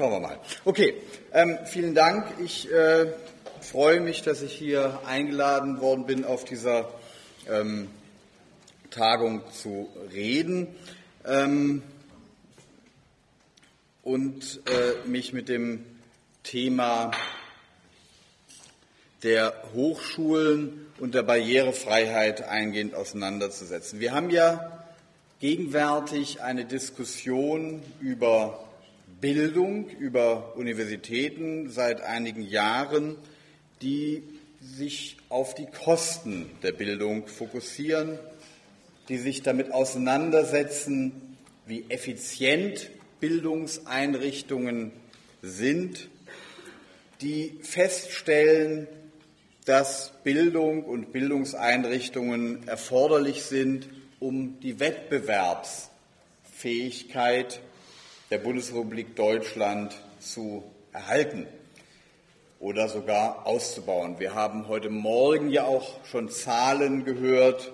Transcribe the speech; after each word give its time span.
Schauen 0.00 0.12
wir 0.12 0.20
mal. 0.20 0.38
Okay, 0.64 0.94
ähm, 1.32 1.58
vielen 1.64 1.92
Dank. 1.92 2.32
Ich 2.38 2.70
äh, 2.70 3.12
freue 3.60 3.98
mich, 3.98 4.22
dass 4.22 4.42
ich 4.42 4.52
hier 4.52 5.00
eingeladen 5.04 5.80
worden 5.80 6.06
bin, 6.06 6.24
auf 6.24 6.44
dieser 6.44 6.88
ähm, 7.48 7.90
Tagung 8.90 9.42
zu 9.50 9.88
reden 10.12 10.68
ähm, 11.24 11.82
und 14.04 14.60
äh, 14.70 15.08
mich 15.08 15.32
mit 15.32 15.48
dem 15.48 15.84
Thema 16.44 17.10
der 19.24 19.52
Hochschulen 19.74 20.86
und 21.00 21.16
der 21.16 21.24
Barrierefreiheit 21.24 22.48
eingehend 22.48 22.94
auseinanderzusetzen. 22.94 23.98
Wir 23.98 24.12
haben 24.12 24.30
ja 24.30 24.80
gegenwärtig 25.40 26.40
eine 26.40 26.66
Diskussion 26.66 27.82
über 27.98 28.67
Bildung, 29.20 29.88
über 29.88 30.56
Universitäten 30.56 31.70
seit 31.70 32.02
einigen 32.02 32.42
Jahren, 32.42 33.16
die 33.82 34.22
sich 34.60 35.16
auf 35.28 35.56
die 35.56 35.66
Kosten 35.66 36.48
der 36.62 36.70
Bildung 36.72 37.26
fokussieren, 37.26 38.20
die 39.08 39.18
sich 39.18 39.42
damit 39.42 39.72
auseinandersetzen, 39.72 41.36
wie 41.66 41.86
effizient 41.88 42.90
Bildungseinrichtungen 43.18 44.92
sind, 45.42 46.08
die 47.20 47.58
feststellen, 47.62 48.86
dass 49.64 50.12
Bildung 50.22 50.84
und 50.84 51.12
Bildungseinrichtungen 51.12 52.68
erforderlich 52.68 53.42
sind, 53.42 53.88
um 54.20 54.60
die 54.60 54.78
Wettbewerbsfähigkeit 54.80 57.60
der 58.30 58.38
Bundesrepublik 58.38 59.16
Deutschland 59.16 59.96
zu 60.20 60.62
erhalten 60.92 61.46
oder 62.60 62.88
sogar 62.88 63.46
auszubauen. 63.46 64.18
Wir 64.18 64.34
haben 64.34 64.68
heute 64.68 64.90
Morgen 64.90 65.48
ja 65.48 65.64
auch 65.64 66.04
schon 66.04 66.28
Zahlen 66.28 67.04
gehört, 67.06 67.72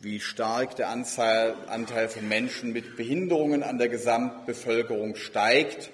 wie 0.00 0.20
stark 0.20 0.76
der 0.76 0.90
Anzahl, 0.90 1.56
Anteil 1.68 2.08
von 2.08 2.28
Menschen 2.28 2.72
mit 2.72 2.96
Behinderungen 2.96 3.62
an 3.62 3.78
der 3.78 3.88
Gesamtbevölkerung 3.88 5.16
steigt 5.16 5.90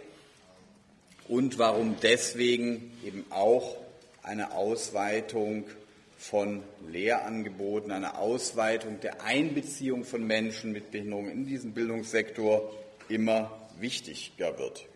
und 1.29 1.59
warum 1.59 1.97
deswegen 2.03 2.93
eben 3.07 3.25
auch 3.31 3.77
eine 4.23 4.53
Ausweitung 4.53 5.65
von 6.19 6.63
Lehrangeboten, 6.89 7.93
eine 7.93 8.19
Ausweitung 8.19 8.99
der 9.01 9.23
Einbeziehung 9.23 10.05
von 10.05 10.27
Menschen 10.27 10.73
mit 10.73 10.91
Behinderungen 10.91 11.31
in 11.31 11.47
diesen 11.47 11.73
Bildungssektor 11.73 12.73
immer 13.09 13.51
wichtiger 13.79 14.59
wird. 14.59 14.87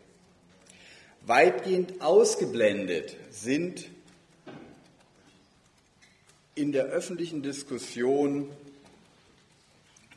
Weitgehend 1.23 2.01
ausgeblendet 2.01 3.17
sind 3.31 3.89
in 6.55 6.73
der 6.73 6.87
öffentlichen 6.87 7.42
Diskussion 7.42 8.48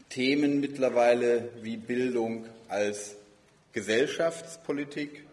Themen 0.09 0.59
mittlerweile 0.59 1.49
wie 1.61 1.77
Bildung 1.77 2.45
als 2.67 3.15
Gesellschaftspolitik 3.71 5.23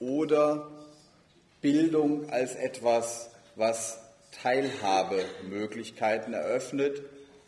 oder 0.00 0.70
Bildung 1.62 2.28
als 2.28 2.54
etwas, 2.54 3.30
was 3.56 3.98
Teilhabemöglichkeiten 4.42 6.34
eröffnet, 6.34 7.02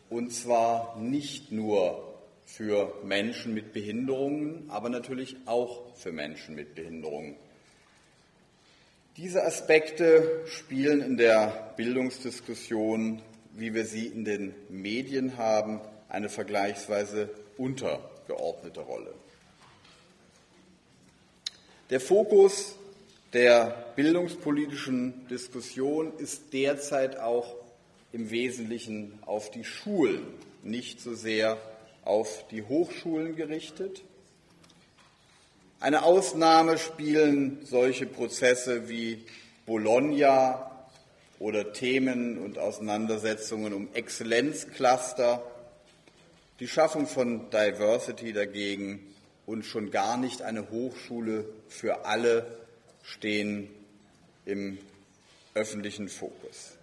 und 0.08 0.33
zwar 0.33 0.97
nicht 0.98 1.51
nur 1.53 2.14
für 2.47 2.95
Menschen 3.05 3.55
mit 3.55 3.73
Behinderungen, 3.73 4.64
aber 4.69 4.89
natürlich 4.89 5.37
auch 5.47 5.95
für 5.97 6.12
Menschen 6.12 6.55
mit 6.55 6.75
Behinderungen. 6.75 7.36
Diese 9.17 9.45
Aspekte 9.45 10.42
spielen 10.47 11.01
in 11.01 11.17
der 11.17 11.73
Bildungsdiskussion, 11.77 13.23
wie 13.53 13.73
wir 13.73 13.86
sie 13.86 14.06
in 14.06 14.25
den 14.25 14.55
Medien 14.69 15.36
haben, 15.36 15.80
eine 16.08 16.29
vergleichsweise 16.29 17.30
untergeordnete 17.57 18.80
Rolle. 18.80 19.14
Der 21.90 22.01
Fokus 22.01 22.77
der 23.33 23.92
bildungspolitischen 23.95 25.29
Diskussion 25.29 26.13
ist 26.19 26.52
derzeit 26.52 27.19
auch 27.19 27.55
im 28.13 28.30
Wesentlichen 28.30 29.19
auf 29.27 29.51
die 29.51 29.64
Schulen, 29.64 30.23
nicht 30.63 31.01
so 31.01 31.14
sehr 31.14 31.58
auf 32.05 32.47
die 32.51 32.63
Hochschulen 32.63 33.37
gerichtet. 33.37 34.03
Eine 35.81 36.03
Ausnahme 36.03 36.79
spielen 36.79 37.61
solche 37.65 38.07
Prozesse 38.07 38.89
wie 38.89 39.25
Bologna 39.67 40.70
oder 41.39 41.73
Themen 41.73 42.39
und 42.39 42.59
Auseinandersetzungen 42.59 43.73
um 43.73 43.89
Exzellenzcluster, 43.93 45.43
die 46.61 46.69
Schaffung 46.69 47.07
von 47.07 47.51
Diversity 47.51 48.33
dagegen 48.33 49.14
und 49.47 49.64
schon 49.64 49.91
gar 49.91 50.17
nicht 50.17 50.43
eine 50.43 50.70
Hochschule 50.70 51.45
für 51.69 52.07
alle 52.07 52.47
stehen 53.03 53.69
im 54.47 54.79
öffentlichen 55.55 56.09
Fokus. 56.09 56.79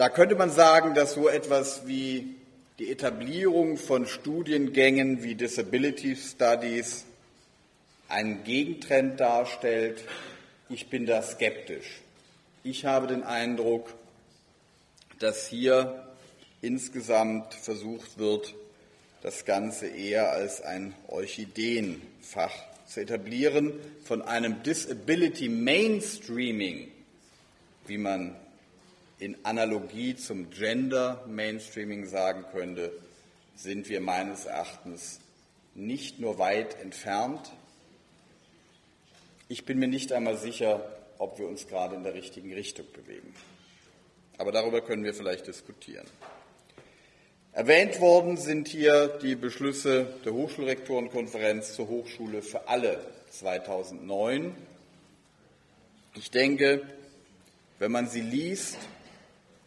Da 0.00 0.08
könnte 0.08 0.34
man 0.34 0.48
sagen, 0.48 0.94
dass 0.94 1.12
so 1.12 1.28
etwas 1.28 1.86
wie 1.86 2.34
die 2.78 2.90
Etablierung 2.90 3.76
von 3.76 4.06
Studiengängen 4.06 5.22
wie 5.22 5.34
Disability 5.34 6.16
Studies 6.16 7.04
einen 8.08 8.42
Gegentrend 8.42 9.20
darstellt. 9.20 10.02
Ich 10.70 10.88
bin 10.88 11.04
da 11.04 11.20
skeptisch. 11.20 12.00
Ich 12.64 12.86
habe 12.86 13.08
den 13.08 13.24
Eindruck, 13.24 13.92
dass 15.18 15.46
hier 15.46 16.08
insgesamt 16.62 17.52
versucht 17.52 18.16
wird, 18.18 18.54
das 19.20 19.44
Ganze 19.44 19.86
eher 19.86 20.32
als 20.32 20.62
ein 20.62 20.94
Orchideenfach 21.08 22.54
zu 22.86 23.00
etablieren, 23.00 23.74
von 24.02 24.22
einem 24.22 24.62
Disability 24.62 25.50
Mainstreaming, 25.50 26.90
wie 27.86 27.98
man 27.98 28.34
in 29.20 29.36
Analogie 29.44 30.16
zum 30.16 30.50
Gender 30.50 31.22
Mainstreaming 31.28 32.06
sagen 32.06 32.44
könnte, 32.52 32.90
sind 33.54 33.88
wir 33.90 34.00
meines 34.00 34.46
Erachtens 34.46 35.20
nicht 35.74 36.18
nur 36.18 36.38
weit 36.38 36.80
entfernt. 36.80 37.52
Ich 39.48 39.66
bin 39.66 39.78
mir 39.78 39.88
nicht 39.88 40.12
einmal 40.12 40.38
sicher, 40.38 40.82
ob 41.18 41.38
wir 41.38 41.46
uns 41.46 41.68
gerade 41.68 41.96
in 41.96 42.02
der 42.02 42.14
richtigen 42.14 42.52
Richtung 42.52 42.86
bewegen. 42.94 43.34
Aber 44.38 44.52
darüber 44.52 44.80
können 44.80 45.04
wir 45.04 45.12
vielleicht 45.12 45.46
diskutieren. 45.46 46.06
Erwähnt 47.52 48.00
worden 48.00 48.38
sind 48.38 48.68
hier 48.68 49.08
die 49.22 49.34
Beschlüsse 49.34 50.14
der 50.24 50.32
Hochschulrektorenkonferenz 50.32 51.74
zur 51.74 51.88
Hochschule 51.88 52.40
für 52.40 52.68
alle 52.68 53.04
2009. 53.30 54.54
Ich 56.14 56.30
denke, 56.30 56.82
wenn 57.78 57.92
man 57.92 58.08
sie 58.08 58.22
liest, 58.22 58.78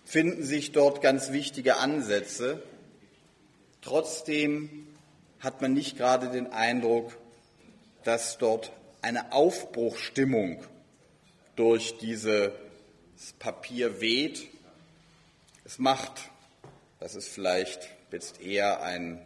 finden 0.03 0.43
sich 0.43 0.71
dort 0.71 1.01
ganz 1.01 1.31
wichtige 1.31 1.77
Ansätze. 1.77 2.61
Trotzdem 3.81 4.87
hat 5.39 5.61
man 5.61 5.73
nicht 5.73 5.97
gerade 5.97 6.29
den 6.29 6.51
Eindruck, 6.51 7.17
dass 8.03 8.37
dort 8.37 8.71
eine 9.01 9.33
Aufbruchstimmung 9.33 10.63
durch 11.55 11.97
dieses 11.97 12.51
Papier 13.39 14.01
weht. 14.01 14.47
Es 15.65 15.79
macht, 15.79 16.29
das 16.99 17.15
ist 17.15 17.27
vielleicht 17.27 17.89
jetzt 18.11 18.41
eher 18.41 18.81
ein 18.83 19.21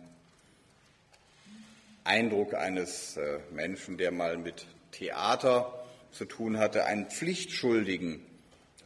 Eindruck 2.04 2.54
eines 2.54 3.18
äh, 3.18 3.40
Menschen, 3.52 3.98
der 3.98 4.12
mal 4.12 4.38
mit 4.38 4.66
Theater 4.92 5.86
zu 6.12 6.26
tun 6.26 6.58
hatte, 6.58 6.86
einen 6.86 7.08
pflichtschuldigen 7.08 8.26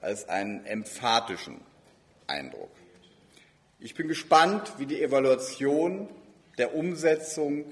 als 0.01 0.27
einen 0.27 0.65
emphatischen 0.65 1.61
Eindruck. 2.31 2.71
Ich 3.79 3.93
bin 3.93 4.07
gespannt, 4.07 4.73
wie 4.77 4.85
die 4.85 5.01
Evaluation 5.01 6.07
der 6.57 6.75
Umsetzung 6.75 7.65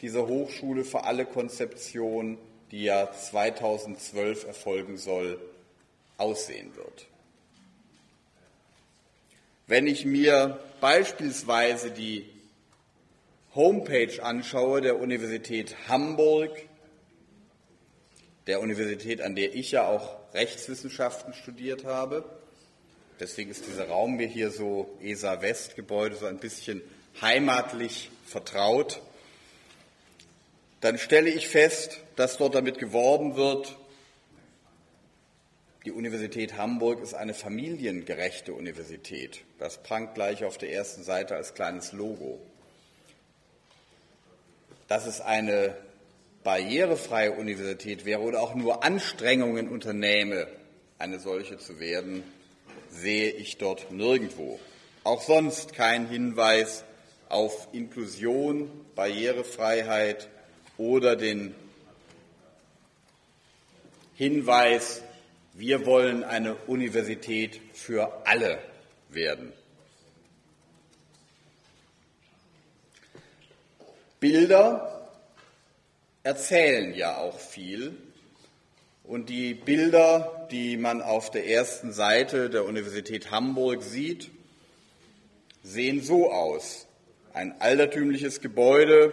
dieser 0.00 0.26
Hochschule 0.26 0.84
für 0.84 1.04
alle 1.04 1.26
Konzeption, 1.26 2.38
die 2.70 2.84
ja 2.84 3.12
2012 3.12 4.46
erfolgen 4.46 4.96
soll, 4.96 5.38
aussehen 6.16 6.74
wird. 6.76 7.06
Wenn 9.66 9.86
ich 9.86 10.04
mir 10.04 10.58
beispielsweise 10.80 11.90
die 11.90 12.28
Homepage 13.54 14.22
anschaue 14.22 14.80
der 14.80 14.98
Universität 14.98 15.76
Hamburg, 15.88 16.50
der 18.46 18.60
Universität, 18.60 19.20
an 19.20 19.34
der 19.34 19.54
ich 19.54 19.72
ja 19.72 19.86
auch 19.86 20.16
Rechtswissenschaften 20.34 21.34
studiert 21.34 21.84
habe, 21.84 22.41
Deswegen 23.20 23.50
ist 23.50 23.66
dieser 23.66 23.88
Raum 23.88 24.16
mir 24.16 24.26
hier 24.26 24.50
so 24.50 24.98
ESA 25.02 25.42
West 25.42 25.76
Gebäude 25.76 26.16
so 26.16 26.26
ein 26.26 26.38
bisschen 26.38 26.82
heimatlich 27.20 28.10
vertraut, 28.26 29.00
dann 30.80 30.98
stelle 30.98 31.30
ich 31.30 31.48
fest, 31.48 32.00
dass 32.16 32.38
dort 32.38 32.54
damit 32.54 32.78
geworben 32.78 33.36
wird, 33.36 33.76
die 35.84 35.92
Universität 35.92 36.56
Hamburg 36.56 37.02
ist 37.02 37.14
eine 37.14 37.34
familiengerechte 37.34 38.52
Universität. 38.52 39.42
Das 39.58 39.82
prangt 39.82 40.14
gleich 40.14 40.44
auf 40.44 40.56
der 40.56 40.72
ersten 40.72 41.02
Seite 41.02 41.34
als 41.34 41.54
kleines 41.54 41.92
Logo. 41.92 42.40
Dass 44.86 45.06
es 45.06 45.20
eine 45.20 45.76
barrierefreie 46.44 47.32
Universität 47.32 48.04
wäre 48.04 48.20
oder 48.20 48.42
auch 48.42 48.54
nur 48.54 48.84
Anstrengungen 48.84 49.68
unternehme, 49.68 50.46
eine 50.98 51.18
solche 51.18 51.58
zu 51.58 51.80
werden, 51.80 52.22
sehe 52.92 53.30
ich 53.30 53.58
dort 53.58 53.90
nirgendwo. 53.90 54.60
Auch 55.02 55.22
sonst 55.22 55.72
kein 55.72 56.08
Hinweis 56.08 56.84
auf 57.28 57.68
Inklusion, 57.72 58.70
Barrierefreiheit 58.94 60.28
oder 60.76 61.16
den 61.16 61.54
Hinweis, 64.14 65.02
wir 65.54 65.86
wollen 65.86 66.22
eine 66.22 66.54
Universität 66.54 67.60
für 67.72 68.26
alle 68.26 68.58
werden. 69.08 69.52
Bilder 74.20 75.10
erzählen 76.22 76.94
ja 76.94 77.16
auch 77.16 77.38
viel. 77.38 77.96
Und 79.04 79.28
die 79.28 79.54
Bilder, 79.54 80.46
die 80.50 80.76
man 80.76 81.02
auf 81.02 81.30
der 81.30 81.46
ersten 81.48 81.92
Seite 81.92 82.50
der 82.50 82.64
Universität 82.64 83.30
Hamburg 83.30 83.82
sieht, 83.82 84.30
sehen 85.64 86.02
so 86.02 86.30
aus. 86.30 86.86
Ein 87.34 87.60
altertümliches 87.60 88.40
Gebäude, 88.40 89.12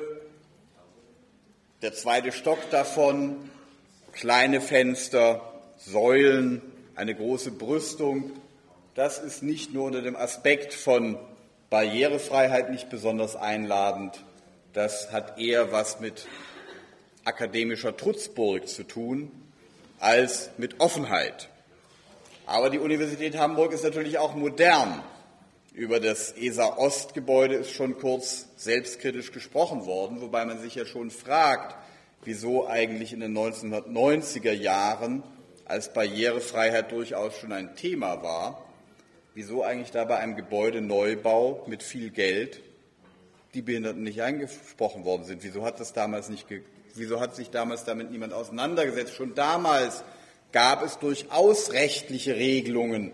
der 1.81 1.93
zweite 1.93 2.31
Stock 2.31 2.59
davon, 2.69 3.49
kleine 4.13 4.61
Fenster, 4.61 5.53
Säulen, 5.77 6.61
eine 6.95 7.15
große 7.15 7.51
Brüstung. 7.51 8.31
Das 8.93 9.17
ist 9.17 9.41
nicht 9.41 9.73
nur 9.73 9.85
unter 9.85 10.01
dem 10.01 10.15
Aspekt 10.15 10.73
von 10.73 11.17
Barrierefreiheit 11.69 12.69
nicht 12.69 12.89
besonders 12.89 13.35
einladend, 13.35 14.23
das 14.73 15.11
hat 15.11 15.39
eher 15.39 15.71
was 15.71 15.99
mit 15.99 16.27
akademischer 17.25 17.95
Trutzburg 17.95 18.67
zu 18.67 18.83
tun 18.83 19.31
als 19.99 20.49
mit 20.57 20.79
Offenheit. 20.79 21.49
Aber 22.45 22.69
die 22.69 22.79
Universität 22.79 23.37
Hamburg 23.37 23.73
ist 23.73 23.83
natürlich 23.83 24.17
auch 24.17 24.35
modern. 24.35 25.03
Über 25.73 25.99
das 25.99 26.31
ESA-Ost-Gebäude 26.31 27.55
ist 27.55 27.71
schon 27.71 27.97
kurz 27.97 28.47
selbstkritisch 28.55 29.31
gesprochen 29.31 29.85
worden, 29.85 30.19
wobei 30.19 30.45
man 30.45 30.59
sich 30.59 30.75
ja 30.75 30.85
schon 30.85 31.11
fragt, 31.11 31.75
wieso 32.23 32.67
eigentlich 32.67 33.13
in 33.13 33.19
den 33.19 33.37
1990er 33.37 34.51
Jahren, 34.51 35.23
als 35.65 35.93
Barrierefreiheit 35.93 36.91
durchaus 36.91 37.37
schon 37.37 37.53
ein 37.53 37.75
Thema 37.75 38.23
war, 38.23 38.65
wieso 39.35 39.63
eigentlich 39.63 39.91
da 39.91 40.03
bei 40.05 40.17
einem 40.17 40.35
Gebäudeneubau 40.35 41.63
mit 41.67 41.83
viel 41.83 42.09
Geld 42.09 42.61
die 43.53 43.61
Behinderten 43.61 44.03
nicht 44.03 44.21
angesprochen 44.21 45.05
worden 45.05 45.23
sind. 45.23 45.43
Wieso 45.43 45.63
hat 45.63 45.79
das 45.79 45.93
damals 45.93 46.29
nicht 46.29 46.47
Wieso 46.95 47.19
hat 47.19 47.35
sich 47.35 47.49
damals 47.49 47.83
damit 47.83 48.11
niemand 48.11 48.33
auseinandergesetzt? 48.33 49.13
Schon 49.13 49.35
damals 49.35 50.03
gab 50.51 50.83
es 50.83 50.97
durchaus 50.99 51.71
rechtliche 51.71 52.35
Regelungen, 52.35 53.11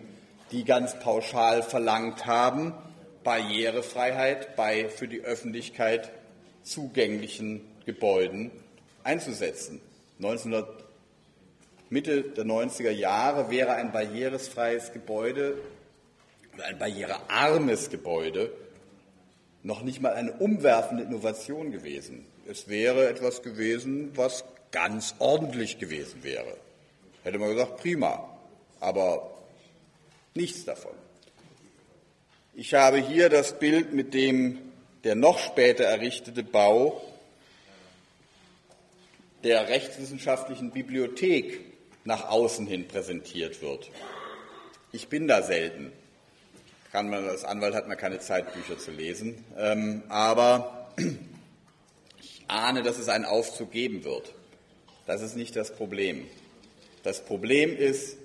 die 0.51 0.63
ganz 0.63 0.97
pauschal 0.99 1.63
verlangt 1.63 2.25
haben, 2.25 2.73
Barrierefreiheit 3.23 4.55
bei 4.55 4.87
für 4.87 5.07
die 5.07 5.21
Öffentlichkeit 5.21 6.11
zugänglichen 6.63 7.61
Gebäuden 7.85 8.51
einzusetzen. 9.03 9.81
1900, 10.19 10.85
Mitte 11.89 12.23
der 12.23 12.45
90er 12.45 12.91
Jahre 12.91 13.49
wäre 13.49 13.73
ein 13.73 13.91
barrierefreies 13.91 14.93
Gebäude 14.93 15.57
oder 16.53 16.65
ein 16.65 16.79
barrierearmes 16.79 17.89
Gebäude 17.89 18.51
noch 19.63 19.81
nicht 19.81 20.01
mal 20.01 20.13
eine 20.13 20.33
umwerfende 20.33 21.03
Innovation 21.03 21.71
gewesen 21.71 22.25
es 22.47 22.67
wäre 22.67 23.07
etwas 23.09 23.41
gewesen, 23.41 24.11
was 24.15 24.43
ganz 24.71 25.15
ordentlich 25.19 25.79
gewesen 25.79 26.23
wäre. 26.23 26.57
Hätte 27.23 27.39
man 27.39 27.49
gesagt, 27.49 27.77
prima, 27.77 28.37
aber 28.79 29.31
nichts 30.33 30.65
davon. 30.65 30.93
Ich 32.53 32.73
habe 32.73 32.97
hier 32.97 33.29
das 33.29 33.57
Bild, 33.59 33.93
mit 33.93 34.13
dem 34.13 34.59
der 35.03 35.15
noch 35.15 35.39
später 35.39 35.83
errichtete 35.83 36.43
Bau 36.43 37.01
der 39.43 39.69
rechtswissenschaftlichen 39.69 40.71
Bibliothek 40.71 41.61
nach 42.03 42.29
außen 42.29 42.65
hin 42.65 42.87
präsentiert 42.87 43.61
wird. 43.61 43.91
Ich 44.91 45.07
bin 45.07 45.27
da 45.27 45.43
selten. 45.43 45.91
Man, 46.93 47.27
als 47.27 47.43
Anwalt 47.43 47.75
hat 47.75 47.89
man 47.89 47.97
keine 47.97 48.19
Zeit, 48.19 48.53
Bücher 48.53 48.79
zu 48.79 48.91
lesen. 48.91 49.43
Ähm, 49.57 50.03
aber 50.07 50.89
ahne, 52.47 52.83
dass 52.83 52.97
es 52.97 53.09
einen 53.09 53.25
Aufzug 53.25 53.71
geben 53.71 54.03
wird. 54.03 54.33
Das 55.05 55.21
ist 55.21 55.35
nicht 55.35 55.55
das 55.55 55.73
Problem. 55.73 56.25
Das 57.03 57.23
Problem 57.23 57.75
ist 57.75 58.17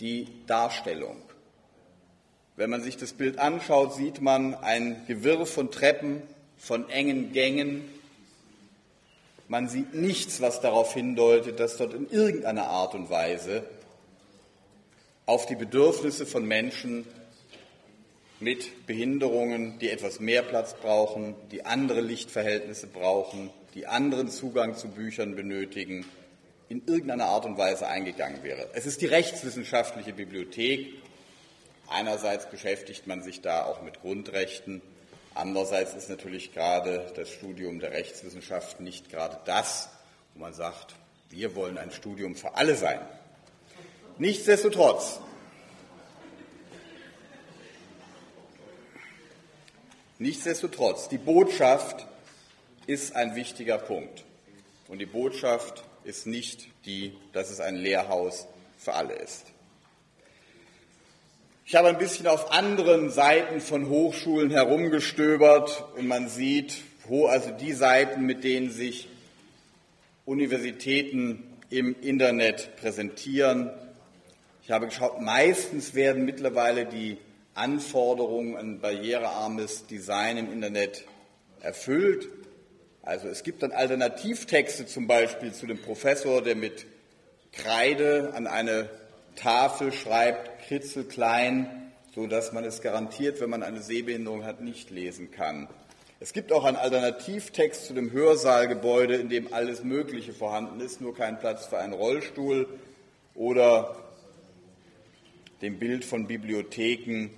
die 0.00 0.28
Darstellung. 0.46 1.16
Wenn 2.56 2.70
man 2.70 2.82
sich 2.82 2.96
das 2.96 3.12
Bild 3.12 3.38
anschaut, 3.38 3.94
sieht 3.94 4.22
man 4.22 4.54
ein 4.54 5.04
Gewirr 5.06 5.44
von 5.44 5.70
Treppen, 5.70 6.22
von 6.56 6.88
engen 6.88 7.32
Gängen. 7.32 7.84
Man 9.48 9.68
sieht 9.68 9.94
nichts, 9.94 10.40
was 10.40 10.60
darauf 10.60 10.94
hindeutet, 10.94 11.60
dass 11.60 11.76
dort 11.76 11.92
in 11.92 12.08
irgendeiner 12.08 12.68
Art 12.68 12.94
und 12.94 13.10
Weise 13.10 13.62
auf 15.26 15.44
die 15.46 15.56
Bedürfnisse 15.56 16.24
von 16.24 16.46
Menschen 16.46 17.04
mit 18.40 18.86
Behinderungen, 18.86 19.78
die 19.78 19.90
etwas 19.90 20.20
mehr 20.20 20.42
Platz 20.42 20.74
brauchen, 20.74 21.34
die 21.50 21.64
andere 21.64 22.00
Lichtverhältnisse 22.00 22.86
brauchen, 22.86 23.50
die 23.74 23.86
anderen 23.86 24.28
Zugang 24.28 24.74
zu 24.74 24.88
Büchern 24.88 25.36
benötigen, 25.36 26.04
in 26.68 26.86
irgendeiner 26.86 27.26
Art 27.26 27.44
und 27.44 27.58
Weise 27.58 27.86
eingegangen 27.86 28.42
wäre. 28.42 28.68
Es 28.74 28.86
ist 28.86 29.00
die 29.00 29.06
rechtswissenschaftliche 29.06 30.12
Bibliothek. 30.12 30.94
Einerseits 31.88 32.50
beschäftigt 32.50 33.06
man 33.06 33.22
sich 33.22 33.40
da 33.40 33.64
auch 33.64 33.82
mit 33.82 34.00
Grundrechten, 34.00 34.82
andererseits 35.34 35.94
ist 35.94 36.10
natürlich 36.10 36.52
gerade 36.52 37.12
das 37.14 37.30
Studium 37.30 37.78
der 37.78 37.92
Rechtswissenschaft 37.92 38.80
nicht 38.80 39.10
gerade 39.10 39.38
das, 39.44 39.88
wo 40.34 40.40
man 40.40 40.52
sagt, 40.52 40.96
wir 41.30 41.54
wollen 41.54 41.78
ein 41.78 41.92
Studium 41.92 42.34
für 42.34 42.56
alle 42.56 42.74
sein. 42.74 43.00
Nichtsdestotrotz 44.18 45.20
Nichtsdestotrotz, 50.18 51.08
die 51.08 51.18
Botschaft 51.18 52.06
ist 52.86 53.14
ein 53.14 53.34
wichtiger 53.34 53.76
Punkt. 53.76 54.24
Und 54.88 54.98
die 54.98 55.06
Botschaft 55.06 55.84
ist 56.04 56.26
nicht 56.26 56.68
die, 56.86 57.12
dass 57.32 57.50
es 57.50 57.60
ein 57.60 57.76
Lehrhaus 57.76 58.46
für 58.78 58.94
alle 58.94 59.14
ist. 59.14 59.44
Ich 61.66 61.74
habe 61.74 61.88
ein 61.88 61.98
bisschen 61.98 62.28
auf 62.28 62.52
anderen 62.52 63.10
Seiten 63.10 63.60
von 63.60 63.88
Hochschulen 63.88 64.50
herumgestöbert 64.50 65.84
und 65.96 66.06
man 66.06 66.28
sieht, 66.28 66.76
wo 67.08 67.26
also 67.26 67.50
die 67.50 67.72
Seiten, 67.72 68.24
mit 68.24 68.44
denen 68.44 68.70
sich 68.70 69.08
Universitäten 70.24 71.42
im 71.68 71.94
Internet 72.00 72.76
präsentieren. 72.76 73.70
Ich 74.62 74.70
habe 74.70 74.86
geschaut, 74.86 75.20
meistens 75.20 75.94
werden 75.94 76.24
mittlerweile 76.24 76.86
die 76.86 77.18
Anforderungen 77.56 78.56
an 78.56 78.80
barrierearmes 78.80 79.86
Design 79.86 80.36
im 80.36 80.52
Internet 80.52 81.04
erfüllt. 81.60 82.28
Also 83.02 83.28
es 83.28 83.42
gibt 83.42 83.62
dann 83.62 83.72
Alternativtexte 83.72 84.86
zum 84.86 85.06
Beispiel 85.06 85.52
zu 85.52 85.66
dem 85.66 85.80
Professor, 85.80 86.42
der 86.42 86.56
mit 86.56 86.86
Kreide 87.52 88.32
an 88.34 88.46
eine 88.46 88.90
Tafel 89.36 89.92
schreibt, 89.92 90.66
kritzelklein, 90.66 91.92
so 92.14 92.26
dass 92.26 92.52
man 92.52 92.64
es 92.64 92.82
garantiert, 92.82 93.40
wenn 93.40 93.50
man 93.50 93.62
eine 93.62 93.80
Sehbehinderung 93.80 94.44
hat, 94.44 94.60
nicht 94.60 94.90
lesen 94.90 95.30
kann. 95.30 95.68
Es 96.18 96.32
gibt 96.32 96.52
auch 96.52 96.64
einen 96.64 96.76
Alternativtext 96.76 97.86
zu 97.86 97.94
dem 97.94 98.10
Hörsaalgebäude, 98.10 99.16
in 99.16 99.28
dem 99.28 99.52
alles 99.52 99.84
Mögliche 99.84 100.32
vorhanden 100.32 100.80
ist, 100.80 101.00
nur 101.00 101.14
kein 101.14 101.38
Platz 101.38 101.66
für 101.66 101.78
einen 101.78 101.92
Rollstuhl 101.92 102.68
oder 103.34 103.96
dem 105.62 105.78
Bild 105.78 106.04
von 106.04 106.26
Bibliotheken, 106.26 107.30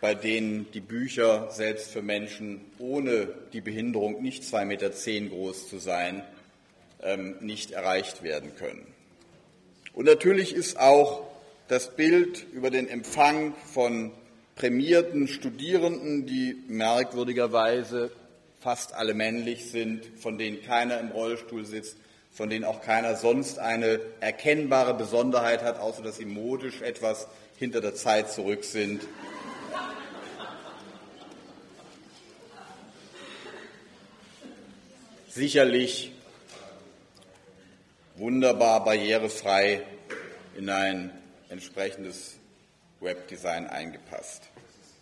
bei 0.00 0.14
denen 0.14 0.70
die 0.72 0.80
Bücher 0.80 1.50
selbst 1.50 1.90
für 1.90 2.02
Menschen 2.02 2.60
ohne 2.78 3.28
die 3.52 3.60
Behinderung, 3.60 4.22
nicht 4.22 4.42
2,10 4.42 4.64
Meter 4.64 4.90
groß 5.28 5.68
zu 5.68 5.78
sein, 5.78 6.22
ähm, 7.02 7.36
nicht 7.40 7.72
erreicht 7.72 8.22
werden 8.22 8.54
können. 8.56 8.86
Und 9.92 10.06
natürlich 10.06 10.54
ist 10.54 10.78
auch 10.78 11.26
das 11.68 11.94
Bild 11.94 12.46
über 12.52 12.70
den 12.70 12.88
Empfang 12.88 13.54
von 13.72 14.12
prämierten 14.56 15.28
Studierenden, 15.28 16.26
die 16.26 16.56
merkwürdigerweise 16.68 18.10
fast 18.60 18.94
alle 18.94 19.14
männlich 19.14 19.70
sind, 19.70 20.04
von 20.18 20.36
denen 20.36 20.62
keiner 20.62 21.00
im 21.00 21.08
Rollstuhl 21.08 21.64
sitzt, 21.64 21.96
von 22.30 22.50
denen 22.50 22.64
auch 22.64 22.82
keiner 22.82 23.16
sonst 23.16 23.58
eine 23.58 24.00
erkennbare 24.20 24.94
Besonderheit 24.94 25.62
hat, 25.62 25.80
außer 25.80 26.02
dass 26.02 26.18
sie 26.18 26.26
modisch 26.26 26.82
etwas 26.82 27.26
hinter 27.56 27.80
der 27.80 27.94
Zeit 27.94 28.30
zurück 28.30 28.64
sind. 28.64 29.02
Sicherlich 35.32 36.10
wunderbar 38.16 38.82
barrierefrei 38.84 39.80
in 40.56 40.68
ein 40.68 41.12
entsprechendes 41.48 42.34
Webdesign 42.98 43.68
eingepasst. 43.68 44.42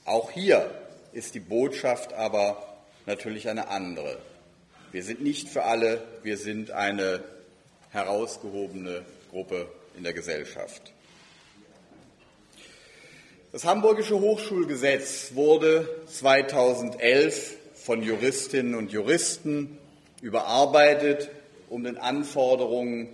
Auch 0.05 0.31
hier 0.31 0.71
ist 1.15 1.35
die 1.35 1.41
Botschaft 1.41 2.13
aber 2.13 2.77
natürlich 3.07 3.49
eine 3.49 3.69
andere. 3.69 4.19
Wir 4.93 5.03
sind 5.03 5.23
nicht 5.23 5.49
für 5.49 5.65
alle, 5.65 6.07
wir 6.23 6.37
sind 6.37 6.73
eine 6.73 7.25
herausgehobene 7.89 9.07
Gruppe 9.31 9.67
in 9.97 10.03
der 10.03 10.13
Gesellschaft. 10.13 10.93
Das 13.51 13.65
Hamburgische 13.65 14.21
Hochschulgesetz 14.21 15.31
wurde 15.33 15.89
2011 16.07 17.57
von 17.77 18.03
Juristinnen 18.03 18.75
und 18.75 18.93
Juristen 18.93 19.79
überarbeitet, 20.21 21.31
um 21.69 21.85
den 21.85 21.99
Anforderungen 21.99 23.09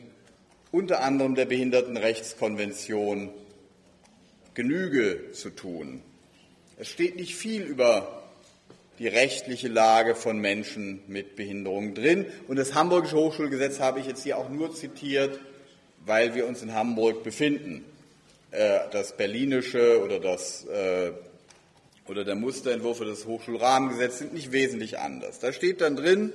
unter 0.70 1.02
anderem 1.02 1.34
der 1.34 1.44
Behindertenrechtskonvention 1.44 3.30
Genüge 4.54 5.32
zu 5.32 5.50
tun. 5.50 6.02
Es 6.78 6.88
steht 6.88 7.16
nicht 7.16 7.36
viel 7.36 7.62
über 7.62 8.24
die 8.98 9.08
rechtliche 9.08 9.68
Lage 9.68 10.14
von 10.14 10.38
Menschen 10.38 11.00
mit 11.08 11.36
Behinderungen 11.36 11.94
drin. 11.94 12.26
Und 12.48 12.56
das 12.56 12.74
Hamburgische 12.74 13.16
Hochschulgesetz 13.16 13.80
habe 13.80 14.00
ich 14.00 14.06
jetzt 14.06 14.22
hier 14.22 14.38
auch 14.38 14.48
nur 14.48 14.74
zitiert, 14.74 15.40
weil 16.06 16.34
wir 16.34 16.46
uns 16.46 16.62
in 16.62 16.74
Hamburg 16.74 17.24
befinden. 17.24 17.84
Äh, 18.50 18.80
das 18.92 19.16
Berlinische 19.16 20.02
oder, 20.02 20.20
das, 20.20 20.64
äh, 20.66 21.10
oder 22.06 22.24
der 22.24 22.36
Musterentwurf 22.36 22.98
für 22.98 23.04
das 23.04 23.26
Hochschulrahmengesetz 23.26 24.18
sind 24.18 24.34
nicht 24.34 24.52
wesentlich 24.52 24.98
anders. 24.98 25.40
Da 25.40 25.52
steht 25.52 25.80
dann 25.80 25.96
drin, 25.96 26.32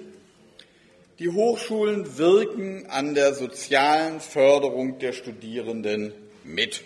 die 1.19 1.29
Hochschulen 1.29 2.17
wirken 2.17 2.85
an 2.87 3.13
der 3.13 3.33
sozialen 3.33 4.21
Förderung 4.21 4.99
der 4.99 5.11
Studierenden 5.11 6.13
mit. 6.45 6.83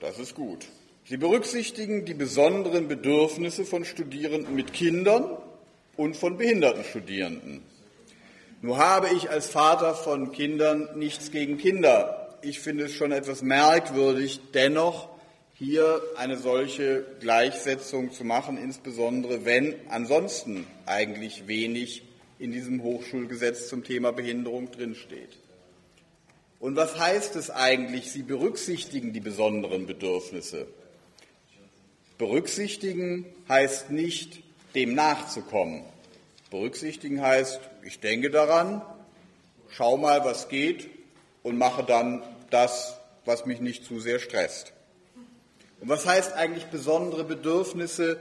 Das 0.00 0.18
ist 0.18 0.34
gut. 0.34 0.66
Sie 1.06 1.16
berücksichtigen 1.16 2.04
die 2.04 2.14
besonderen 2.14 2.86
Bedürfnisse 2.86 3.64
von 3.64 3.86
Studierenden 3.86 4.54
mit 4.54 4.74
Kindern 4.74 5.38
und 5.96 6.16
von 6.16 6.36
behinderten 6.36 6.84
Studierenden. 6.84 7.62
Nur 8.60 8.78
habe 8.78 9.08
ich 9.14 9.30
als 9.30 9.48
Vater 9.48 9.94
von 9.94 10.32
Kindern 10.32 10.90
nichts 10.96 11.30
gegen 11.30 11.56
Kinder. 11.56 12.38
Ich 12.42 12.60
finde 12.60 12.84
es 12.84 12.94
schon 12.94 13.12
etwas 13.12 13.42
merkwürdig, 13.42 14.40
dennoch 14.52 15.13
hier 15.54 16.02
eine 16.16 16.36
solche 16.36 17.04
Gleichsetzung 17.20 18.12
zu 18.12 18.24
machen, 18.24 18.58
insbesondere 18.58 19.44
wenn 19.44 19.74
ansonsten 19.88 20.66
eigentlich 20.86 21.46
wenig 21.46 22.02
in 22.38 22.50
diesem 22.50 22.82
Hochschulgesetz 22.82 23.68
zum 23.68 23.84
Thema 23.84 24.12
Behinderung 24.12 24.70
drinsteht. 24.72 25.38
Und 26.58 26.76
was 26.76 26.98
heißt 26.98 27.36
es 27.36 27.50
eigentlich, 27.50 28.10
Sie 28.10 28.22
berücksichtigen 28.22 29.12
die 29.12 29.20
besonderen 29.20 29.86
Bedürfnisse? 29.86 30.66
Berücksichtigen 32.18 33.26
heißt 33.48 33.90
nicht, 33.90 34.42
dem 34.74 34.94
nachzukommen. 34.94 35.84
Berücksichtigen 36.50 37.20
heißt, 37.20 37.60
ich 37.82 38.00
denke 38.00 38.30
daran, 38.30 38.82
schau 39.68 39.96
mal, 39.96 40.24
was 40.24 40.48
geht 40.48 40.88
und 41.42 41.58
mache 41.58 41.84
dann 41.84 42.22
das, 42.50 42.98
was 43.24 43.46
mich 43.46 43.60
nicht 43.60 43.84
zu 43.84 44.00
sehr 44.00 44.18
stresst. 44.18 44.72
Und 45.84 45.90
was 45.90 46.06
heißt 46.06 46.32
eigentlich 46.32 46.64
besondere 46.68 47.24
Bedürfnisse 47.24 48.18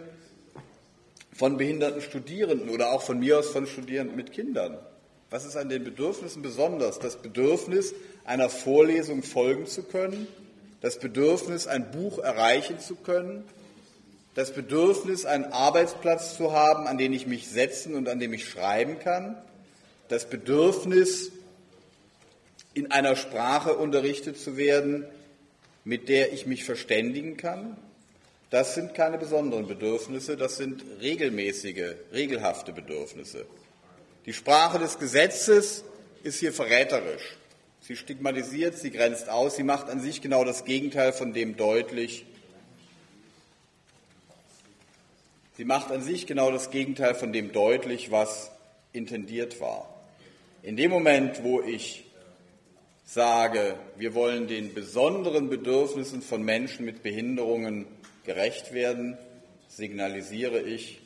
von 1.32 1.56
behinderten 1.56 2.02
Studierenden 2.02 2.70
oder 2.70 2.92
auch 2.92 3.02
von 3.02 3.20
mir 3.20 3.40
aus 3.40 3.48
von 3.48 3.68
Studierenden 3.68 4.18
mit 4.18 4.34
Kindern? 4.34 4.78
Was 5.30 5.46
ist 5.46 5.56
an 5.56 5.70
den 5.70 5.82
Bedürfnissen 5.82 6.42
besonders? 6.42 7.00
Das 7.00 7.22
Bedürfnis, 7.22 7.96
einer 8.26 8.50
Vorlesung 8.50 9.24
folgen 9.24 9.66
zu 9.66 9.84
können, 9.84 10.28
das 10.82 11.00
Bedürfnis, 11.00 11.66
ein 11.66 11.90
Buch 11.90 12.20
erreichen 12.20 12.80
zu 12.80 12.96
können, 12.96 13.46
das 14.36 14.52
Bedürfnis, 14.52 15.24
einen 15.24 15.46
Arbeitsplatz 15.46 16.36
zu 16.36 16.52
haben, 16.52 16.86
an 16.86 16.98
den 16.98 17.14
ich 17.14 17.28
mich 17.28 17.48
setzen 17.48 17.96
und 17.96 18.10
an 18.10 18.20
dem 18.20 18.34
ich 18.34 18.44
schreiben 18.44 19.00
kann, 19.00 19.38
das 20.10 20.30
Bedürfnis, 20.30 21.32
in 22.74 22.92
einer 22.92 23.16
Sprache 23.16 23.78
unterrichtet 23.78 24.38
zu 24.38 24.58
werden, 24.58 25.06
mit 25.84 26.10
der 26.10 26.34
ich 26.34 26.46
mich 26.46 26.64
verständigen 26.64 27.38
kann, 27.38 27.78
das 28.50 28.76
sind 28.76 28.94
keine 28.94 29.18
besonderen 29.18 29.68
Bedürfnisse, 29.68 30.38
das 30.38 30.58
sind 30.58 30.84
regelmäßige, 31.02 31.96
regelhafte 32.14 32.72
Bedürfnisse. 32.72 33.46
Die 34.26 34.34
Sprache 34.34 34.80
des 34.80 35.00
Gesetzes 35.00 35.84
ist 36.24 36.40
hier 36.40 36.54
verräterisch. 36.54 37.38
Sie 37.82 37.96
stigmatisiert, 37.96 38.78
sie 38.78 38.92
grenzt 38.92 39.28
aus, 39.28 39.56
sie 39.56 39.64
macht 39.64 39.90
an 39.90 40.00
sich 40.00 40.22
genau 40.22 40.46
das 40.46 40.66
Gegenteil 40.66 41.14
von 41.14 41.34
dem 41.34 41.58
deutlich, 41.58 42.26
Sie 45.56 45.66
macht 45.66 45.92
an 45.92 46.02
sich 46.02 46.26
genau 46.26 46.50
das 46.50 46.72
Gegenteil 46.72 47.14
von 47.14 47.32
dem 47.32 47.52
deutlich, 47.52 48.10
was 48.10 48.50
intendiert 48.92 49.62
war. 49.62 49.88
In 50.64 50.76
dem 50.76 50.90
Moment, 50.90 51.44
wo 51.44 51.62
ich 51.62 52.03
sage, 53.06 53.76
wir 53.98 54.14
wollen 54.14 54.48
den 54.48 54.74
besonderen 54.74 55.50
Bedürfnissen 55.50 56.22
von 56.22 56.44
Menschen 56.44 56.86
mit 56.86 57.04
Behinderungen 57.04 57.86
gerecht 58.26 58.74
werden, 58.74 59.18
signalisiere 59.68 60.62
ich, 60.62 61.02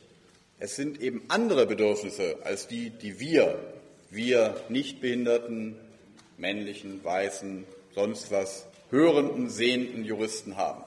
es 0.60 0.74
sind 0.74 1.00
eben 1.00 1.22
andere 1.28 1.66
Bedürfnisse 1.66 2.38
als 2.44 2.66
die, 2.66 2.90
die 2.90 3.20
wir, 3.20 3.58
wir 4.10 4.60
Nichtbehinderten, 4.68 5.76
männlichen, 6.36 7.02
weißen, 7.04 7.64
sonst 7.94 8.30
was, 8.30 8.66
hörenden, 8.90 9.50
sehenden 9.50 10.04
Juristen 10.04 10.56
haben. 10.56 10.82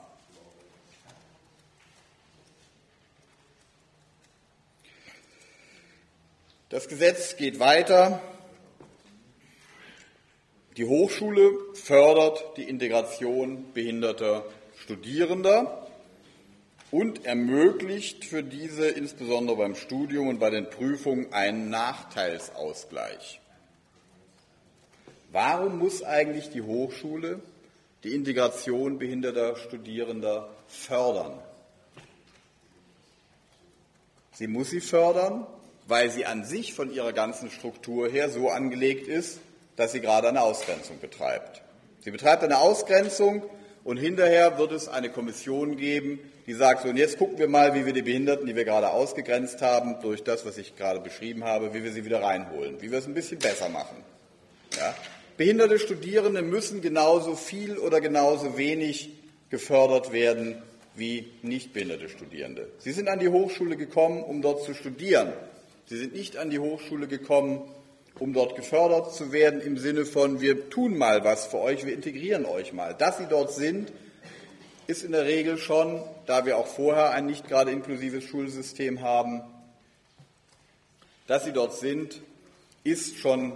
Das 6.69 6.87
Gesetz 6.87 7.35
geht 7.35 7.59
weiter. 7.59 8.21
Die 10.77 10.85
Hochschule 10.85 11.57
fördert 11.73 12.55
die 12.55 12.63
Integration 12.63 13.73
behinderter 13.73 14.45
Studierender 14.77 15.85
und 16.91 17.25
ermöglicht 17.25 18.23
für 18.23 18.41
diese 18.41 18.87
insbesondere 18.87 19.57
beim 19.57 19.75
Studium 19.75 20.29
und 20.29 20.39
bei 20.39 20.49
den 20.49 20.69
Prüfungen 20.69 21.33
einen 21.33 21.69
Nachteilsausgleich. 21.69 23.41
Warum 25.33 25.77
muss 25.77 26.03
eigentlich 26.03 26.49
die 26.49 26.61
Hochschule 26.61 27.41
die 28.03 28.15
Integration 28.15 28.97
behinderter 28.97 29.57
Studierender 29.57 30.49
fördern? 30.67 31.37
Sie 34.33 34.47
muss 34.47 34.69
sie 34.69 34.81
fördern, 34.81 35.45
weil 35.87 36.09
sie 36.09 36.25
an 36.25 36.45
sich 36.45 36.73
von 36.73 36.93
ihrer 36.93 37.11
ganzen 37.11 37.51
Struktur 37.51 38.09
her 38.09 38.29
so 38.29 38.49
angelegt 38.49 39.07
ist, 39.07 39.39
dass 39.81 39.93
sie 39.93 39.99
gerade 39.99 40.29
eine 40.29 40.41
Ausgrenzung 40.41 40.99
betreibt. 40.99 41.63
Sie 42.01 42.11
betreibt 42.11 42.43
eine 42.43 42.59
Ausgrenzung 42.59 43.41
und 43.83 43.97
hinterher 43.97 44.59
wird 44.59 44.71
es 44.71 44.87
eine 44.87 45.09
Kommission 45.09 45.75
geben, 45.75 46.19
die 46.45 46.53
sagt, 46.53 46.83
so 46.83 46.89
und 46.89 46.97
jetzt 46.97 47.17
gucken 47.17 47.39
wir 47.39 47.47
mal, 47.47 47.73
wie 47.73 47.85
wir 47.85 47.93
die 47.93 48.03
Behinderten, 48.03 48.45
die 48.45 48.55
wir 48.55 48.63
gerade 48.63 48.91
ausgegrenzt 48.91 49.63
haben, 49.63 49.99
durch 50.01 50.23
das, 50.23 50.45
was 50.45 50.59
ich 50.59 50.75
gerade 50.75 50.99
beschrieben 50.99 51.45
habe, 51.45 51.73
wie 51.73 51.83
wir 51.83 51.91
sie 51.91 52.05
wieder 52.05 52.21
reinholen, 52.21 52.79
wie 52.79 52.91
wir 52.91 52.99
es 52.99 53.07
ein 53.07 53.15
bisschen 53.15 53.39
besser 53.39 53.69
machen. 53.69 53.97
Ja? 54.77 54.93
Behinderte 55.35 55.79
Studierende 55.79 56.43
müssen 56.43 56.81
genauso 56.81 57.35
viel 57.35 57.79
oder 57.79 58.01
genauso 58.01 58.57
wenig 58.57 59.09
gefördert 59.49 60.11
werden 60.11 60.61
wie 60.93 61.27
nicht 61.41 61.73
behinderte 61.73 62.07
Studierende. 62.07 62.69
Sie 62.77 62.91
sind 62.91 63.09
an 63.09 63.17
die 63.17 63.29
Hochschule 63.29 63.77
gekommen, 63.77 64.21
um 64.21 64.43
dort 64.43 64.63
zu 64.63 64.75
studieren. 64.75 65.33
Sie 65.87 65.97
sind 65.97 66.13
nicht 66.13 66.37
an 66.37 66.51
die 66.51 66.59
Hochschule 66.59 67.07
gekommen, 67.07 67.63
um 68.21 68.33
dort 68.33 68.55
gefördert 68.55 69.15
zu 69.15 69.31
werden 69.31 69.61
im 69.61 69.77
Sinne 69.77 70.05
von, 70.05 70.41
wir 70.41 70.69
tun 70.69 70.95
mal 70.95 71.23
was 71.23 71.47
für 71.47 71.57
euch, 71.57 71.87
wir 71.87 71.93
integrieren 71.93 72.45
euch 72.45 72.71
mal. 72.71 72.93
Dass 72.93 73.17
sie 73.17 73.25
dort 73.25 73.51
sind, 73.51 73.91
ist 74.85 75.03
in 75.03 75.11
der 75.11 75.25
Regel 75.25 75.57
schon, 75.57 76.03
da 76.27 76.45
wir 76.45 76.57
auch 76.57 76.67
vorher 76.67 77.13
ein 77.13 77.25
nicht 77.25 77.47
gerade 77.47 77.71
inklusives 77.71 78.23
Schulsystem 78.23 79.01
haben, 79.01 79.41
dass 81.25 81.45
sie 81.45 81.51
dort 81.51 81.73
sind, 81.73 82.21
ist 82.83 83.17
schon 83.17 83.53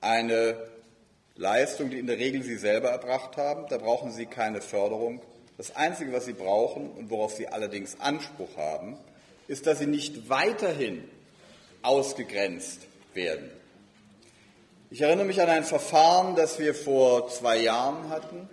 eine 0.00 0.56
Leistung, 1.34 1.90
die 1.90 1.98
in 1.98 2.06
der 2.06 2.18
Regel 2.18 2.44
sie 2.44 2.56
selber 2.56 2.90
erbracht 2.90 3.36
haben. 3.38 3.66
Da 3.68 3.78
brauchen 3.78 4.12
sie 4.12 4.26
keine 4.26 4.60
Förderung. 4.60 5.20
Das 5.56 5.74
Einzige, 5.74 6.12
was 6.12 6.26
sie 6.26 6.32
brauchen 6.32 6.92
und 6.92 7.10
worauf 7.10 7.34
sie 7.34 7.48
allerdings 7.48 7.98
Anspruch 7.98 8.56
haben, 8.56 8.96
ist, 9.48 9.66
dass 9.66 9.80
sie 9.80 9.86
nicht 9.88 10.28
weiterhin 10.28 11.02
ausgegrenzt 11.82 12.82
werden. 13.14 13.50
Ich 14.90 15.00
erinnere 15.00 15.26
mich 15.26 15.40
an 15.40 15.48
ein 15.48 15.64
Verfahren, 15.64 16.36
das 16.36 16.58
wir 16.58 16.74
vor 16.74 17.28
zwei 17.28 17.58
Jahren 17.58 18.10
hatten. 18.10 18.48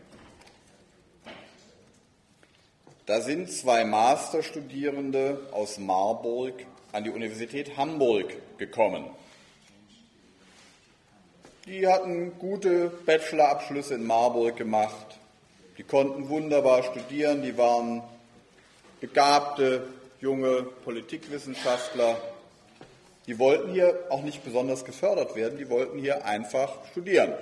Da 3.06 3.22
sind 3.22 3.52
zwei 3.52 3.86
Masterstudierende 3.86 5.50
aus 5.52 5.80
Marburg 5.80 6.54
an 6.92 7.04
die 7.04 7.10
Universität 7.10 7.76
Hamburg 7.76 8.34
gekommen. 8.58 9.06
Die 11.66 11.88
hatten 11.88 12.38
gute 12.40 12.90
Bachelorabschlüsse 13.06 13.96
in 13.96 14.06
Marburg 14.08 14.58
gemacht. 14.58 15.20
Die 15.78 15.84
konnten 15.84 16.30
wunderbar 16.30 16.84
studieren. 16.84 17.42
Die 17.42 17.58
waren 17.58 18.02
begabte 19.00 19.88
junge 20.20 20.64
Politikwissenschaftler. 20.64 22.18
Die 23.28 23.38
wollten 23.38 23.72
hier 23.72 24.08
auch 24.10 24.24
nicht 24.24 24.44
besonders 24.44 24.86
gefördert 24.86 25.36
werden. 25.36 25.58
Die 25.58 25.70
wollten 25.70 26.00
hier 26.00 26.26
einfach 26.26 26.86
studieren. 26.92 27.34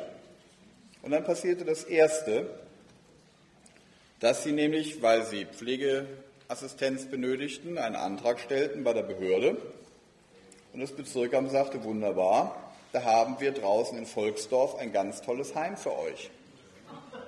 Und 1.01 1.11
dann 1.11 1.23
passierte 1.23 1.63
das 1.63 1.83
Erste, 1.83 2.49
dass 4.19 4.43
sie 4.43 4.51
nämlich, 4.51 5.01
weil 5.01 5.25
sie 5.25 5.45
Pflegeassistenz 5.45 7.05
benötigten, 7.05 7.77
einen 7.77 7.95
Antrag 7.95 8.39
stellten 8.39 8.83
bei 8.83 8.93
der 8.93 9.03
Behörde. 9.03 9.57
Und 10.73 10.81
das 10.81 10.91
Bezirkamt 10.91 11.51
sagte, 11.51 11.83
wunderbar, 11.83 12.73
da 12.91 13.03
haben 13.03 13.39
wir 13.39 13.51
draußen 13.51 13.97
in 13.97 14.05
Volksdorf 14.05 14.75
ein 14.75 14.91
ganz 14.91 15.21
tolles 15.21 15.55
Heim 15.55 15.77
für 15.77 15.97
euch. 15.97 16.29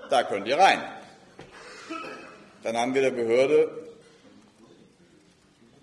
Da 0.09 0.23
könnt 0.23 0.47
ihr 0.47 0.57
rein. 0.57 0.83
Dann 2.63 2.75
haben 2.75 2.93
wir 2.93 3.01
der 3.01 3.11
Behörde 3.11 3.69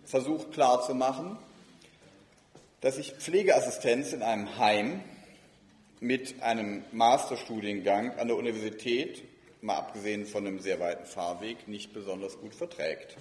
versucht 0.04 0.52
klarzumachen, 0.52 1.38
dass 2.86 2.98
ich 2.98 3.14
Pflegeassistenz 3.14 4.12
in 4.12 4.22
einem 4.22 4.60
Heim 4.60 5.02
mit 5.98 6.40
einem 6.40 6.84
Masterstudiengang 6.92 8.16
an 8.16 8.28
der 8.28 8.36
Universität, 8.36 9.24
mal 9.60 9.74
abgesehen 9.74 10.24
von 10.24 10.46
einem 10.46 10.60
sehr 10.60 10.78
weiten 10.78 11.04
Fahrweg, 11.04 11.66
nicht 11.66 11.92
besonders 11.92 12.38
gut 12.38 12.54
verträgt. 12.54 13.16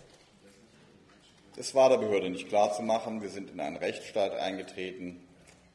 Das 1.56 1.74
war 1.74 1.90
der 1.90 1.98
Behörde 1.98 2.30
nicht 2.30 2.48
klarzumachen. 2.48 3.24
Wir 3.24 3.30
sind 3.30 3.50
in 3.50 3.60
einen 3.60 3.78
Rechtsstaat 3.78 4.36
eingetreten. 4.36 5.20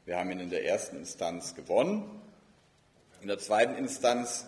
Wir 0.05 0.15
haben 0.15 0.31
ihn 0.31 0.39
in 0.39 0.51
der 0.51 0.65
ersten 0.65 0.95
Instanz 0.95 1.53
gewonnen. 1.53 2.09
In 3.19 3.27
der 3.27 3.39
zweiten 3.39 3.75
Instanz 3.75 4.45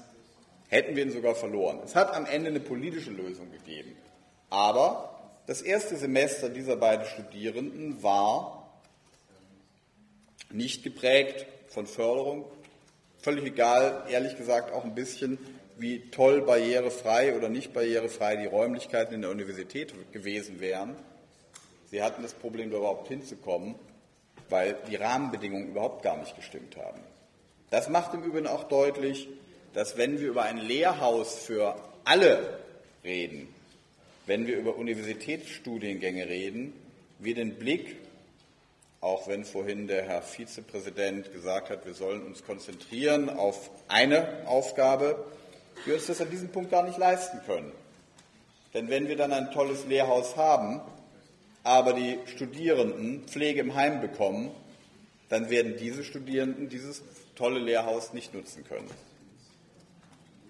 hätten 0.69 0.95
wir 0.95 1.03
ihn 1.03 1.11
sogar 1.11 1.35
verloren. 1.35 1.81
Es 1.83 1.97
hat 1.97 2.13
am 2.13 2.25
Ende 2.27 2.47
eine 2.47 2.61
politische 2.61 3.11
Lösung 3.11 3.51
gegeben. 3.51 3.93
Aber 4.49 5.33
das 5.47 5.61
erste 5.61 5.97
Semester 5.97 6.47
dieser 6.47 6.77
beiden 6.77 7.05
Studierenden 7.07 8.01
war 8.01 8.62
nicht 10.53 10.83
geprägt 10.83 11.45
von 11.67 11.87
Förderung. 11.87 12.45
Völlig 13.19 13.45
egal, 13.45 14.05
ehrlich 14.09 14.37
gesagt 14.37 14.71
auch 14.71 14.83
ein 14.83 14.95
bisschen, 14.95 15.37
wie 15.77 15.99
toll 16.11 16.41
barrierefrei 16.41 17.35
oder 17.35 17.49
nicht 17.49 17.73
barrierefrei 17.73 18.35
die 18.35 18.45
Räumlichkeiten 18.45 19.15
in 19.15 19.21
der 19.21 19.31
Universität 19.31 19.93
gewesen 20.11 20.59
wären. 20.59 20.95
Sie 21.89 22.01
hatten 22.01 22.21
das 22.21 22.33
Problem, 22.33 22.71
da 22.71 22.77
überhaupt 22.77 23.07
hinzukommen 23.07 23.75
weil 24.53 24.75
die 24.87 24.95
Rahmenbedingungen 24.97 25.69
überhaupt 25.69 26.03
gar 26.03 26.17
nicht 26.17 26.35
gestimmt 26.35 26.77
haben. 26.77 26.99
Das 27.71 27.89
macht 27.89 28.13
im 28.13 28.23
Übrigen 28.23 28.45
auch 28.45 28.65
deutlich, 28.65 29.27
dass 29.73 29.97
wenn 29.97 30.19
wir 30.19 30.27
über 30.27 30.43
ein 30.43 30.57
Lehrhaus 30.57 31.39
für 31.39 31.75
alle 32.03 32.59
reden, 33.03 33.47
wenn 34.27 34.45
wir 34.45 34.57
über 34.57 34.75
Universitätsstudiengänge 34.75 36.29
reden, 36.29 36.73
wir 37.17 37.33
den 37.33 37.55
Blick, 37.55 37.95
auch 39.03 39.27
wenn 39.27 39.43
vorhin 39.43 39.87
der 39.87 40.03
Herr 40.03 40.21
Vizepräsident 40.21 41.33
gesagt 41.33 41.69
hat, 41.69 41.85
wir 41.85 41.93
sollen 41.93 42.23
uns 42.23 42.45
konzentrieren 42.45 43.29
auf 43.29 43.69
eine 43.89 44.47
Aufgabe, 44.47 45.25
wir 45.83 45.95
uns 45.95 46.07
das 46.07 46.21
an 46.21 46.29
diesem 46.29 46.49
Punkt 46.49 46.71
gar 46.71 46.83
nicht 46.83 46.97
leisten 46.97 47.41
können. 47.45 47.73
Denn 48.73 48.89
wenn 48.89 49.09
wir 49.09 49.17
dann 49.17 49.33
ein 49.33 49.51
tolles 49.51 49.85
Lehrhaus 49.85 50.37
haben, 50.37 50.79
aber 51.63 51.91
die 51.91 52.17
Studierenden 52.27 53.27
Pflege 53.27 53.59
im 53.59 53.75
Heim 53.75 53.99
bekommen, 53.99 54.51
dann 55.27 55.49
werden 55.49 55.75
diese 55.77 56.05
Studierenden 56.05 56.69
dieses 56.69 57.03
tolle 57.35 57.59
Lehrhaus 57.59 58.13
nicht 58.13 58.33
nutzen 58.33 58.63
können. 58.63 58.89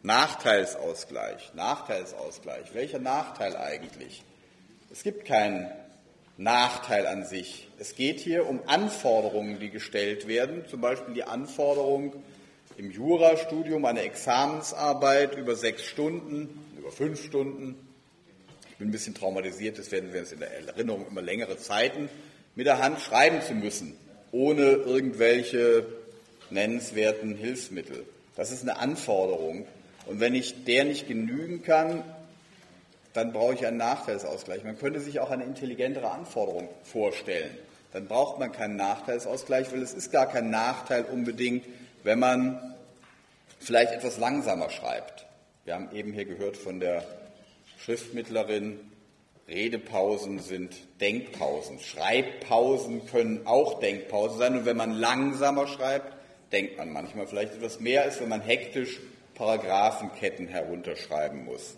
Nachteilsausgleich, 0.03 1.55
Nachteilsausgleich. 1.55 2.75
Welcher 2.75 2.99
Nachteil 2.99 3.57
eigentlich? 3.57 4.23
Es 4.91 5.01
gibt 5.01 5.25
keinen 5.25 5.71
Nachteil 6.37 7.07
an 7.07 7.25
sich. 7.25 7.67
Es 7.79 7.95
geht 7.95 8.19
hier 8.19 8.47
um 8.47 8.61
Anforderungen, 8.67 9.59
die 9.59 9.69
gestellt 9.69 10.27
werden, 10.27 10.63
zum 10.67 10.81
Beispiel 10.81 11.13
die 11.13 11.23
Anforderung 11.23 12.13
im 12.77 12.91
Jurastudium 12.91 13.85
eine 13.85 14.01
Examensarbeit 14.01 15.37
über 15.37 15.55
sechs 15.55 15.83
Stunden, 15.85 16.65
über 16.77 16.91
fünf 16.91 17.23
Stunden 17.23 17.75
ich 18.73 18.79
bin 18.79 18.87
ein 18.87 18.91
bisschen 18.91 19.13
traumatisiert, 19.13 19.77
das 19.77 19.91
werden 19.91 20.13
wir 20.13 20.21
uns 20.21 20.31
in 20.31 20.39
der 20.39 20.51
Erinnerung 20.51 21.05
immer 21.07 21.21
längere 21.21 21.57
Zeiten 21.57 22.09
mit 22.55 22.65
der 22.65 22.79
Hand 22.79 22.99
schreiben 22.99 23.39
zu 23.43 23.53
müssen, 23.53 23.95
ohne 24.31 24.63
irgendwelche 24.63 25.85
nennenswerten 26.49 27.35
Hilfsmittel. 27.35 28.03
Das 28.35 28.51
ist 28.51 28.63
eine 28.63 28.79
Anforderung. 28.79 29.67
Und 30.07 30.19
wenn 30.19 30.33
ich 30.33 30.63
der 30.63 30.85
nicht 30.85 31.07
genügen 31.07 31.61
kann, 31.61 32.03
dann 33.13 33.31
brauche 33.31 33.53
ich 33.53 33.65
einen 33.65 33.77
Nachteilsausgleich. 33.77 34.63
Man 34.63 34.77
könnte 34.77 34.99
sich 34.99 35.19
auch 35.19 35.31
eine 35.31 35.43
intelligentere 35.43 36.11
Anforderung 36.11 36.67
vorstellen. 36.83 37.57
Dann 37.93 38.07
braucht 38.07 38.39
man 38.39 38.51
keinen 38.51 38.75
Nachteilsausgleich, 38.75 39.71
weil 39.71 39.81
es 39.81 39.93
ist 39.93 40.11
gar 40.11 40.27
kein 40.27 40.49
Nachteil 40.49 41.05
unbedingt, 41.05 41.65
wenn 42.03 42.19
man 42.19 42.75
vielleicht 43.59 43.93
etwas 43.93 44.17
langsamer 44.17 44.69
schreibt. 44.71 45.27
Wir 45.65 45.75
haben 45.75 45.89
eben 45.93 46.11
hier 46.11 46.25
gehört 46.25 46.57
von 46.57 46.79
der 46.79 47.03
Schriftmittlerin, 47.77 48.79
Redepausen 49.47 50.39
sind 50.39 50.73
Denkpausen. 51.01 51.79
Schreibpausen 51.79 53.05
können 53.07 53.45
auch 53.45 53.79
Denkpausen 53.79 54.37
sein. 54.37 54.57
Und 54.57 54.65
wenn 54.65 54.77
man 54.77 54.93
langsamer 54.93 55.67
schreibt, 55.67 56.13
denkt 56.51 56.77
man 56.77 56.91
manchmal 56.91 57.27
vielleicht 57.27 57.55
etwas 57.55 57.79
mehr, 57.79 58.03
als 58.03 58.21
wenn 58.21 58.29
man 58.29 58.41
hektisch 58.41 58.99
Paragraphenketten 59.35 60.47
herunterschreiben 60.47 61.43
muss. 61.43 61.75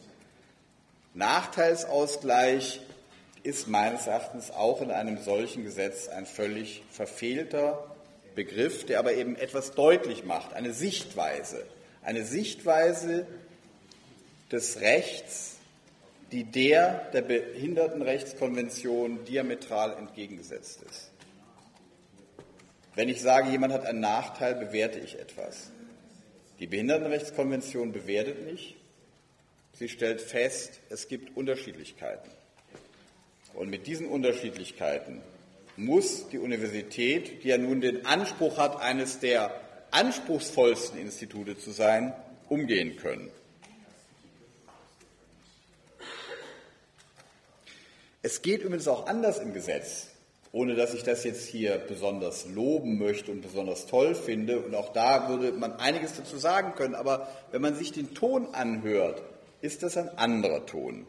Nachteilsausgleich 1.15 2.81
ist 3.43 3.67
meines 3.67 4.05
Erachtens 4.05 4.51
auch 4.51 4.81
in 4.81 4.91
einem 4.91 5.17
solchen 5.17 5.63
Gesetz 5.63 6.09
ein 6.09 6.25
völlig 6.25 6.83
verfehlter 6.91 7.95
Begriff, 8.35 8.85
der 8.85 8.99
aber 8.99 9.13
eben 9.13 9.37
etwas 9.37 9.71
deutlich 9.71 10.25
macht, 10.25 10.53
eine 10.53 10.73
Sichtweise, 10.73 11.65
eine 12.03 12.25
Sichtweise 12.25 13.25
des 14.51 14.81
Rechts, 14.81 15.55
die 16.33 16.43
der 16.43 17.09
der 17.13 17.21
Behindertenrechtskonvention 17.21 19.23
diametral 19.23 19.95
entgegengesetzt 19.97 20.81
ist. 20.81 21.11
Wenn 22.93 23.07
ich 23.07 23.21
sage, 23.21 23.51
jemand 23.51 23.73
hat 23.73 23.85
einen 23.85 24.01
Nachteil, 24.01 24.55
bewerte 24.55 24.99
ich 24.99 25.17
etwas. 25.17 25.71
Die 26.59 26.67
Behindertenrechtskonvention 26.67 27.93
bewertet 27.93 28.45
nicht. 28.45 28.75
Sie 29.77 29.89
stellt 29.89 30.21
fest, 30.21 30.79
es 30.89 31.09
gibt 31.09 31.35
Unterschiedlichkeiten. 31.35 32.29
Und 33.53 33.69
mit 33.69 33.87
diesen 33.87 34.07
Unterschiedlichkeiten 34.07 35.21
muss 35.75 36.29
die 36.29 36.39
Universität, 36.39 37.43
die 37.43 37.49
ja 37.49 37.57
nun 37.57 37.81
den 37.81 38.05
Anspruch 38.05 38.57
hat, 38.57 38.81
eines 38.81 39.19
der 39.19 39.61
anspruchsvollsten 39.91 40.97
Institute 40.99 41.57
zu 41.57 41.71
sein, 41.71 42.13
umgehen 42.47 42.95
können. 42.95 43.29
Es 48.21 48.41
geht 48.41 48.61
übrigens 48.61 48.87
auch 48.87 49.07
anders 49.07 49.39
im 49.39 49.53
Gesetz, 49.53 50.07
ohne 50.53 50.75
dass 50.75 50.93
ich 50.93 51.03
das 51.03 51.25
jetzt 51.25 51.45
hier 51.47 51.77
besonders 51.77 52.45
loben 52.47 52.97
möchte 52.97 53.29
und 53.31 53.41
besonders 53.41 53.87
toll 53.87 54.15
finde. 54.15 54.61
Und 54.61 54.73
auch 54.73 54.93
da 54.93 55.27
würde 55.27 55.51
man 55.51 55.73
einiges 55.73 56.15
dazu 56.15 56.37
sagen 56.37 56.75
können. 56.75 56.95
Aber 56.95 57.27
wenn 57.51 57.61
man 57.61 57.75
sich 57.75 57.91
den 57.91 58.13
Ton 58.13 58.53
anhört, 58.55 59.21
ist 59.65 59.83
das 59.83 59.97
ein 59.97 60.09
anderer 60.17 60.65
Ton. 60.65 61.05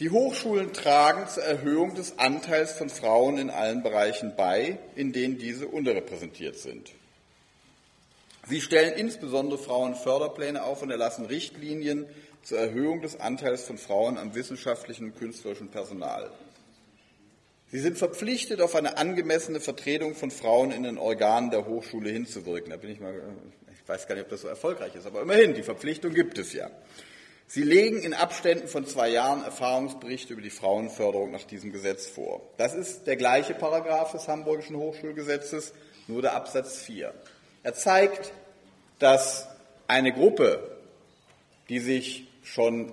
Die 0.00 0.10
Hochschulen 0.10 0.72
tragen 0.72 1.28
zur 1.28 1.42
Erhöhung 1.42 1.94
des 1.94 2.18
Anteils 2.18 2.72
von 2.72 2.88
Frauen 2.88 3.36
in 3.36 3.50
allen 3.50 3.82
Bereichen 3.82 4.34
bei, 4.36 4.78
in 4.94 5.12
denen 5.12 5.38
diese 5.38 5.66
unterrepräsentiert 5.66 6.56
sind. 6.56 6.92
Sie 8.48 8.60
stellen 8.60 8.94
insbesondere 8.94 9.58
Frauenförderpläne 9.58 10.62
auf 10.62 10.82
und 10.82 10.90
erlassen 10.90 11.26
Richtlinien, 11.26 12.06
zur 12.42 12.58
Erhöhung 12.58 13.02
des 13.02 13.20
Anteils 13.20 13.64
von 13.64 13.76
Frauen 13.76 14.16
am 14.16 14.34
wissenschaftlichen 14.34 15.06
und 15.06 15.18
künstlerischen 15.18 15.68
Personal. 15.68 16.30
Sie 17.70 17.80
sind 17.80 17.98
verpflichtet, 17.98 18.62
auf 18.62 18.74
eine 18.74 18.96
angemessene 18.96 19.60
Vertretung 19.60 20.14
von 20.14 20.30
Frauen 20.30 20.70
in 20.70 20.84
den 20.84 20.96
Organen 20.96 21.50
der 21.50 21.66
Hochschule 21.66 22.08
hinzuwirken. 22.08 22.70
Da 22.70 22.78
bin 22.78 22.90
ich 22.90 23.00
mal, 23.00 23.12
ich 23.74 23.86
weiß 23.86 24.06
gar 24.06 24.14
nicht, 24.14 24.24
ob 24.24 24.30
das 24.30 24.40
so 24.40 24.48
erfolgreich 24.48 24.94
ist, 24.94 25.06
aber 25.06 25.20
immerhin, 25.20 25.52
die 25.52 25.62
Verpflichtung 25.62 26.14
gibt 26.14 26.38
es 26.38 26.54
ja. 26.54 26.70
Sie 27.50 27.62
legen 27.62 28.02
in 28.02 28.12
Abständen 28.12 28.68
von 28.68 28.86
zwei 28.86 29.08
Jahren 29.08 29.42
Erfahrungsberichte 29.42 30.34
über 30.34 30.42
die 30.42 30.50
Frauenförderung 30.50 31.30
nach 31.30 31.44
diesem 31.44 31.72
Gesetz 31.72 32.06
vor. 32.06 32.42
Das 32.58 32.74
ist 32.74 33.06
der 33.06 33.16
gleiche 33.16 33.54
Paragraph 33.54 34.12
des 34.12 34.28
Hamburgischen 34.28 34.76
Hochschulgesetzes, 34.76 35.72
nur 36.08 36.20
der 36.20 36.34
Absatz 36.34 36.76
4. 36.80 37.14
Er 37.62 37.72
zeigt, 37.72 38.34
dass 38.98 39.48
eine 39.86 40.12
Gruppe, 40.12 40.76
die 41.70 41.78
sich 41.78 42.28
schon 42.42 42.92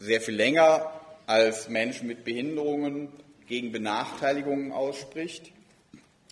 sehr 0.00 0.20
viel 0.20 0.34
länger 0.34 1.00
als 1.26 1.68
Menschen 1.68 2.08
mit 2.08 2.24
Behinderungen 2.24 3.08
gegen 3.46 3.70
Benachteiligungen 3.70 4.72
ausspricht, 4.72 5.52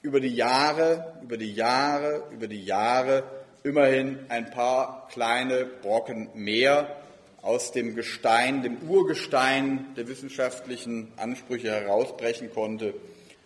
über 0.03 0.19
die 0.19 0.35
Jahre, 0.35 1.21
über 1.23 1.37
die 1.37 1.55
Jahre, 1.55 2.25
über 2.33 2.49
die 2.49 2.65
Jahre 2.65 3.23
immerhin 3.65 4.19
ein 4.29 4.51
paar 4.51 5.09
kleine 5.11 5.65
Brocken 5.65 6.29
mehr 6.35 6.97
aus 7.43 7.73
dem 7.73 7.95
Gestein, 7.95 8.63
dem 8.63 8.79
Urgestein 8.89 9.95
der 9.97 10.09
wissenschaftlichen 10.09 11.13
Ansprüche 11.17 11.71
herausbrechen 11.71 12.51
konnte, 12.53 12.95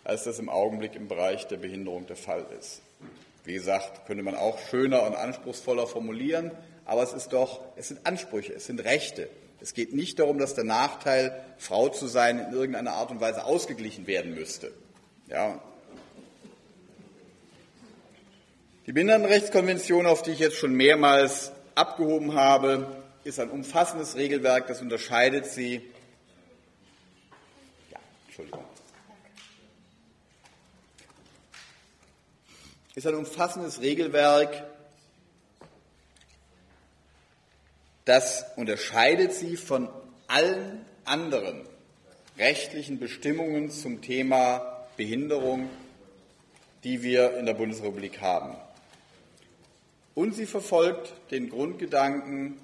als 0.03 0.23
das 0.23 0.39
im 0.39 0.49
Augenblick 0.49 0.95
im 0.95 1.07
Bereich 1.07 1.47
der 1.47 1.57
Behinderung 1.57 2.05
der 2.05 2.15
Fall 2.15 2.45
ist. 2.59 2.81
Wie 3.43 3.53
gesagt, 3.53 4.05
könnte 4.05 4.23
man 4.23 4.35
auch 4.35 4.59
schöner 4.69 5.03
und 5.03 5.15
anspruchsvoller 5.15 5.87
formulieren, 5.87 6.51
aber 6.85 7.03
es 7.03 7.13
ist 7.13 7.33
doch, 7.33 7.61
es 7.75 7.89
sind 7.89 8.05
Ansprüche, 8.05 8.53
es 8.53 8.65
sind 8.65 8.83
Rechte. 8.83 9.29
Es 9.59 9.73
geht 9.73 9.93
nicht 9.93 10.19
darum, 10.19 10.37
dass 10.37 10.53
der 10.53 10.63
Nachteil, 10.63 11.43
Frau 11.57 11.89
zu 11.89 12.07
sein, 12.07 12.39
in 12.39 12.53
irgendeiner 12.53 12.93
Art 12.93 13.09
und 13.09 13.19
Weise 13.19 13.45
ausgeglichen 13.45 14.05
werden 14.05 14.35
müsste. 14.35 14.71
Ja. 15.27 15.61
Die 18.87 18.93
Behindertenrechtskonvention, 18.93 20.05
auf 20.05 20.21
die 20.21 20.31
ich 20.31 20.39
jetzt 20.39 20.55
schon 20.55 20.73
mehrmals 20.73 21.51
abgehoben 21.75 22.35
habe, 22.35 23.03
ist 23.25 23.37
ein 23.37 23.49
umfassendes 23.49 24.15
Regelwerk, 24.15 24.67
das 24.67 24.81
unterscheidet 24.81 25.45
sie. 25.45 25.81
Ja, 27.91 27.99
Entschuldigung. 28.27 28.63
Ist 32.95 33.05
ein 33.05 33.15
umfassendes 33.15 33.81
Regelwerk, 33.81 34.63
das 38.05 38.45
unterscheidet 38.55 39.33
sie 39.33 39.57
von 39.57 39.89
allen 40.27 40.85
anderen 41.03 41.67
rechtlichen 42.37 42.99
Bestimmungen 42.99 43.69
zum 43.69 44.01
Thema 44.01 44.87
Behinderung, 44.95 45.69
die 46.85 47.03
wir 47.03 47.37
in 47.37 47.45
der 47.45 47.53
Bundesrepublik 47.53 48.21
haben. 48.21 48.55
Und 50.17 50.33
sie 50.33 50.47
verfolgt 50.47 51.13
den 51.29 51.47
Grundgedanken, 51.47 52.57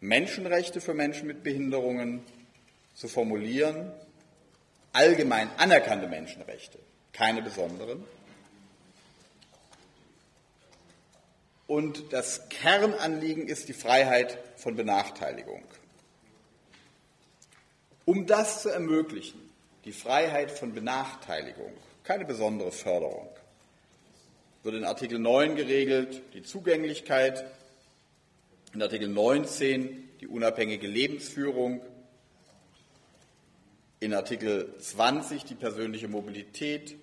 Menschenrechte 0.00 0.80
für 0.80 0.94
Menschen 0.94 1.26
mit 1.26 1.42
Behinderungen 1.42 2.22
zu 2.94 3.08
formulieren, 3.08 3.92
allgemein 4.94 5.50
anerkannte 5.58 6.08
Menschenrechte, 6.08 6.78
keine 7.12 7.42
besonderen, 7.42 8.02
Und 11.66 12.14
das 12.14 12.48
Kernanliegen 12.48 13.48
ist 13.48 13.68
die 13.68 13.74
Freiheit 13.74 14.38
von 14.56 14.74
Benachteiligung. 14.74 15.62
Um 18.06 18.26
das 18.26 18.62
zu 18.62 18.70
ermöglichen, 18.70 19.40
die 19.84 19.92
Freiheit 19.92 20.50
von 20.50 20.72
Benachteiligung, 20.72 21.72
keine 22.02 22.24
besondere 22.24 22.72
Förderung, 22.72 23.28
wird 24.62 24.76
in 24.76 24.84
Artikel 24.84 25.18
9 25.18 25.56
geregelt 25.56 26.22
die 26.34 26.42
Zugänglichkeit, 26.42 27.44
in 28.74 28.82
Artikel 28.82 29.08
19 29.08 30.08
die 30.20 30.28
unabhängige 30.28 30.86
Lebensführung, 30.86 31.80
in 33.98 34.14
Artikel 34.14 34.72
20 34.78 35.44
die 35.44 35.56
persönliche 35.56 36.06
Mobilität, 36.06 36.96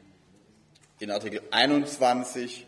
in 1.00 1.12
Artikel 1.12 1.42
21 1.52 2.66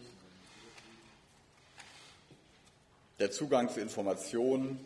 der 3.20 3.32
Zugang 3.32 3.70
zu 3.70 3.80
Informationen, 3.80 4.78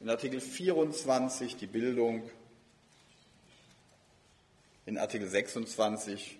in 0.00 0.10
Artikel 0.10 0.40
24 0.42 1.56
die 1.56 1.66
Bildung, 1.66 2.28
in 4.84 4.98
Artikel 4.98 5.26
26 5.26 6.38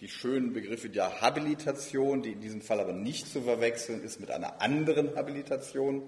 die 0.00 0.08
schönen 0.08 0.52
Begriffe 0.52 0.88
der 0.88 1.20
Habilitation, 1.20 2.22
die 2.22 2.32
in 2.32 2.40
diesem 2.40 2.62
Fall 2.62 2.80
aber 2.80 2.92
nicht 2.92 3.28
zu 3.28 3.42
verwechseln 3.42 4.02
ist 4.02 4.20
mit 4.20 4.30
einer 4.30 4.62
anderen 4.62 5.14
Habilitation 5.14 6.02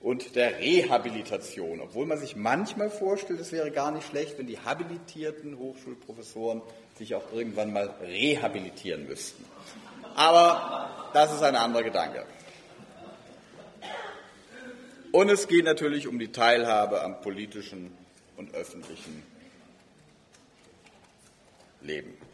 und 0.00 0.34
der 0.36 0.58
Rehabilitation, 0.58 1.80
obwohl 1.80 2.06
man 2.06 2.18
sich 2.18 2.36
manchmal 2.36 2.90
vorstellt, 2.90 3.40
es 3.40 3.52
wäre 3.52 3.70
gar 3.70 3.90
nicht 3.92 4.06
schlecht, 4.08 4.38
wenn 4.38 4.46
die 4.46 4.58
habilitierten 4.58 5.58
Hochschulprofessoren 5.58 6.62
sich 6.98 7.14
auch 7.14 7.32
irgendwann 7.32 7.72
mal 7.72 7.94
rehabilitieren 8.02 9.06
müssten. 9.06 9.44
Aber 10.14 11.10
das 11.12 11.32
ist 11.32 11.42
ein 11.42 11.56
anderer 11.56 11.82
Gedanke. 11.82 12.24
Und 15.12 15.30
es 15.30 15.48
geht 15.48 15.64
natürlich 15.64 16.08
um 16.08 16.18
die 16.18 16.32
Teilhabe 16.32 17.02
am 17.02 17.20
politischen 17.20 17.90
und 18.36 18.54
öffentlichen 18.54 19.22
Leben. 21.80 22.25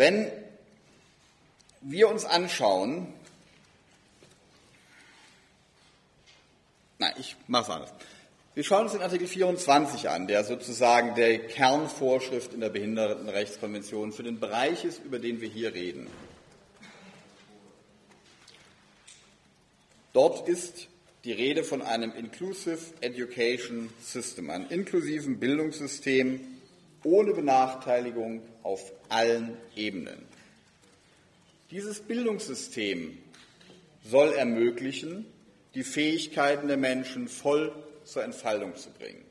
Wenn 0.00 0.32
wir 1.82 2.08
uns 2.08 2.24
anschauen, 2.24 3.06
nein, 6.98 7.12
ich 7.18 7.36
mache 7.48 7.64
es 7.64 7.68
anders. 7.68 7.92
Wir 8.54 8.64
schauen 8.64 8.84
uns 8.84 8.92
den 8.92 9.02
Artikel 9.02 9.26
24 9.26 10.08
an, 10.08 10.26
der 10.26 10.44
sozusagen 10.44 11.14
der 11.16 11.46
Kernvorschrift 11.48 12.54
in 12.54 12.60
der 12.60 12.70
Behindertenrechtskonvention 12.70 14.14
für 14.14 14.22
den 14.22 14.40
Bereich 14.40 14.86
ist, 14.86 15.04
über 15.04 15.18
den 15.18 15.42
wir 15.42 15.50
hier 15.50 15.74
reden. 15.74 16.06
Dort 20.14 20.48
ist 20.48 20.88
die 21.24 21.32
Rede 21.32 21.62
von 21.62 21.82
einem 21.82 22.14
Inclusive 22.14 22.80
Education 23.02 23.92
System, 24.00 24.48
einem 24.48 24.70
inklusiven 24.70 25.38
Bildungssystem 25.38 26.59
ohne 27.04 27.32
Benachteiligung 27.32 28.42
auf 28.62 28.92
allen 29.08 29.56
Ebenen. 29.76 30.26
Dieses 31.70 32.00
Bildungssystem 32.00 33.18
soll 34.04 34.32
ermöglichen, 34.32 35.26
die 35.74 35.84
Fähigkeiten 35.84 36.68
der 36.68 36.76
Menschen 36.76 37.28
voll 37.28 37.72
zur 38.04 38.24
Entfaltung 38.24 38.74
zu 38.76 38.90
bringen. 38.90 39.24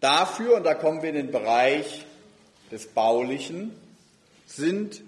Dafür, 0.00 0.56
und 0.56 0.64
da 0.64 0.74
kommen 0.74 1.02
wir 1.02 1.10
in 1.10 1.14
den 1.16 1.30
Bereich 1.30 2.04
des 2.70 2.88
Baulichen, 2.88 3.72
sind 4.46 5.02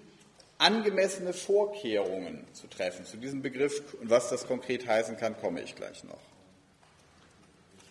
angemessene 0.58 1.32
Vorkehrungen 1.32 2.44
zu 2.52 2.68
treffen. 2.68 3.04
Zu 3.04 3.16
diesem 3.16 3.42
Begriff 3.42 3.82
und 4.00 4.10
was 4.10 4.30
das 4.30 4.46
konkret 4.46 4.86
heißen 4.86 5.16
kann, 5.16 5.36
komme 5.38 5.62
ich 5.62 5.74
gleich 5.74 6.04
noch. 6.04 6.33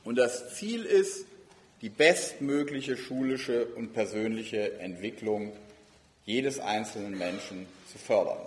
Und 0.04 0.18
das 0.18 0.56
Ziel 0.56 0.84
ist, 0.84 1.26
die 1.82 1.90
bestmögliche 1.90 2.96
schulische 2.98 3.66
und 3.66 3.94
persönliche 3.94 4.80
Entwicklung 4.80 5.54
jedes 6.26 6.60
einzelnen 6.60 7.18
Menschen 7.18 7.68
zu 7.92 7.98
fördern. 7.98 8.40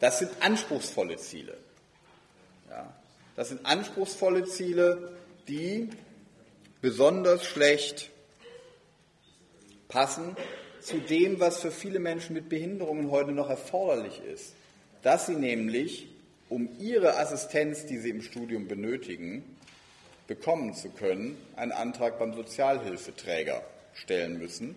Das 0.00 0.18
sind 0.18 0.30
anspruchsvolle 0.40 1.16
Ziele. 1.16 1.56
Ja, 2.68 2.92
das 3.36 3.50
sind 3.50 3.64
anspruchsvolle 3.64 4.44
Ziele, 4.44 5.16
die 5.46 5.88
besonders 6.80 7.44
schlecht 7.44 8.10
passen 9.88 10.36
zu 10.80 10.98
dem, 10.98 11.38
was 11.38 11.60
für 11.60 11.70
viele 11.70 12.00
Menschen 12.00 12.34
mit 12.34 12.48
Behinderungen 12.48 13.10
heute 13.10 13.30
noch 13.30 13.48
erforderlich 13.48 14.20
ist. 14.24 14.54
Dass 15.02 15.26
sie 15.26 15.36
nämlich, 15.36 16.08
um 16.48 16.68
ihre 16.80 17.18
Assistenz, 17.18 17.86
die 17.86 17.98
sie 17.98 18.10
im 18.10 18.22
Studium 18.22 18.66
benötigen, 18.66 19.44
bekommen 20.32 20.72
zu 20.72 20.88
können, 20.88 21.36
einen 21.56 21.72
Antrag 21.72 22.18
beim 22.18 22.32
Sozialhilfeträger 22.32 23.62
stellen 23.92 24.38
müssen, 24.38 24.74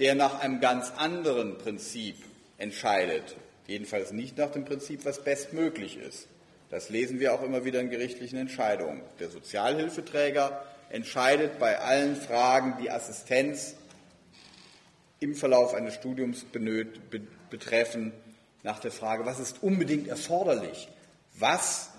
der 0.00 0.16
nach 0.16 0.40
einem 0.40 0.58
ganz 0.58 0.90
anderen 0.96 1.56
Prinzip 1.56 2.16
entscheidet, 2.58 3.36
jedenfalls 3.68 4.10
nicht 4.10 4.36
nach 4.38 4.50
dem 4.50 4.64
Prinzip, 4.64 5.04
was 5.04 5.22
bestmöglich 5.22 5.98
ist. 5.98 6.26
Das 6.68 6.88
lesen 6.88 7.20
wir 7.20 7.32
auch 7.32 7.44
immer 7.44 7.64
wieder 7.64 7.78
in 7.78 7.90
gerichtlichen 7.90 8.40
Entscheidungen. 8.40 9.02
Der 9.20 9.30
Sozialhilfeträger 9.30 10.64
entscheidet 10.88 11.60
bei 11.60 11.78
allen 11.78 12.16
Fragen, 12.16 12.74
die 12.82 12.90
Assistenz 12.90 13.76
im 15.20 15.36
Verlauf 15.36 15.74
eines 15.74 15.94
Studiums 15.94 16.44
betreffen, 17.50 18.12
nach 18.64 18.80
der 18.80 18.90
Frage, 18.90 19.24
was 19.26 19.38
ist 19.38 19.62
unbedingt 19.62 20.08
erforderlich? 20.08 20.88
Was 21.38 21.90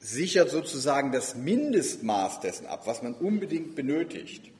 sichert 0.00 0.50
sozusagen 0.50 1.12
das 1.12 1.34
Mindestmaß 1.34 2.40
dessen 2.40 2.66
ab, 2.66 2.86
was 2.86 3.02
man 3.02 3.14
unbedingt 3.14 3.74
benötigt. 3.74 4.50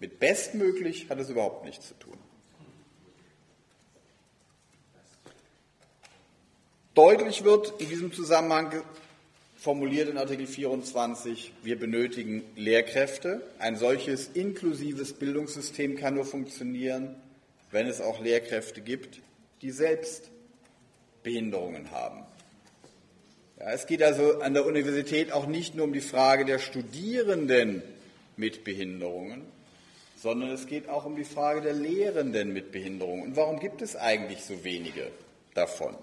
Mit 0.00 0.20
bestmöglich 0.20 1.10
hat 1.10 1.18
es 1.18 1.28
überhaupt 1.28 1.64
nichts 1.64 1.88
zu 1.88 1.94
tun. 1.94 2.16
Deutlich 6.94 7.44
wird 7.44 7.80
in 7.80 7.88
diesem 7.88 8.12
Zusammenhang 8.12 8.82
formuliert 9.56 10.08
in 10.08 10.18
Artikel 10.18 10.46
24, 10.46 11.52
wir 11.62 11.78
benötigen 11.78 12.44
Lehrkräfte. 12.56 13.42
Ein 13.58 13.76
solches 13.76 14.28
inklusives 14.34 15.12
Bildungssystem 15.12 15.96
kann 15.96 16.14
nur 16.14 16.24
funktionieren, 16.24 17.16
wenn 17.70 17.86
es 17.86 18.00
auch 18.00 18.20
Lehrkräfte 18.20 18.80
gibt, 18.80 19.20
die 19.62 19.70
selbst 19.70 20.30
Behinderungen 21.22 21.90
haben. 21.90 22.24
Ja, 23.60 23.72
es 23.72 23.86
geht 23.86 24.04
also 24.04 24.40
an 24.40 24.54
der 24.54 24.66
Universität 24.66 25.32
auch 25.32 25.46
nicht 25.46 25.74
nur 25.74 25.86
um 25.86 25.92
die 25.92 26.00
Frage 26.00 26.44
der 26.44 26.60
Studierenden 26.60 27.82
mit 28.36 28.62
Behinderungen, 28.62 29.42
sondern 30.16 30.50
es 30.50 30.66
geht 30.66 30.88
auch 30.88 31.04
um 31.04 31.16
die 31.16 31.24
Frage 31.24 31.60
der 31.62 31.72
Lehrenden 31.72 32.52
mit 32.52 32.70
Behinderungen. 32.70 33.24
Und 33.24 33.36
warum 33.36 33.58
gibt 33.58 33.82
es 33.82 33.96
eigentlich 33.96 34.44
so 34.44 34.62
wenige 34.62 35.10
davon? 35.54 35.96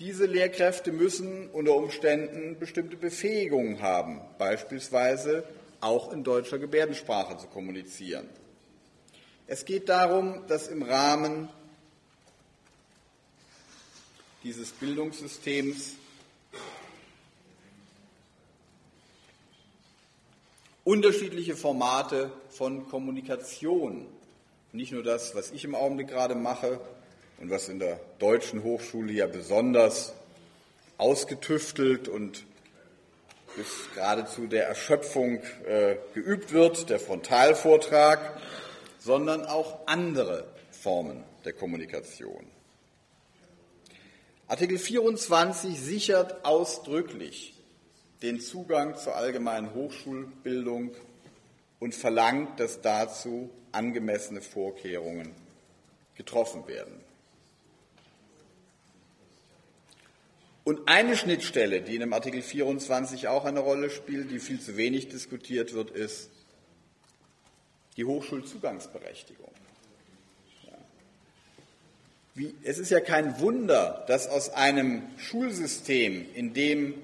Diese 0.00 0.26
Lehrkräfte 0.26 0.90
müssen 0.90 1.48
unter 1.50 1.76
Umständen 1.76 2.58
bestimmte 2.58 2.96
Befähigungen 2.96 3.80
haben, 3.80 4.20
beispielsweise 4.36 5.44
auch 5.80 6.12
in 6.12 6.24
deutscher 6.24 6.58
Gebärdensprache 6.58 7.36
zu 7.36 7.46
kommunizieren. 7.46 8.28
Es 9.46 9.64
geht 9.64 9.88
darum, 9.88 10.44
dass 10.48 10.66
im 10.66 10.82
Rahmen 10.82 11.48
dieses 14.42 14.70
Bildungssystems 14.70 15.99
unterschiedliche 20.90 21.54
Formate 21.54 22.32
von 22.48 22.88
Kommunikation, 22.88 24.08
nicht 24.72 24.90
nur 24.90 25.04
das, 25.04 25.36
was 25.36 25.52
ich 25.52 25.64
im 25.64 25.76
Augenblick 25.76 26.08
gerade 26.08 26.34
mache 26.34 26.80
und 27.38 27.48
was 27.48 27.68
in 27.68 27.78
der 27.78 28.00
deutschen 28.18 28.64
Hochschule 28.64 29.12
ja 29.12 29.28
besonders 29.28 30.12
ausgetüftelt 30.98 32.08
und 32.08 32.44
bis 33.54 33.88
geradezu 33.94 34.48
der 34.48 34.66
Erschöpfung 34.66 35.40
äh, 35.64 35.94
geübt 36.12 36.52
wird, 36.52 36.90
der 36.90 36.98
Frontalvortrag, 36.98 38.40
sondern 38.98 39.46
auch 39.46 39.86
andere 39.86 40.44
Formen 40.72 41.22
der 41.44 41.52
Kommunikation. 41.52 42.44
Artikel 44.48 44.76
24 44.76 45.80
sichert 45.80 46.44
ausdrücklich 46.44 47.59
den 48.22 48.40
Zugang 48.40 48.96
zur 48.96 49.16
allgemeinen 49.16 49.74
Hochschulbildung 49.74 50.92
und 51.78 51.94
verlangt, 51.94 52.60
dass 52.60 52.80
dazu 52.80 53.50
angemessene 53.72 54.42
Vorkehrungen 54.42 55.32
getroffen 56.16 56.66
werden. 56.66 57.00
Und 60.64 60.88
eine 60.88 61.16
Schnittstelle, 61.16 61.80
die 61.80 61.94
in 61.94 62.00
dem 62.00 62.12
Artikel 62.12 62.42
24 62.42 63.28
auch 63.28 63.44
eine 63.44 63.60
Rolle 63.60 63.90
spielt, 63.90 64.30
die 64.30 64.38
viel 64.38 64.60
zu 64.60 64.76
wenig 64.76 65.08
diskutiert 65.08 65.72
wird, 65.72 65.90
ist 65.90 66.30
die 67.96 68.04
Hochschulzugangsberechtigung. 68.04 69.50
Wie, 72.34 72.54
es 72.62 72.78
ist 72.78 72.90
ja 72.90 73.00
kein 73.00 73.40
Wunder, 73.40 74.04
dass 74.06 74.28
aus 74.28 74.50
einem 74.50 75.02
Schulsystem, 75.18 76.26
in 76.34 76.54
dem 76.54 76.94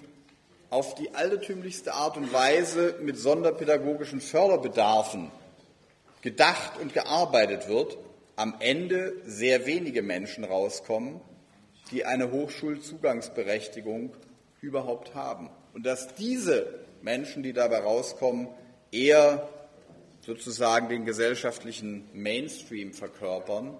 auf 0.70 0.94
die 0.94 1.14
altertümlichste 1.14 1.94
Art 1.94 2.16
und 2.16 2.32
Weise 2.32 2.96
mit 3.00 3.18
sonderpädagogischen 3.18 4.20
Förderbedarfen 4.20 5.30
gedacht 6.22 6.78
und 6.80 6.92
gearbeitet 6.92 7.68
wird, 7.68 7.98
am 8.34 8.56
Ende 8.58 9.14
sehr 9.24 9.66
wenige 9.66 10.02
Menschen 10.02 10.44
rauskommen, 10.44 11.20
die 11.90 12.04
eine 12.04 12.32
Hochschulzugangsberechtigung 12.32 14.14
überhaupt 14.60 15.14
haben. 15.14 15.50
Und 15.72 15.86
dass 15.86 16.14
diese 16.14 16.80
Menschen, 17.00 17.42
die 17.42 17.52
dabei 17.52 17.78
rauskommen, 17.78 18.48
eher 18.90 19.48
sozusagen 20.20 20.88
den 20.88 21.04
gesellschaftlichen 21.04 22.08
Mainstream 22.12 22.92
verkörpern 22.92 23.76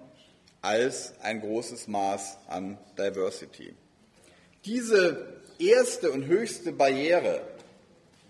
als 0.61 1.13
ein 1.21 1.41
großes 1.41 1.87
Maß 1.87 2.37
an 2.47 2.77
Diversity. 2.97 3.75
Diese 4.65 5.41
erste 5.59 6.11
und 6.11 6.25
höchste 6.25 6.71
Barriere 6.71 7.41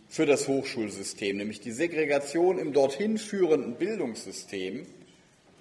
für 0.09 0.25
das 0.25 0.47
Hochschulsystem, 0.47 1.37
nämlich 1.37 1.59
die 1.59 1.71
Segregation 1.71 2.59
im 2.59 2.73
dorthin 2.73 3.17
führenden 3.17 3.75
Bildungssystem, 3.75 4.85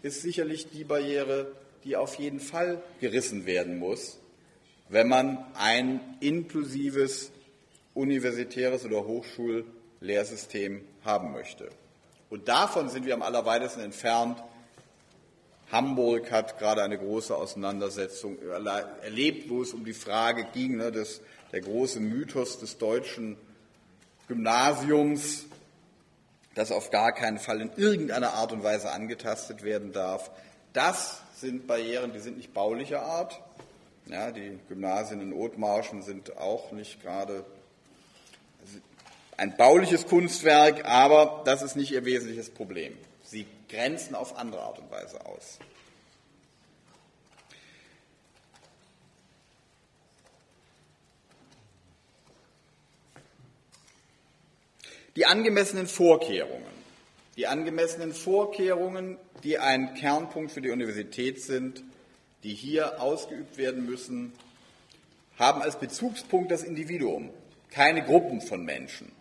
ist 0.02 0.22
sicherlich 0.22 0.68
die 0.70 0.84
Barriere, 0.84 1.52
die 1.84 1.96
auf 1.96 2.16
jeden 2.16 2.40
Fall 2.40 2.82
gerissen 3.00 3.46
werden 3.46 3.78
muss, 3.78 4.18
wenn 4.88 5.08
man 5.08 5.44
ein 5.54 6.00
inklusives 6.20 7.30
universitäres 7.94 8.84
oder 8.84 9.06
Hochschullehrsystem 9.06 10.82
haben 11.04 11.32
möchte. 11.32 11.70
Und 12.30 12.48
davon 12.48 12.88
sind 12.88 13.06
wir 13.06 13.14
am 13.14 13.22
allerweitesten 13.22 13.80
entfernt, 13.80 14.42
Hamburg 15.72 16.30
hat 16.30 16.58
gerade 16.58 16.82
eine 16.82 16.96
große 16.96 17.34
Auseinandersetzung 17.34 18.38
erlebt, 19.02 19.50
wo 19.50 19.62
es 19.62 19.72
um 19.72 19.84
die 19.84 19.94
Frage 19.94 20.46
ging, 20.52 20.76
ne, 20.76 20.92
dass 20.92 21.20
der 21.52 21.60
große 21.60 22.00
Mythos 22.00 22.58
des 22.58 22.78
deutschen 22.78 23.36
Gymnasiums, 24.28 25.46
das 26.54 26.72
auf 26.72 26.90
gar 26.90 27.12
keinen 27.12 27.38
Fall 27.38 27.60
in 27.60 27.70
irgendeiner 27.76 28.34
Art 28.34 28.52
und 28.52 28.62
Weise 28.62 28.90
angetastet 28.90 29.62
werden 29.62 29.92
darf. 29.92 30.30
Das 30.72 31.20
sind 31.36 31.66
Barrieren, 31.66 32.12
die 32.12 32.20
sind 32.20 32.36
nicht 32.36 32.54
baulicher 32.54 33.02
Art. 33.02 33.40
Ja, 34.06 34.30
die 34.30 34.58
Gymnasien 34.68 35.20
in 35.20 35.32
Othmarschen 35.32 36.02
sind 36.02 36.36
auch 36.36 36.70
nicht 36.70 37.02
gerade 37.02 37.44
ein 39.36 39.56
bauliches 39.56 40.06
Kunstwerk, 40.06 40.84
aber 40.86 41.42
das 41.44 41.62
ist 41.62 41.76
nicht 41.76 41.92
ihr 41.92 42.04
wesentliches 42.04 42.50
Problem. 42.50 42.96
Grenzen 43.68 44.14
auf 44.14 44.36
andere 44.36 44.62
Art 44.62 44.78
und 44.78 44.90
Weise 44.90 45.24
aus. 45.26 45.58
Die 55.16 55.24
angemessenen 55.24 55.86
Vorkehrungen. 55.86 56.76
Die 57.36 57.46
angemessenen 57.46 58.12
Vorkehrungen, 58.12 59.18
die 59.42 59.58
ein 59.58 59.94
Kernpunkt 59.94 60.52
für 60.52 60.60
die 60.60 60.70
Universität 60.70 61.42
sind, 61.42 61.82
die 62.42 62.54
hier 62.54 63.00
ausgeübt 63.00 63.56
werden 63.56 63.86
müssen, 63.86 64.32
haben 65.38 65.62
als 65.62 65.78
Bezugspunkt 65.78 66.50
das 66.50 66.62
Individuum, 66.62 67.30
keine 67.70 68.02
Gruppen 68.04 68.40
von 68.40 68.64
Menschen. 68.64 69.12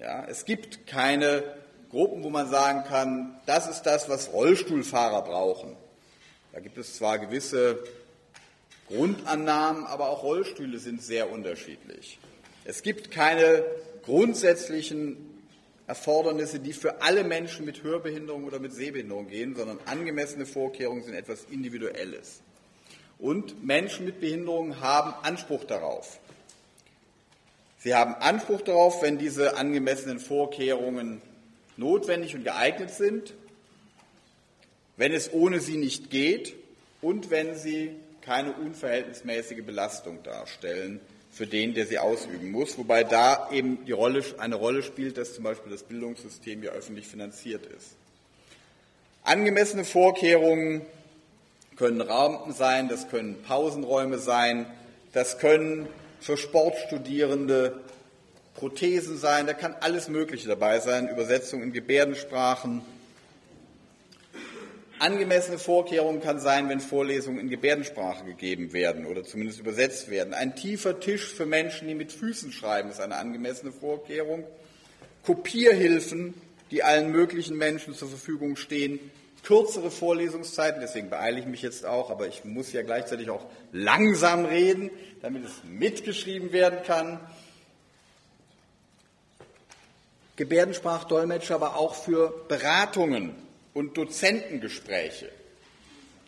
Ja, 0.00 0.24
es 0.24 0.44
gibt 0.44 0.86
keine 0.86 1.59
Gruppen, 1.90 2.22
wo 2.22 2.30
man 2.30 2.48
sagen 2.48 2.84
kann, 2.84 3.36
das 3.46 3.68
ist 3.68 3.82
das, 3.82 4.08
was 4.08 4.32
Rollstuhlfahrer 4.32 5.22
brauchen. 5.22 5.76
Da 6.52 6.60
gibt 6.60 6.78
es 6.78 6.96
zwar 6.96 7.18
gewisse 7.18 7.82
Grundannahmen, 8.88 9.86
aber 9.86 10.08
auch 10.08 10.22
Rollstühle 10.22 10.78
sind 10.78 11.02
sehr 11.02 11.30
unterschiedlich. 11.30 12.18
Es 12.64 12.82
gibt 12.82 13.10
keine 13.10 13.64
grundsätzlichen 14.04 15.16
Erfordernisse, 15.86 16.60
die 16.60 16.72
für 16.72 17.02
alle 17.02 17.24
Menschen 17.24 17.66
mit 17.66 17.82
Hörbehinderung 17.82 18.44
oder 18.44 18.60
mit 18.60 18.72
Sehbehinderung 18.72 19.28
gehen, 19.28 19.56
sondern 19.56 19.78
angemessene 19.86 20.46
Vorkehrungen 20.46 21.02
sind 21.02 21.14
etwas 21.14 21.46
Individuelles. 21.50 22.40
Und 23.18 23.64
Menschen 23.64 24.06
mit 24.06 24.20
Behinderung 24.20 24.80
haben 24.80 25.12
Anspruch 25.22 25.64
darauf. 25.64 26.20
Sie 27.78 27.94
haben 27.94 28.14
Anspruch 28.14 28.62
darauf, 28.62 29.02
wenn 29.02 29.18
diese 29.18 29.56
angemessenen 29.56 30.20
Vorkehrungen 30.20 31.20
notwendig 31.80 32.36
und 32.36 32.44
geeignet 32.44 32.90
sind, 32.90 33.34
wenn 34.96 35.12
es 35.12 35.32
ohne 35.32 35.60
sie 35.60 35.78
nicht 35.78 36.10
geht 36.10 36.54
und 37.00 37.30
wenn 37.30 37.56
sie 37.56 37.96
keine 38.20 38.52
unverhältnismäßige 38.52 39.64
Belastung 39.64 40.22
darstellen 40.22 41.00
für 41.32 41.46
den, 41.46 41.74
der 41.74 41.86
sie 41.86 41.98
ausüben 41.98 42.50
muss, 42.50 42.76
wobei 42.76 43.02
da 43.02 43.50
eben 43.50 43.84
die 43.86 43.92
Rolle, 43.92 44.22
eine 44.38 44.56
Rolle 44.56 44.82
spielt, 44.82 45.16
dass 45.16 45.34
zum 45.34 45.44
Beispiel 45.44 45.72
das 45.72 45.84
Bildungssystem 45.84 46.62
ja 46.62 46.72
öffentlich 46.72 47.06
finanziert 47.06 47.66
ist. 47.66 47.96
Angemessene 49.22 49.84
Vorkehrungen 49.84 50.82
können 51.76 52.00
Raum 52.00 52.52
sein, 52.52 52.88
das 52.88 53.08
können 53.08 53.42
Pausenräume 53.42 54.18
sein, 54.18 54.66
das 55.12 55.38
können 55.38 55.88
für 56.20 56.36
Sportstudierende 56.36 57.80
Prothesen 58.54 59.16
sein, 59.16 59.46
da 59.46 59.54
kann 59.54 59.74
alles 59.80 60.08
Mögliche 60.08 60.48
dabei 60.48 60.80
sein, 60.80 61.08
Übersetzung 61.08 61.62
in 61.62 61.72
Gebärdensprachen. 61.72 62.82
Angemessene 64.98 65.58
Vorkehrung 65.58 66.20
kann 66.20 66.40
sein, 66.40 66.68
wenn 66.68 66.80
Vorlesungen 66.80 67.40
in 67.40 67.48
Gebärdensprache 67.48 68.24
gegeben 68.24 68.74
werden 68.74 69.06
oder 69.06 69.24
zumindest 69.24 69.58
übersetzt 69.58 70.10
werden. 70.10 70.34
Ein 70.34 70.56
tiefer 70.56 71.00
Tisch 71.00 71.32
für 71.32 71.46
Menschen, 71.46 71.88
die 71.88 71.94
mit 71.94 72.12
Füßen 72.12 72.52
schreiben, 72.52 72.90
ist 72.90 73.00
eine 73.00 73.16
angemessene 73.16 73.72
Vorkehrung. 73.72 74.44
Kopierhilfen, 75.24 76.34
die 76.70 76.82
allen 76.82 77.12
möglichen 77.12 77.56
Menschen 77.56 77.94
zur 77.94 78.08
Verfügung 78.08 78.56
stehen. 78.56 79.00
Kürzere 79.42 79.90
Vorlesungszeiten, 79.90 80.82
deswegen 80.82 81.08
beeile 81.08 81.38
ich 81.38 81.46
mich 81.46 81.62
jetzt 81.62 81.86
auch, 81.86 82.10
aber 82.10 82.28
ich 82.28 82.44
muss 82.44 82.70
ja 82.72 82.82
gleichzeitig 82.82 83.30
auch 83.30 83.46
langsam 83.72 84.44
reden, 84.44 84.90
damit 85.22 85.46
es 85.46 85.52
mitgeschrieben 85.64 86.52
werden 86.52 86.80
kann. 86.86 87.20
Gebärdensprachdolmetscher 90.40 91.56
aber 91.56 91.76
auch 91.76 91.94
für 91.94 92.32
Beratungen 92.48 93.34
und 93.74 93.98
Dozentengespräche. 93.98 95.28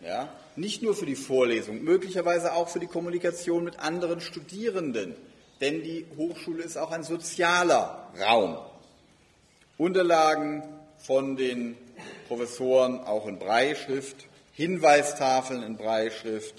Ja, 0.04 0.28
nicht 0.54 0.82
nur 0.82 0.94
für 0.94 1.06
die 1.06 1.16
Vorlesung, 1.16 1.82
möglicherweise 1.82 2.52
auch 2.52 2.68
für 2.68 2.78
die 2.78 2.88
Kommunikation 2.88 3.64
mit 3.64 3.78
anderen 3.78 4.20
Studierenden, 4.20 5.14
denn 5.62 5.82
die 5.82 6.04
Hochschule 6.18 6.62
ist 6.62 6.76
auch 6.76 6.90
ein 6.90 7.04
sozialer 7.04 8.12
Raum. 8.20 8.58
Unterlagen 9.78 10.62
von 10.98 11.36
den 11.36 11.78
Professoren 12.28 13.00
auch 13.00 13.26
in 13.26 13.38
Breischrift, 13.38 14.26
Hinweistafeln 14.52 15.62
in 15.62 15.78
Breischrift, 15.78 16.56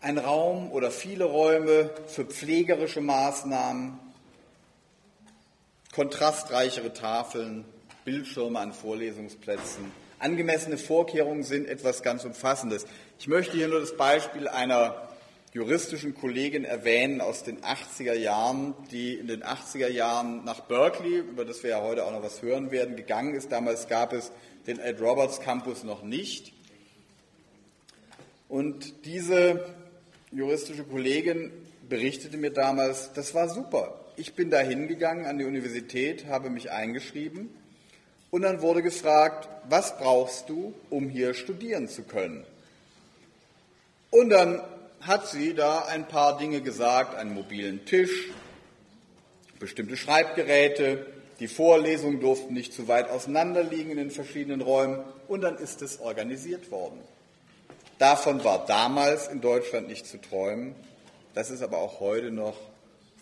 ein 0.00 0.18
Raum 0.18 0.72
oder 0.72 0.90
viele 0.90 1.26
Räume 1.26 1.90
für 2.08 2.24
pflegerische 2.24 3.00
Maßnahmen, 3.00 4.00
kontrastreichere 5.92 6.92
Tafeln, 6.92 7.64
Bildschirme 8.04 8.58
an 8.58 8.72
Vorlesungsplätzen. 8.72 9.84
Angemessene 10.18 10.78
Vorkehrungen 10.78 11.42
sind 11.42 11.68
etwas 11.68 12.02
ganz 12.02 12.24
Umfassendes. 12.24 12.86
Ich 13.18 13.28
möchte 13.28 13.56
hier 13.56 13.68
nur 13.68 13.80
das 13.80 13.96
Beispiel 13.96 14.48
einer 14.48 15.08
juristischen 15.52 16.14
Kollegin 16.14 16.64
erwähnen 16.64 17.20
aus 17.20 17.44
den 17.44 17.60
80er 17.60 18.14
Jahren, 18.14 18.74
die 18.90 19.14
in 19.14 19.26
den 19.26 19.42
80er 19.42 19.88
Jahren 19.88 20.44
nach 20.44 20.60
Berkeley, 20.60 21.18
über 21.18 21.44
das 21.44 21.62
wir 21.62 21.70
ja 21.70 21.82
heute 21.82 22.06
auch 22.06 22.12
noch 22.12 22.22
was 22.22 22.40
hören 22.40 22.70
werden, 22.70 22.96
gegangen 22.96 23.34
ist. 23.34 23.52
Damals 23.52 23.86
gab 23.88 24.12
es 24.12 24.32
den 24.66 24.78
Ed 24.78 25.00
Roberts 25.00 25.40
Campus 25.40 25.84
noch 25.84 26.02
nicht. 26.02 26.54
Und 28.48 29.04
diese 29.04 29.66
juristische 30.30 30.84
Kollegin 30.84 31.52
berichtete 31.88 32.38
mir 32.38 32.50
damals, 32.50 33.12
das 33.12 33.34
war 33.34 33.48
super. 33.48 34.01
Ich 34.16 34.34
bin 34.34 34.50
da 34.50 34.58
hingegangen 34.58 35.24
an 35.24 35.38
die 35.38 35.44
Universität, 35.44 36.26
habe 36.26 36.50
mich 36.50 36.70
eingeschrieben 36.70 37.48
und 38.30 38.42
dann 38.42 38.60
wurde 38.60 38.82
gefragt, 38.82 39.48
was 39.70 39.96
brauchst 39.96 40.50
du, 40.50 40.74
um 40.90 41.08
hier 41.08 41.32
studieren 41.32 41.88
zu 41.88 42.02
können? 42.02 42.44
Und 44.10 44.28
dann 44.28 44.60
hat 45.00 45.28
sie 45.28 45.54
da 45.54 45.86
ein 45.86 46.06
paar 46.06 46.36
Dinge 46.36 46.60
gesagt, 46.60 47.14
einen 47.14 47.32
mobilen 47.32 47.86
Tisch, 47.86 48.28
bestimmte 49.58 49.96
Schreibgeräte, 49.96 51.06
die 51.40 51.48
Vorlesungen 51.48 52.20
durften 52.20 52.52
nicht 52.52 52.74
zu 52.74 52.88
weit 52.88 53.08
auseinander 53.08 53.62
liegen 53.62 53.90
in 53.90 53.96
den 53.96 54.10
verschiedenen 54.10 54.60
Räumen 54.60 55.02
und 55.26 55.40
dann 55.40 55.56
ist 55.56 55.80
es 55.80 56.00
organisiert 56.00 56.70
worden. 56.70 57.00
Davon 57.98 58.44
war 58.44 58.66
damals 58.66 59.28
in 59.28 59.40
Deutschland 59.40 59.88
nicht 59.88 60.06
zu 60.06 60.20
träumen, 60.20 60.74
das 61.32 61.50
ist 61.50 61.62
aber 61.62 61.78
auch 61.78 62.00
heute 62.00 62.30
noch 62.30 62.56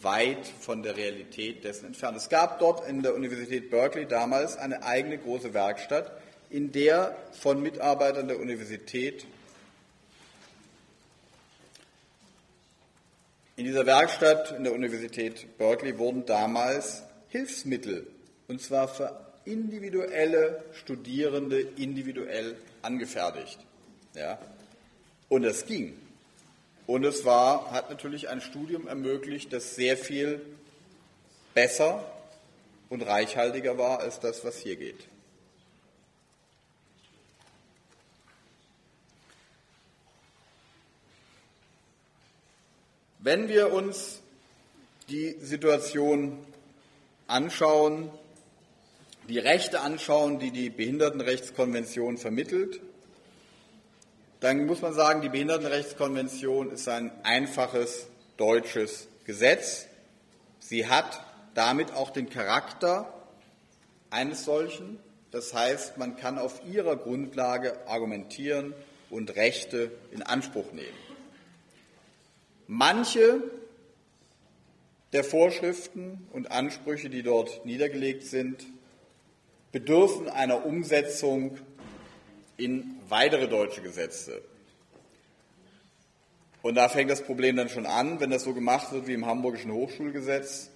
weit 0.03 0.47
von 0.47 0.83
der 0.83 0.97
Realität 0.97 1.65
dessen 1.65 1.87
entfernt. 1.87 2.17
Es 2.17 2.29
gab 2.29 2.59
dort 2.59 2.89
in 2.89 3.03
der 3.03 3.15
Universität 3.15 3.71
Berkeley 3.71 4.07
damals 4.07 4.57
eine 4.57 4.83
eigene 4.83 5.19
große 5.19 5.55
Werkstatt, 5.55 6.13
in 6.49 6.73
der 6.73 7.17
von 7.33 7.63
Mitarbeitern 7.63 8.29
der 8.29 8.41
Universität 8.41 9.27
in 13.57 13.67
dieser 13.67 13.85
Werkstatt 13.85 14.53
in 14.53 14.65
der 14.65 14.73
Universität 14.73 15.59
Berkeley 15.59 15.99
wurden 15.99 16.25
damals 16.25 17.03
Hilfsmittel, 17.29 18.07
und 18.49 18.63
zwar 18.63 18.89
für 18.89 19.21
individuelle 19.45 20.65
Studierende 20.73 21.61
individuell 21.61 22.57
angefertigt. 22.83 23.59
Ja? 24.15 24.39
Und 25.29 25.43
das 25.43 25.67
ging. 25.67 25.99
Und 26.91 27.05
es 27.05 27.25
war, 27.25 27.71
hat 27.71 27.89
natürlich 27.89 28.31
ein 28.31 28.41
Studium 28.41 28.89
ermöglicht, 28.89 29.53
das 29.53 29.77
sehr 29.77 29.97
viel 29.97 30.45
besser 31.55 32.05
und 32.89 33.03
reichhaltiger 33.03 33.79
war 33.79 34.01
als 34.01 34.19
das, 34.19 34.45
was 34.45 34.59
hier 34.59 34.75
geht. 34.75 35.07
Wenn 43.21 43.49
wir 43.49 43.73
uns 43.73 44.21
die 45.09 45.37
Situation 45.39 46.45
anschauen, 47.29 48.11
die 49.29 49.39
Rechte 49.39 49.79
anschauen, 49.79 50.41
die 50.41 50.51
die 50.51 50.71
Behindertenrechtskonvention 50.71 52.19
vermittelt, 52.19 52.81
dann 54.41 54.67
muss 54.67 54.81
man 54.81 54.95
sagen, 54.95 55.21
die 55.21 55.29
Behindertenrechtskonvention 55.29 56.71
ist 56.73 56.89
ein 56.89 57.13
einfaches 57.25 58.09
deutsches 58.39 59.07
Gesetz. 59.25 59.87
Sie 60.59 60.89
hat 60.89 61.23
damit 61.55 61.93
auch 61.93 62.11
den 62.11 62.31
Charakter 62.31 63.13
eines 64.09 64.45
solchen. 64.45 64.99
Das 65.31 65.53
heißt, 65.53 65.99
man 65.99 66.17
kann 66.17 66.39
auf 66.39 66.63
ihrer 66.67 66.97
Grundlage 66.97 67.87
argumentieren 67.87 68.73
und 69.11 69.37
Rechte 69.37 69.91
in 70.11 70.23
Anspruch 70.23 70.73
nehmen. 70.73 70.89
Manche 72.67 73.43
der 75.13 75.25
Vorschriften 75.25 76.27
und 76.33 76.51
Ansprüche, 76.51 77.11
die 77.11 77.23
dort 77.23 77.67
niedergelegt 77.67 78.23
sind, 78.23 78.65
bedürfen 79.73 80.29
einer 80.29 80.65
Umsetzung 80.65 81.59
in 82.61 82.97
weitere 83.09 83.49
deutsche 83.49 83.83
Gesetze. 83.83 84.43
Und 86.63 86.75
da 86.75 86.89
fängt 86.89 87.11
das 87.11 87.23
Problem 87.23 87.57
dann 87.57 87.71
schon 87.71 87.87
an, 87.87 88.21
wenn 88.21 88.31
das 88.31 88.45
so 88.45 88.53
gemacht 88.53 88.93
wird 88.93 89.07
wie 89.07 89.15
im 89.15 89.27
Hamburgischen 89.27 89.73
Hochschulgesetz, 89.73 90.71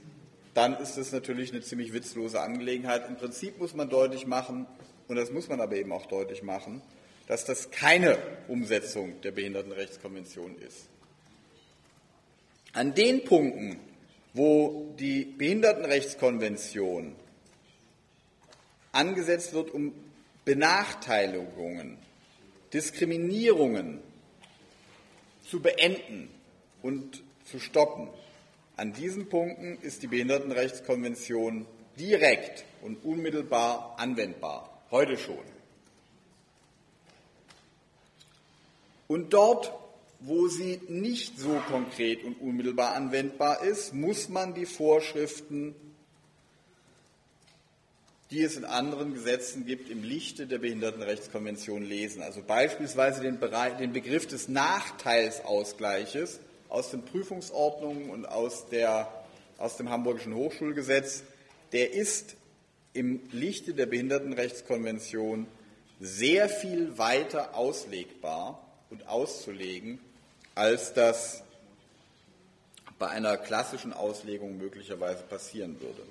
dann 0.55 0.77
ist 0.77 0.97
es 0.97 1.13
natürlich 1.13 1.53
eine 1.53 1.61
ziemlich 1.61 1.93
witzlose 1.93 2.41
Angelegenheit. 2.41 3.09
Im 3.09 3.17
Prinzip 3.17 3.59
muss 3.59 3.75
man 3.75 3.91
deutlich 3.91 4.27
machen, 4.27 4.67
und 5.09 5.17
das 5.17 5.31
muss 5.31 5.49
man 5.49 5.61
aber 5.61 5.77
eben 5.77 5.93
auch 5.93 6.07
deutlich 6.07 6.43
machen, 6.43 6.81
dass 7.27 7.45
das 7.45 7.71
keine 7.71 8.19
Umsetzung 8.49 9.21
der 9.23 9.33
Behindertenrechtskonvention 9.33 10.57
ist. 10.59 10.89
An 12.73 12.95
den 12.95 13.25
Punkten, 13.25 13.79
wo 14.33 14.95
die 14.99 15.25
Behindertenrechtskonvention 15.25 17.15
angesetzt 18.93 19.53
wird, 19.53 19.71
um 19.73 19.93
Benachteiligungen, 20.45 21.99
Diskriminierungen 22.73 24.01
zu 25.49 25.61
beenden 25.61 26.29
und 26.83 27.23
zu 27.45 27.59
stoppen. 27.59 28.09
An 28.77 28.93
diesen 28.93 29.29
Punkten 29.29 29.79
ist 29.81 30.03
die 30.03 30.09
Behindertenrechtskonvention 30.09 31.67
direkt 31.99 32.65
und 32.83 33.05
unmittelbar 33.05 33.95
anwendbar, 33.99 34.83
heute 34.91 35.17
schon. 35.17 35.39
Und 39.07 39.33
dort, 39.33 39.73
wo 40.21 40.49
sie 40.49 40.81
nicht 40.89 41.39
so 41.39 41.61
konkret 41.69 42.25
und 42.25 42.41
unmittelbar 42.41 42.95
anwendbar 42.95 43.63
ist, 43.63 43.95
muss 43.95 44.29
man 44.29 44.55
die 44.55 44.67
Vorschriften 44.67 45.75
die 48.35 48.43
es 48.43 48.57
in 48.57 48.65
anderen 48.65 49.15
Gesetzen 49.15 49.65
gibt, 49.65 49.89
im 49.89 50.03
Lichte 50.03 50.49
der 50.49 50.59
Behindertenrechtskonvention 50.59 51.85
lesen. 51.85 52.21
Also 52.21 52.43
beispielsweise 52.43 53.23
den, 53.23 53.39
Bereich, 53.39 53.77
den 53.77 53.93
Begriff 53.93 54.27
des 54.27 54.49
Nachteilsausgleiches 54.49 56.41
aus 56.69 56.91
den 56.91 57.05
Prüfungsordnungen 57.05 58.11
und 58.11 58.27
aus, 58.27 58.67
der, 58.69 59.09
aus 59.57 59.77
dem 59.77 59.89
Hamburgischen 59.89 60.35
Hochschulgesetz, 60.35 61.23
der 61.73 61.93
ist 61.93 62.35
im 62.93 63.21
Lichte 63.31 63.73
der 63.73 63.87
Behindertenrechtskonvention 63.87 65.47
sehr 66.01 66.49
viel 66.49 66.99
weiter 66.99 67.55
auslegbar 67.55 68.61
und 68.91 69.07
auszulegen, 69.07 70.01
als 70.57 70.93
das 70.93 71.45
bei 72.99 73.09
einer 73.09 73.37
klassischen 73.37 73.93
Auslegung 73.93 74.59
möglicherweise 74.59 75.23
passieren 75.23 75.81
würde. 75.81 76.03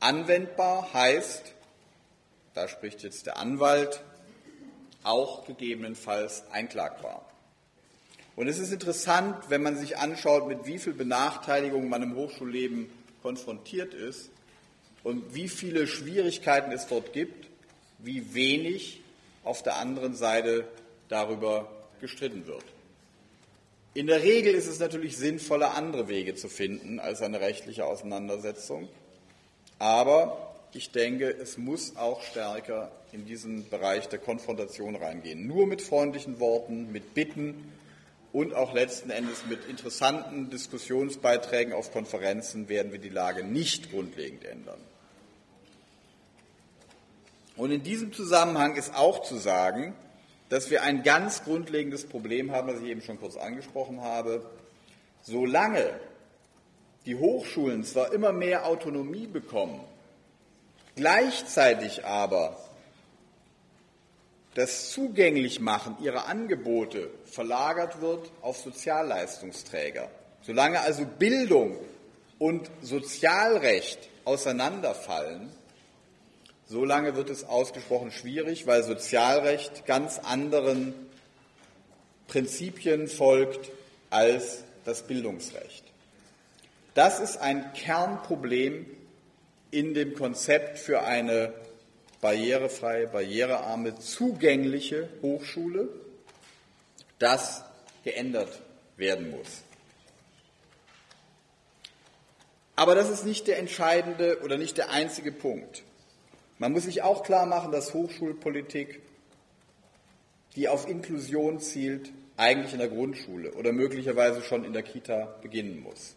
Anwendbar 0.00 0.92
heißt, 0.94 1.54
da 2.54 2.68
spricht 2.68 3.02
jetzt 3.02 3.26
der 3.26 3.36
Anwalt, 3.36 4.02
auch 5.02 5.46
gegebenenfalls 5.46 6.44
einklagbar. 6.50 7.24
Und 8.34 8.48
es 8.48 8.58
ist 8.58 8.72
interessant, 8.72 9.36
wenn 9.50 9.62
man 9.62 9.76
sich 9.76 9.98
anschaut, 9.98 10.48
mit 10.48 10.66
wie 10.66 10.78
viel 10.78 10.94
Benachteiligung 10.94 11.88
man 11.88 12.02
im 12.02 12.16
Hochschulleben 12.16 12.90
konfrontiert 13.22 13.92
ist 13.92 14.30
und 15.02 15.34
wie 15.34 15.48
viele 15.48 15.86
Schwierigkeiten 15.86 16.72
es 16.72 16.86
dort 16.86 17.12
gibt, 17.12 17.48
wie 17.98 18.34
wenig 18.34 19.02
auf 19.44 19.62
der 19.62 19.76
anderen 19.76 20.14
Seite 20.14 20.66
darüber 21.08 21.70
gestritten 22.00 22.46
wird. 22.46 22.64
In 23.92 24.06
der 24.06 24.22
Regel 24.22 24.54
ist 24.54 24.68
es 24.68 24.78
natürlich 24.78 25.16
sinnvoller, 25.16 25.74
andere 25.74 26.08
Wege 26.08 26.34
zu 26.34 26.48
finden 26.48 27.00
als 27.00 27.20
eine 27.22 27.40
rechtliche 27.40 27.84
Auseinandersetzung. 27.84 28.88
Aber 29.80 30.54
ich 30.72 30.92
denke, 30.92 31.30
es 31.30 31.58
muss 31.58 31.96
auch 31.96 32.22
stärker 32.22 32.92
in 33.12 33.24
diesen 33.24 33.68
Bereich 33.70 34.08
der 34.08 34.18
Konfrontation 34.18 34.94
reingehen. 34.94 35.46
Nur 35.46 35.66
mit 35.66 35.82
freundlichen 35.82 36.38
Worten, 36.38 36.92
mit 36.92 37.14
Bitten 37.14 37.72
und 38.30 38.54
auch 38.54 38.74
letzten 38.74 39.10
Endes 39.10 39.46
mit 39.48 39.64
interessanten 39.64 40.50
Diskussionsbeiträgen 40.50 41.72
auf 41.72 41.92
Konferenzen 41.92 42.68
werden 42.68 42.92
wir 42.92 43.00
die 43.00 43.08
Lage 43.08 43.42
nicht 43.42 43.90
grundlegend 43.90 44.44
ändern. 44.44 44.80
Und 47.56 47.72
in 47.72 47.82
diesem 47.82 48.12
Zusammenhang 48.12 48.76
ist 48.76 48.94
auch 48.94 49.22
zu 49.22 49.36
sagen, 49.36 49.94
dass 50.50 50.70
wir 50.70 50.82
ein 50.82 51.02
ganz 51.02 51.42
grundlegendes 51.42 52.06
Problem 52.06 52.52
haben, 52.52 52.68
das 52.68 52.80
ich 52.80 52.88
eben 52.88 53.00
schon 53.00 53.18
kurz 53.18 53.36
angesprochen 53.36 54.02
habe. 54.02 54.44
Solange 55.22 55.98
die 57.06 57.16
Hochschulen 57.16 57.84
zwar 57.84 58.12
immer 58.12 58.32
mehr 58.32 58.66
Autonomie 58.66 59.26
bekommen, 59.26 59.80
gleichzeitig 60.96 62.04
aber 62.04 62.56
das 64.54 64.90
Zugänglichmachen 64.90 65.96
ihrer 66.02 66.26
Angebote 66.26 67.10
verlagert 67.24 68.00
wird 68.00 68.30
auf 68.42 68.58
Sozialleistungsträger. 68.58 70.10
Solange 70.42 70.80
also 70.80 71.06
Bildung 71.06 71.78
und 72.38 72.70
Sozialrecht 72.82 74.08
auseinanderfallen, 74.24 75.50
solange 76.66 77.14
wird 77.14 77.30
es 77.30 77.44
ausgesprochen 77.44 78.10
schwierig, 78.10 78.66
weil 78.66 78.82
Sozialrecht 78.82 79.86
ganz 79.86 80.18
anderen 80.18 80.94
Prinzipien 82.26 83.08
folgt 83.08 83.70
als 84.10 84.64
das 84.84 85.06
Bildungsrecht. 85.06 85.89
Das 86.94 87.20
ist 87.20 87.36
ein 87.38 87.72
Kernproblem 87.72 88.86
in 89.70 89.94
dem 89.94 90.14
Konzept 90.14 90.78
für 90.78 91.02
eine 91.02 91.54
barrierefreie, 92.20 93.06
barrierearme, 93.06 93.98
zugängliche 93.98 95.08
Hochschule, 95.22 95.88
das 97.18 97.64
geändert 98.04 98.60
werden 98.96 99.30
muss. 99.30 99.62
Aber 102.76 102.94
das 102.94 103.10
ist 103.10 103.24
nicht 103.24 103.46
der 103.46 103.58
entscheidende 103.58 104.40
oder 104.42 104.56
nicht 104.56 104.78
der 104.78 104.90
einzige 104.90 105.32
Punkt. 105.32 105.82
Man 106.58 106.72
muss 106.72 106.84
sich 106.84 107.02
auch 107.02 107.22
klar 107.22 107.46
machen, 107.46 107.72
dass 107.72 107.94
Hochschulpolitik, 107.94 109.00
die 110.56 110.68
auf 110.68 110.88
Inklusion 110.88 111.60
zielt, 111.60 112.10
eigentlich 112.36 112.72
in 112.72 112.78
der 112.78 112.88
Grundschule 112.88 113.52
oder 113.52 113.72
möglicherweise 113.72 114.42
schon 114.42 114.64
in 114.64 114.72
der 114.72 114.82
Kita 114.82 115.36
beginnen 115.42 115.80
muss. 115.82 116.16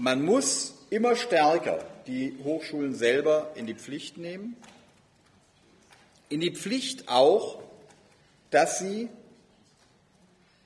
Man 0.00 0.24
muss 0.24 0.72
immer 0.88 1.14
stärker 1.14 1.84
die 2.06 2.34
Hochschulen 2.42 2.94
selber 2.94 3.50
in 3.54 3.66
die 3.66 3.74
Pflicht 3.74 4.16
nehmen. 4.16 4.56
In 6.30 6.40
die 6.40 6.52
Pflicht 6.52 7.10
auch, 7.10 7.62
dass 8.50 8.78
sie 8.78 9.10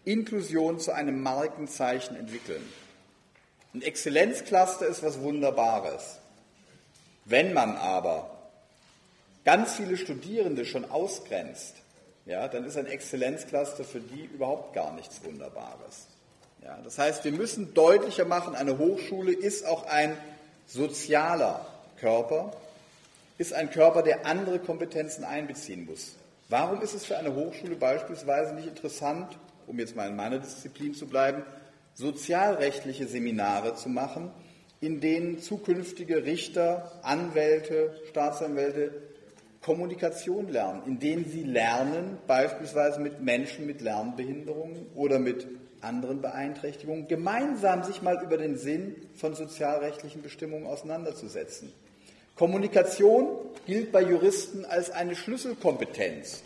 Inklusion 0.05 0.79
zu 0.79 0.93
einem 0.93 1.21
Markenzeichen 1.21 2.15
entwickeln. 2.15 2.63
Ein 3.75 3.83
Exzellenzcluster 3.83 4.87
ist 4.87 5.03
was 5.03 5.19
Wunderbares. 5.19 6.21
Wenn 7.25 7.53
man 7.55 7.77
aber 7.77 8.39
ganz 9.45 9.75
viele 9.75 9.97
Studierende 9.97 10.65
schon 10.65 10.89
ausgrenzt, 10.89 11.75
ja, 12.25 12.47
dann 12.47 12.63
ist 12.63 12.77
ein 12.77 12.87
Exzellenzcluster 12.87 13.83
für 13.83 13.99
die 13.99 14.27
überhaupt 14.27 14.75
gar 14.75 14.93
nichts 14.93 15.25
Wunderbares. 15.25 16.07
Ja, 16.65 16.79
das 16.83 16.99
heißt, 16.99 17.25
wir 17.25 17.33
müssen 17.33 17.75
deutlicher 17.75 18.25
machen, 18.25 18.55
eine 18.55 18.79
Hochschule 18.79 19.33
ist 19.33 19.67
auch 19.67 19.87
ein 19.87 20.17
sozialer 20.67 21.67
Körper, 22.01 22.53
ist 23.37 23.53
ein 23.53 23.71
Körper, 23.71 24.03
der 24.03 24.25
andere 24.25 24.59
Kompetenzen 24.61 25.25
einbeziehen 25.25 25.85
muss. 25.85 26.15
Warum 26.49 26.81
ist 26.81 26.95
es 26.95 27.05
für 27.05 27.19
eine 27.19 27.35
Hochschule 27.35 27.77
beispielsweise 27.77 28.55
nicht 28.55 28.67
interessant, 28.67 29.37
um 29.67 29.79
jetzt 29.79 29.95
mal 29.95 30.09
in 30.09 30.17
meiner 30.17 30.39
Disziplin 30.39 30.95
zu 30.95 31.07
bleiben, 31.07 31.43
sozialrechtliche 31.93 33.07
Seminare 33.09 33.75
zu 33.75 33.91
machen, 33.91 34.31
in 34.81 35.03
denen 35.03 35.41
zukünftige 35.41 36.25
Richter, 36.25 36.93
Anwälte, 37.03 38.01
Staatsanwälte 38.09 39.03
Kommunikation 39.61 40.49
lernen, 40.49 40.83
in 40.87 40.99
denen 40.99 41.27
sie 41.27 41.43
lernen, 41.43 42.17
beispielsweise 42.27 43.01
mit 43.01 43.21
Menschen 43.21 43.67
mit 43.67 43.83
Lernbehinderungen 43.83 44.87
oder 44.95 45.19
mit 45.19 45.47
anderen 45.85 46.21
Beeinträchtigungen, 46.21 47.07
gemeinsam 47.09 47.85
sich 47.85 48.03
mal 48.03 48.23
über 48.23 48.37
den 48.37 48.57
Sinn 48.57 48.97
von 49.15 49.35
sozialrechtlichen 49.35 50.23
Bestimmungen 50.23 50.67
auseinanderzusetzen. 50.67 51.73
Kommunikation 52.37 53.29
gilt 53.67 53.93
bei 53.93 54.03
Juristen 54.03 54.65
als 54.65 54.91
eine 54.91 55.15
Schlüsselkompetenz. 55.15 56.43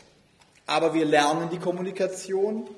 Aber 0.67 0.93
wir 0.93 1.07
lernen 1.07 1.49
die 1.51 1.59
Kommunikation 1.59 2.69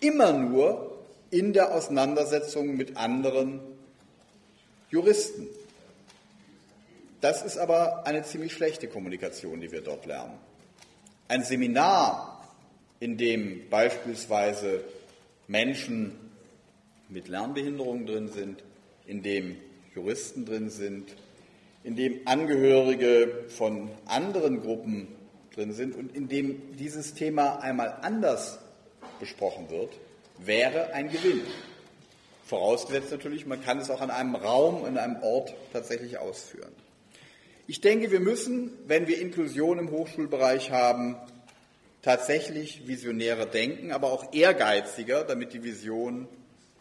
immer 0.00 0.32
nur 0.32 0.98
in 1.30 1.52
der 1.52 1.72
Auseinandersetzung 1.74 2.76
mit 2.76 2.96
anderen 2.96 3.60
Juristen. 4.90 5.46
Das 7.20 7.42
ist 7.44 7.56
aber 7.56 8.06
eine 8.06 8.22
ziemlich 8.22 8.52
schlechte 8.52 8.88
Kommunikation, 8.88 9.60
die 9.60 9.70
wir 9.70 9.80
dort 9.80 10.06
lernen. 10.06 10.34
Ein 11.28 11.42
Seminar, 11.42 12.44
in 13.00 13.16
dem 13.16 13.68
beispielsweise 13.68 14.84
Menschen 15.48 16.12
mit 17.08 17.28
Lernbehinderungen 17.28 18.06
drin 18.06 18.28
sind, 18.28 18.62
in 19.06 19.22
dem 19.22 19.56
Juristen 19.94 20.44
drin 20.44 20.70
sind, 20.70 21.14
in 21.84 21.96
dem 21.96 22.20
Angehörige 22.24 23.44
von 23.48 23.90
anderen 24.06 24.60
Gruppen 24.62 25.08
drin 25.54 25.72
sind 25.72 25.94
und 25.94 26.14
in 26.14 26.28
dem 26.28 26.76
dieses 26.76 27.14
Thema 27.14 27.60
einmal 27.60 27.98
anders 28.02 28.58
besprochen 29.20 29.70
wird, 29.70 29.90
wäre 30.38 30.92
ein 30.92 31.10
Gewinn. 31.10 31.40
Vorausgesetzt 32.44 33.10
natürlich, 33.10 33.46
man 33.46 33.62
kann 33.62 33.78
es 33.78 33.90
auch 33.90 34.00
an 34.00 34.10
einem 34.10 34.36
Raum, 34.36 34.84
an 34.84 34.98
einem 34.98 35.22
Ort 35.22 35.54
tatsächlich 35.72 36.18
ausführen. 36.18 36.72
Ich 37.66 37.80
denke, 37.80 38.12
wir 38.12 38.20
müssen, 38.20 38.70
wenn 38.86 39.08
wir 39.08 39.20
Inklusion 39.20 39.78
im 39.78 39.90
Hochschulbereich 39.90 40.70
haben, 40.70 41.16
tatsächlich 42.06 42.86
visionärer 42.86 43.46
denken, 43.46 43.90
aber 43.90 44.12
auch 44.12 44.32
ehrgeiziger, 44.32 45.24
damit 45.24 45.52
die 45.52 45.64
Visionen 45.64 46.28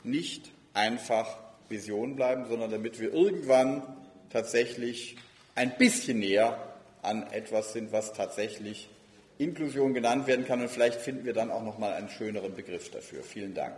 nicht 0.04 0.52
einfach 0.76 1.40
Visionen 1.68 2.16
bleiben, 2.16 2.46
sondern 2.48 2.70
damit 2.70 3.00
wir 3.00 3.12
irgendwann 3.12 3.82
tatsächlich 4.30 5.18
ein 5.56 5.76
bisschen 5.80 6.20
näher 6.20 6.76
an 7.02 7.26
etwas 7.32 7.74
sind, 7.74 7.92
was 7.92 8.14
tatsächlich 8.14 8.88
Inklusion 9.40 9.96
genannt 9.96 10.28
werden 10.28 10.46
kann. 10.46 10.62
Und 10.62 10.70
vielleicht 10.70 11.02
finden 11.02 11.26
wir 11.26 11.34
dann 11.34 11.50
auch 11.50 11.64
noch 11.64 11.80
mal 11.80 11.94
einen 11.94 12.10
schöneren 12.10 12.54
Begriff 12.54 12.92
dafür. 12.92 13.24
Vielen 13.24 13.56
Dank. 13.56 13.74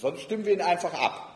Sonst 0.00 0.22
stimmen 0.22 0.46
wir 0.46 0.54
ihn 0.54 0.62
einfach 0.62 0.94
ab. 0.94 1.30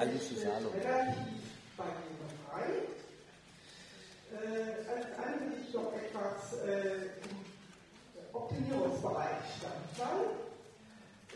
Alice 0.00 0.30
Salom. 0.42 0.72
relativ 0.72 1.44
barrierefrei. 1.76 2.88
Äh, 4.32 4.88
als 4.88 5.06
eigentlich 5.18 5.70
doch 5.74 5.92
etwas 5.92 6.56
äh, 6.64 7.20
im 7.20 7.36
Optimierungsbereich 8.32 9.44
stand. 9.58 10.08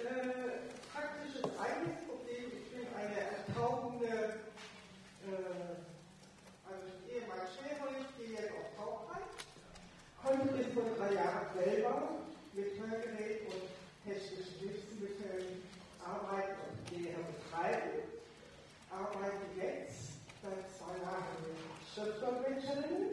Äh, 0.01 0.65
praktisches 0.95 1.45
Einheitsproblem, 1.61 2.57
ich 2.57 2.73
bin 2.73 2.89
eine 2.97 3.21
ertaubende, 3.37 4.41
äh, 5.29 5.77
also 6.65 6.89
ehemals 7.13 7.53
Schwerhund, 7.61 8.09
die 8.17 8.33
jetzt 8.33 8.49
auf 8.49 8.73
Tauchheit, 8.81 9.29
konnte 10.25 10.55
bis 10.57 10.73
vor 10.73 10.89
drei 10.97 11.13
Jahren 11.13 11.53
selber 11.53 12.17
mit 12.55 12.81
Hörgerät 12.81 13.45
und 13.45 13.69
technischen 14.09 14.57
Hilfsmitteln 14.59 15.69
arbeiten 16.01 16.65
und 16.65 17.44
Betreiben. 17.55 18.03
Arbeite 18.91 19.47
jetzt 19.57 20.13
seit 20.43 20.71
zwei 20.77 20.99
Jahren 21.03 21.39
mit 21.43 21.57
Schriftdolmetscherinnen 21.95 23.11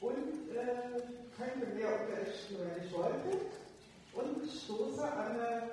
und 0.00 0.56
äh, 0.56 1.02
könnte 1.36 1.66
mehr 1.74 2.00
unterrichten, 2.00 2.56
wenn 2.58 2.84
ich 2.84 2.92
wollte 2.92 3.38
und 4.12 4.50
stoße 4.50 5.02
an 5.12 5.40
eine 5.40 5.70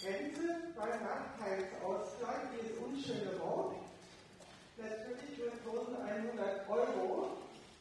Grenze 0.00 0.56
beim 0.76 1.02
Nachteilsausgleich, 1.02 2.42
dieses 2.52 2.78
unschöne 2.78 3.40
Wort. 3.40 3.76
Natürlich 4.76 5.38
wird 5.38 5.64
Lohn 5.64 5.96
100 5.96 6.68
Euro 6.68 7.38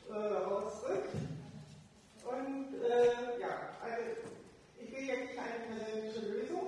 äh, 0.10 0.14
rausrückt. 0.14 1.14
Und 2.24 2.82
äh, 2.82 3.39
ja, 3.39 3.70
also 3.84 4.03
ich 4.80 4.91
will 4.91 5.03
jetzt 5.03 5.30
nicht 5.30 5.39
eine 5.39 5.80
persönliche 5.80 6.20
Lösung, 6.20 6.68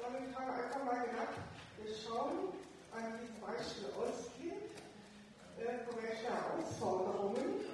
sondern 0.00 0.30
ich 0.30 0.36
habe 0.36 0.52
einfach 0.52 0.84
mal 0.84 1.04
gedacht, 1.04 1.36
wir 1.76 1.92
schauen 1.92 2.56
an 2.96 3.20
diesem 3.20 3.40
Beispiel 3.40 3.92
ausgehend, 3.92 4.72
äh, 5.60 5.84
vor 5.84 6.00
Herausforderungen 6.00 7.68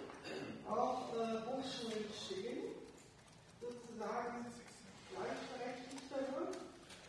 auch 0.67 1.15
äh, 1.15 1.47
Hochschulen 1.47 2.11
stehen, 2.11 2.75
sozusagen 3.61 4.47
gleichberechtigtere 5.15 6.51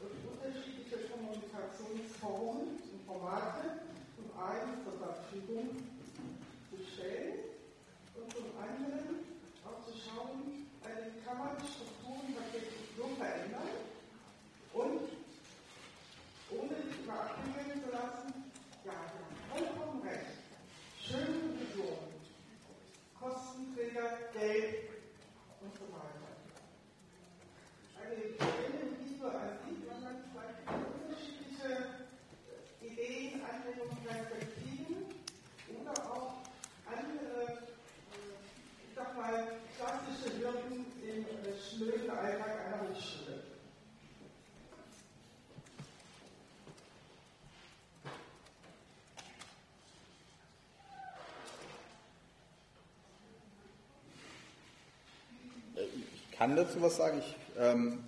und 0.02 0.14
unterschiedliche 0.38 1.10
Kommunikationsformen 1.10 2.78
und 2.78 3.02
Formate 3.06 3.82
zum 4.14 4.30
einen 4.38 4.86
zur 4.86 4.94
Verfügung 5.02 5.82
zu 6.70 6.78
stellen 6.94 7.58
und 8.14 8.32
zum 8.32 8.46
anderen 8.62 9.26
auch 9.66 9.82
zu 9.82 9.94
schauen, 9.98 10.46
wie 10.46 11.26
kann 11.26 11.38
man 11.38 11.58
die 11.58 11.68
Strukturen 11.68 12.38
tatsächlich 12.38 12.94
so 12.96 13.10
verändern 13.18 13.97
und 14.78 15.10
ohne 16.52 16.76
sich 16.76 17.00
überabwickeln 17.04 17.82
zu 17.84 17.90
lassen, 17.92 18.34
ja, 18.86 18.94
Sie 18.94 19.18
haben 19.18 19.74
vollkommen 19.74 20.02
recht, 20.08 20.38
schöne 21.02 21.50
Visionen, 21.58 22.14
Kostenträger, 23.20 24.30
Geld 24.34 24.90
und 25.62 25.74
so 25.74 25.86
weiter. 25.92 26.30
Eine 27.98 28.34
Stelle 28.36 28.86
nicht 29.02 29.20
nur 29.20 29.32
an 29.34 29.58
Sie, 29.66 29.82
sondern 29.90 30.24
vielleicht 30.30 30.62
unterschiedliche 30.70 32.06
Ideen, 32.82 33.42
Anregungen, 33.44 33.98
Perspektiven 34.06 35.06
oder 35.82 35.94
auch 36.06 36.34
andere, 36.86 37.66
ich 38.88 38.96
sag 38.96 39.18
mal, 39.18 39.58
klassische 39.76 40.38
Hürden 40.38 40.86
im 41.02 41.26
schnöden 41.60 42.10
Alltag 42.12 42.68
einer 42.68 42.82
Hochschule. 42.90 43.58
Ich 55.80 56.27
kann 56.38 56.56
dazu 56.56 56.82
was 56.82 56.98
sagen. 56.98 57.20
Ich 57.20 57.36
ähm, 57.60 58.04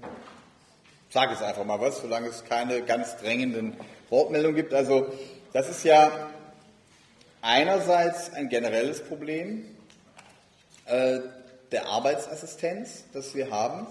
sage 1.09 1.33
es 1.33 1.41
einfach 1.41 1.65
mal 1.65 1.81
was, 1.81 2.01
solange 2.01 2.27
es 2.27 2.43
keine 2.45 2.81
ganz 2.83 3.17
drängenden 3.17 3.75
Wortmeldungen 4.09 4.55
gibt. 4.55 4.73
Also 4.73 5.11
das 5.53 5.69
ist 5.69 5.83
ja 5.83 6.11
einerseits 7.41 8.33
ein 8.33 8.49
generelles 8.49 9.03
Problem 9.03 9.65
äh, 10.85 11.19
der 11.71 11.87
Arbeitsassistenz, 11.87 13.05
das 13.13 13.33
wir 13.33 13.49
haben, 13.49 13.87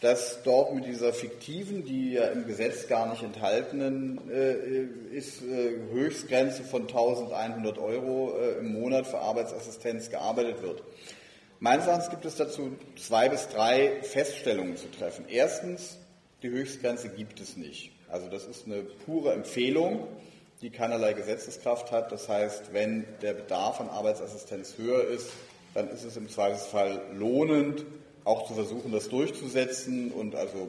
dass 0.00 0.42
dort 0.44 0.74
mit 0.74 0.84
dieser 0.84 1.12
fiktiven, 1.12 1.84
die 1.84 2.12
ja 2.12 2.26
im 2.26 2.46
Gesetz 2.46 2.86
gar 2.86 3.08
nicht 3.10 3.22
enthaltenen 3.22 4.20
äh, 4.30 5.16
ist, 5.16 5.42
äh, 5.42 5.78
Höchstgrenze 5.92 6.62
von 6.62 6.82
1100 6.82 7.78
Euro 7.78 8.36
äh, 8.38 8.58
im 8.58 8.72
Monat 8.72 9.06
für 9.06 9.18
Arbeitsassistenz 9.18 10.10
gearbeitet 10.10 10.62
wird. 10.62 10.82
Meines 11.58 11.86
Erachtens 11.86 12.10
gibt 12.10 12.24
es 12.26 12.36
dazu 12.36 12.76
zwei 12.96 13.28
bis 13.28 13.48
drei 13.48 14.02
Feststellungen 14.02 14.76
zu 14.76 14.90
treffen. 14.90 15.24
Erstens, 15.28 15.96
die 16.42 16.50
Höchstgrenze 16.50 17.08
gibt 17.08 17.40
es 17.40 17.56
nicht. 17.56 17.92
Also 18.08 18.28
das 18.28 18.44
ist 18.46 18.66
eine 18.66 18.82
pure 18.82 19.32
Empfehlung, 19.32 20.06
die 20.60 20.70
keinerlei 20.70 21.14
Gesetzeskraft 21.14 21.92
hat. 21.92 22.12
Das 22.12 22.28
heißt, 22.28 22.74
wenn 22.74 23.06
der 23.22 23.32
Bedarf 23.32 23.80
an 23.80 23.88
Arbeitsassistenz 23.88 24.76
höher 24.76 25.08
ist, 25.08 25.30
dann 25.72 25.88
ist 25.88 26.04
es 26.04 26.16
im 26.16 26.28
Zweifelsfall 26.28 27.00
lohnend, 27.14 27.84
auch 28.24 28.46
zu 28.46 28.54
versuchen, 28.54 28.92
das 28.92 29.08
durchzusetzen. 29.08 30.12
Und 30.12 30.34
also 30.34 30.68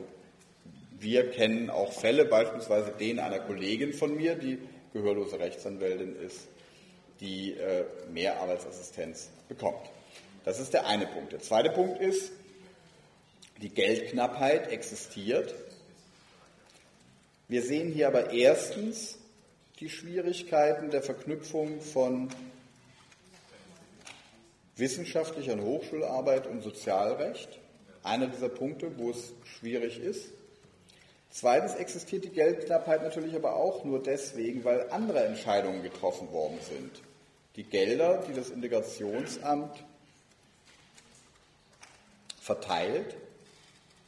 wir 0.99 1.31
kennen 1.31 1.69
auch 1.69 1.91
Fälle, 1.91 2.23
beispielsweise 2.23 2.91
den 2.91 3.19
einer 3.19 3.39
Kollegin 3.39 3.91
von 3.91 4.15
mir, 4.15 4.35
die 4.35 4.57
gehörlose 4.93 5.37
Rechtsanwältin 5.37 6.15
ist, 6.15 6.47
die 7.19 7.53
äh, 7.53 7.83
mehr 8.11 8.41
Arbeitsassistenz 8.41 9.29
bekommt. 9.49 9.89
Das 10.47 10.61
ist 10.61 10.73
der 10.73 10.87
eine 10.87 11.05
Punkt. 11.07 11.33
Der 11.33 11.41
zweite 11.41 11.69
Punkt 11.71 11.99
ist, 11.99 12.31
die 13.61 13.67
Geldknappheit 13.67 14.71
existiert. 14.71 15.53
Wir 17.49 17.61
sehen 17.61 17.91
hier 17.91 18.07
aber 18.07 18.31
erstens 18.31 19.17
die 19.81 19.89
Schwierigkeiten 19.89 20.89
der 20.89 21.03
Verknüpfung 21.03 21.81
von 21.81 22.29
wissenschaftlicher 24.77 25.51
und 25.51 25.63
Hochschularbeit 25.63 26.47
und 26.47 26.61
Sozialrecht. 26.61 27.59
Einer 28.03 28.27
dieser 28.27 28.47
Punkte, 28.47 28.97
wo 28.97 29.09
es 29.09 29.33
schwierig 29.59 29.99
ist. 29.99 30.29
Zweitens 31.29 31.75
existiert 31.75 32.23
die 32.23 32.29
Geldknappheit 32.29 33.03
natürlich 33.03 33.35
aber 33.35 33.57
auch 33.57 33.83
nur 33.83 34.01
deswegen, 34.01 34.63
weil 34.63 34.89
andere 34.91 35.25
Entscheidungen 35.25 35.83
getroffen 35.83 36.31
worden 36.31 36.57
sind. 36.61 37.01
Die 37.57 37.63
Gelder, 37.63 38.23
die 38.29 38.33
das 38.33 38.49
Integrationsamt 38.49 39.83
verteilt, 42.47 43.15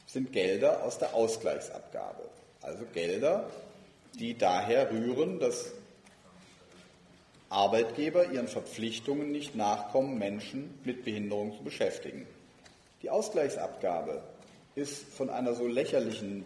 sind 0.06 0.32
Gelder 0.32 0.82
aus 0.82 0.98
der 0.98 1.14
Ausgleichsabgabe. 1.14 2.22
Also 2.62 2.84
Gelder, 2.92 3.48
die 4.18 4.36
daher 4.36 4.90
rühren, 4.90 5.38
dass 5.38 5.72
Arbeitgeber 7.50 8.30
ihren 8.30 8.48
Verpflichtungen 8.48 9.30
nicht 9.30 9.54
nachkommen, 9.54 10.18
Menschen 10.18 10.78
mit 10.84 11.04
Behinderung 11.04 11.56
zu 11.56 11.62
beschäftigen. 11.62 12.26
Die 13.02 13.10
Ausgleichsabgabe 13.10 14.22
ist 14.74 15.04
von 15.14 15.30
einer 15.30 15.54
so 15.54 15.66
lächerlichen 15.66 16.44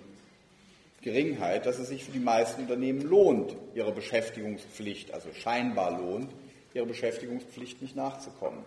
Geringheit, 1.02 1.66
dass 1.66 1.78
es 1.78 1.88
sich 1.88 2.04
für 2.04 2.12
die 2.12 2.18
meisten 2.18 2.62
Unternehmen 2.62 3.02
lohnt, 3.02 3.54
ihre 3.74 3.92
Beschäftigungspflicht, 3.92 5.12
also 5.12 5.28
scheinbar 5.32 5.98
lohnt, 5.98 6.32
ihre 6.72 6.86
Beschäftigungspflicht 6.86 7.82
nicht 7.82 7.94
nachzukommen. 7.94 8.64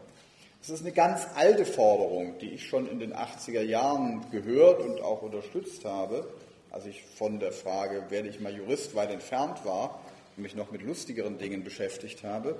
Das 0.59 0.69
ist 0.69 0.81
eine 0.81 0.91
ganz 0.91 1.27
alte 1.35 1.65
Forderung, 1.65 2.37
die 2.39 2.49
ich 2.49 2.67
schon 2.67 2.89
in 2.89 2.99
den 2.99 3.13
80er 3.13 3.61
Jahren 3.61 4.25
gehört 4.31 4.81
und 4.81 5.01
auch 5.01 5.21
unterstützt 5.21 5.85
habe, 5.85 6.27
als 6.71 6.85
ich 6.85 7.03
von 7.03 7.39
der 7.39 7.51
Frage, 7.51 8.03
werde 8.09 8.27
ich 8.27 8.39
mal 8.39 8.53
Jurist, 8.53 8.95
weit 8.95 9.11
entfernt 9.11 9.63
war 9.65 10.01
und 10.35 10.43
mich 10.43 10.55
noch 10.55 10.71
mit 10.71 10.81
lustigeren 10.81 11.37
Dingen 11.37 11.63
beschäftigt 11.63 12.23
habe, 12.23 12.55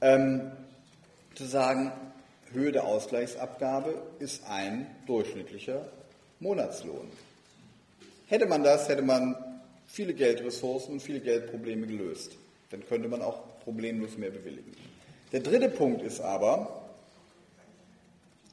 ähm, 0.00 0.52
zu 1.34 1.44
sagen, 1.44 1.92
Höhe 2.52 2.70
der 2.70 2.84
Ausgleichsabgabe 2.84 4.00
ist 4.20 4.48
ein 4.48 4.86
durchschnittlicher 5.06 5.88
Monatslohn. 6.38 7.08
Hätte 8.28 8.46
man 8.46 8.62
das, 8.62 8.88
hätte 8.88 9.02
man 9.02 9.36
viele 9.86 10.14
Geldressourcen 10.14 10.94
und 10.94 11.00
viele 11.00 11.20
Geldprobleme 11.20 11.86
gelöst. 11.86 12.36
Dann 12.70 12.86
könnte 12.86 13.08
man 13.08 13.22
auch 13.22 13.42
problemlos 13.64 14.16
mehr 14.16 14.30
bewilligen. 14.30 14.72
Der 15.32 15.40
dritte 15.40 15.68
Punkt 15.68 16.02
ist 16.02 16.20
aber, 16.20 16.83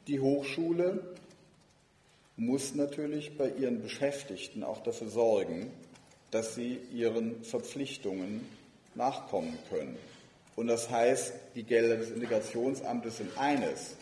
die 0.08 0.20
Hochschule 0.20 1.16
muss 2.38 2.74
natürlich 2.74 3.38
bei 3.38 3.50
ihren 3.50 3.82
Beschäftigten 3.82 4.64
auch 4.64 4.82
dafür 4.82 5.10
sorgen, 5.10 5.72
dass 6.32 6.56
sie 6.56 6.80
ihren 6.94 7.44
Verpflichtungen 7.44 8.46
nachkommen 8.96 9.58
können. 9.70 9.98
Und 10.56 10.68
das 10.68 10.90
heißt, 10.90 11.34
die 11.56 11.64
Gelder 11.64 11.98
des 11.98 12.12
Integrationsamtes 12.12 13.18
sind 13.18 13.38
eines. 13.38 13.96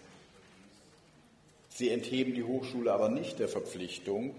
Sie 1.69 1.89
entheben 1.89 2.33
die 2.33 2.43
Hochschule 2.43 2.91
aber 2.91 3.09
nicht 3.09 3.39
der 3.39 3.47
Verpflichtung, 3.47 4.35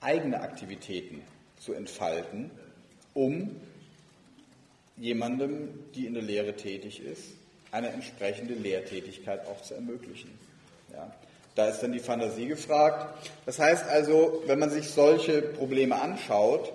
eigene 0.00 0.40
Aktivitäten 0.40 1.22
zu 1.58 1.72
entfalten, 1.72 2.50
um 3.14 3.56
jemandem, 4.96 5.68
die 5.94 6.06
in 6.06 6.14
der 6.14 6.22
Lehre 6.22 6.54
tätig 6.56 7.00
ist, 7.00 7.24
eine 7.70 7.88
entsprechende 7.88 8.54
Lehrtätigkeit 8.54 9.46
auch 9.46 9.60
zu 9.62 9.74
ermöglichen. 9.74 10.30
Ja. 10.94 11.10
Da 11.54 11.68
ist 11.68 11.80
dann 11.80 11.92
die 11.92 12.00
Fantasie 12.00 12.46
gefragt. 12.46 13.28
Das 13.46 13.58
heißt 13.58 13.86
also, 13.88 14.42
wenn 14.46 14.58
man 14.58 14.70
sich 14.70 14.88
solche 14.90 15.40
Probleme 15.40 16.00
anschaut, 16.00 16.72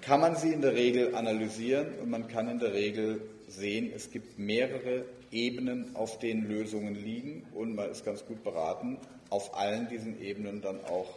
kann 0.00 0.20
man 0.20 0.34
sie 0.34 0.52
in 0.52 0.62
der 0.62 0.74
Regel 0.74 1.14
analysieren 1.14 1.94
und 2.02 2.10
man 2.10 2.26
kann 2.26 2.48
in 2.48 2.58
der 2.58 2.72
Regel 2.72 3.20
sehen, 3.46 3.92
es 3.94 4.10
gibt 4.10 4.38
mehrere 4.38 5.04
Ebenen, 5.30 5.94
auf 5.94 6.18
denen 6.18 6.48
Lösungen 6.48 6.94
liegen 6.94 7.46
und 7.54 7.76
man 7.76 7.90
ist 7.90 8.04
ganz 8.04 8.24
gut 8.26 8.42
beraten, 8.42 8.98
auf 9.30 9.56
allen 9.56 9.88
diesen 9.88 10.20
Ebenen 10.20 10.60
dann 10.60 10.84
auch 10.84 11.08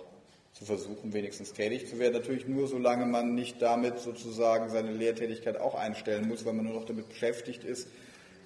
zu 0.53 0.65
versuchen, 0.65 1.13
wenigstens 1.13 1.51
tätig 1.51 1.87
zu 1.89 1.99
werden. 1.99 2.13
Natürlich 2.13 2.47
nur, 2.47 2.67
solange 2.67 3.05
man 3.05 3.33
nicht 3.33 3.61
damit 3.61 3.99
sozusagen 3.99 4.69
seine 4.69 4.91
Lehrtätigkeit 4.91 5.59
auch 5.59 5.75
einstellen 5.75 6.27
muss, 6.27 6.45
weil 6.45 6.53
man 6.53 6.65
nur 6.65 6.75
noch 6.75 6.85
damit 6.85 7.09
beschäftigt 7.09 7.63
ist, 7.63 7.87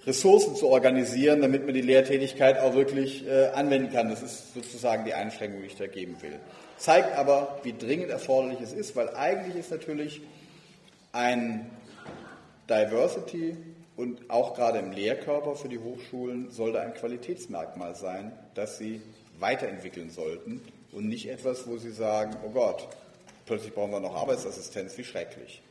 Ressourcen 0.05 0.55
zu 0.55 0.67
organisieren, 0.67 1.41
damit 1.41 1.65
man 1.65 1.73
die 1.73 1.81
Lehrtätigkeit 1.81 2.59
auch 2.59 2.73
wirklich 2.73 3.27
äh, 3.27 3.47
anwenden 3.47 3.91
kann. 3.91 4.09
Das 4.09 4.21
ist 4.21 4.53
sozusagen 4.53 5.05
die 5.05 5.13
Einschränkung, 5.13 5.61
die 5.61 5.67
ich 5.67 5.75
da 5.75 5.87
geben 5.87 6.21
will. 6.21 6.39
Zeigt 6.77 7.17
aber, 7.17 7.59
wie 7.63 7.73
dringend 7.73 8.09
erforderlich 8.09 8.61
es 8.61 8.73
ist, 8.73 8.95
weil 8.95 9.09
eigentlich 9.09 9.55
ist 9.57 9.71
natürlich 9.71 10.21
ein 11.11 11.69
Diversity 12.69 13.57
und 13.97 14.29
auch 14.29 14.55
gerade 14.55 14.79
im 14.79 14.91
Lehrkörper 14.91 15.55
für 15.55 15.67
die 15.67 15.79
Hochschulen 15.79 16.51
sollte 16.51 16.79
ein 16.79 16.93
Qualitätsmerkmal 16.93 17.95
sein, 17.95 18.31
das 18.53 18.77
sie 18.77 19.01
weiterentwickeln 19.39 20.09
sollten 20.09 20.61
und 20.93 21.07
nicht 21.07 21.29
etwas, 21.29 21.67
wo 21.67 21.77
sie 21.77 21.91
sagen, 21.91 22.37
oh 22.45 22.49
Gott, 22.51 22.87
plötzlich 23.45 23.73
brauchen 23.73 23.91
wir 23.91 23.99
noch 23.99 24.15
Arbeitsassistenz, 24.15 24.97
wie 24.97 25.03
schrecklich. 25.03 25.61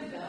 Moment, 0.00 0.27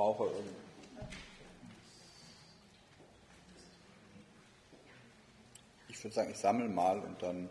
brauche. 0.00 0.30
Ich 5.88 6.02
würde 6.02 6.14
sagen, 6.14 6.30
ich 6.30 6.38
sammle 6.38 6.70
mal 6.70 6.98
und 7.00 7.22
dann. 7.22 7.50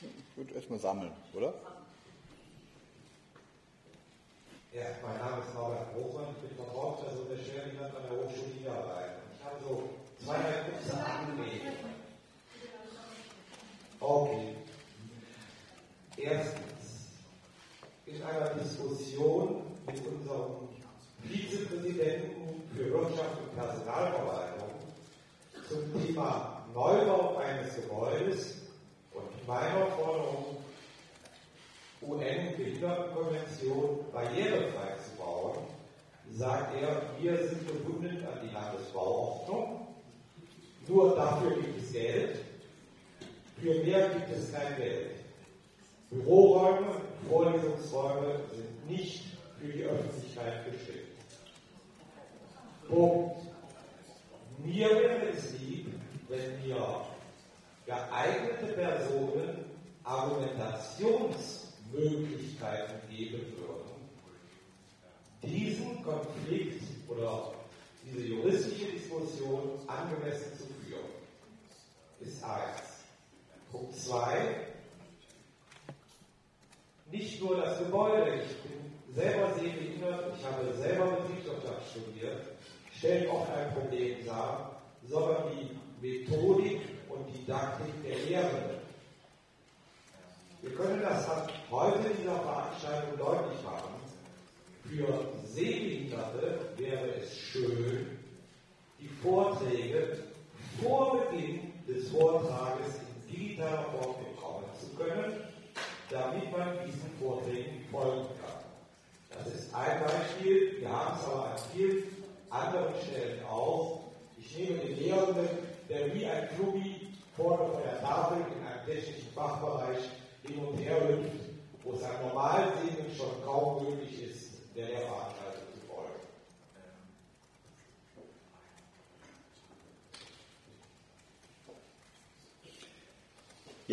Ich 0.00 0.36
würde 0.38 0.54
erstmal 0.54 0.78
sammeln, 0.78 1.12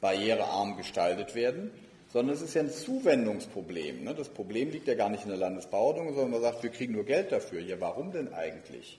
barrierearm 0.00 0.76
gestaltet 0.76 1.34
werden, 1.34 1.72
sondern 2.12 2.34
es 2.34 2.42
ist 2.42 2.54
ja 2.54 2.62
ein 2.62 2.70
Zuwendungsproblem. 2.70 4.04
Ne? 4.04 4.14
Das 4.14 4.28
Problem 4.28 4.70
liegt 4.70 4.88
ja 4.88 4.94
gar 4.94 5.08
nicht 5.08 5.22
in 5.24 5.30
der 5.30 5.38
Landesbauordnung, 5.38 6.14
sondern 6.14 6.32
man 6.32 6.42
sagt, 6.42 6.62
wir 6.62 6.70
kriegen 6.70 6.94
nur 6.94 7.04
Geld 7.04 7.30
dafür. 7.32 7.60
Ja, 7.60 7.80
warum 7.80 8.12
denn 8.12 8.34
eigentlich? 8.34 8.98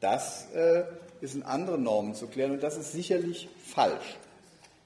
Das 0.00 0.50
äh, 0.54 0.84
ist 1.20 1.34
in 1.34 1.42
anderen 1.42 1.82
Normen 1.82 2.14
zu 2.14 2.26
klären 2.26 2.52
und 2.52 2.62
das 2.62 2.78
ist 2.78 2.92
sicherlich 2.92 3.48
falsch. 3.62 4.16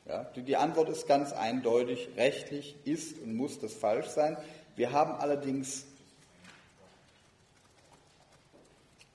Ja? 0.06 0.24
Die 0.34 0.56
Antwort 0.56 0.88
ist 0.88 1.06
ganz 1.06 1.32
eindeutig, 1.32 2.08
rechtlich 2.16 2.74
ist 2.84 3.20
und 3.20 3.34
muss 3.34 3.60
das 3.60 3.72
falsch 3.72 4.08
sein. 4.08 4.36
Wir 4.74 4.90
haben 4.90 5.12
allerdings 5.12 5.86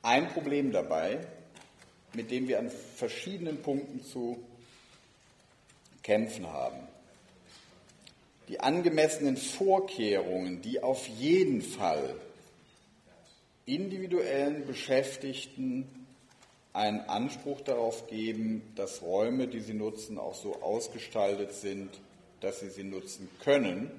ein 0.02 0.30
Problem 0.30 0.72
dabei, 0.72 1.20
mit 2.14 2.32
dem 2.32 2.48
wir 2.48 2.60
an 2.60 2.72
verschiedenen 2.96 3.62
Punkten 3.62 4.02
zu 4.04 4.40
kämpfen 6.02 6.48
haben. 6.48 6.89
Die 8.50 8.60
angemessenen 8.60 9.38
Vorkehrungen, 9.38 10.62
die 10.62 10.82
auf 10.82 11.08
jeden 11.08 11.62
Fall 11.62 12.16
individuellen 13.66 14.66
Beschäftigten 14.66 15.88
einen 16.74 17.02
Anspruch 17.02 17.62
darauf 17.62 18.08
geben, 18.08 18.64
dass 18.76 19.04
Räume, 19.04 19.48
die 19.48 19.60
sie 19.60 19.76
nutzen, 19.76 20.18
auch 20.18 20.34
so 20.34 20.62
ausgestaltet 20.64 21.54
sind, 21.54 21.90
dass 22.42 22.60
sie 22.60 22.70
sie 22.70 22.84
nutzen 22.84 23.30
können, 23.44 23.92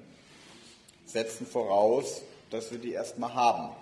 setzen 1.05 1.45
voraus, 1.45 2.21
dass 2.49 2.71
wir 2.71 2.79
die 2.79 2.91
erstmal 2.91 3.33
haben. 3.33 3.73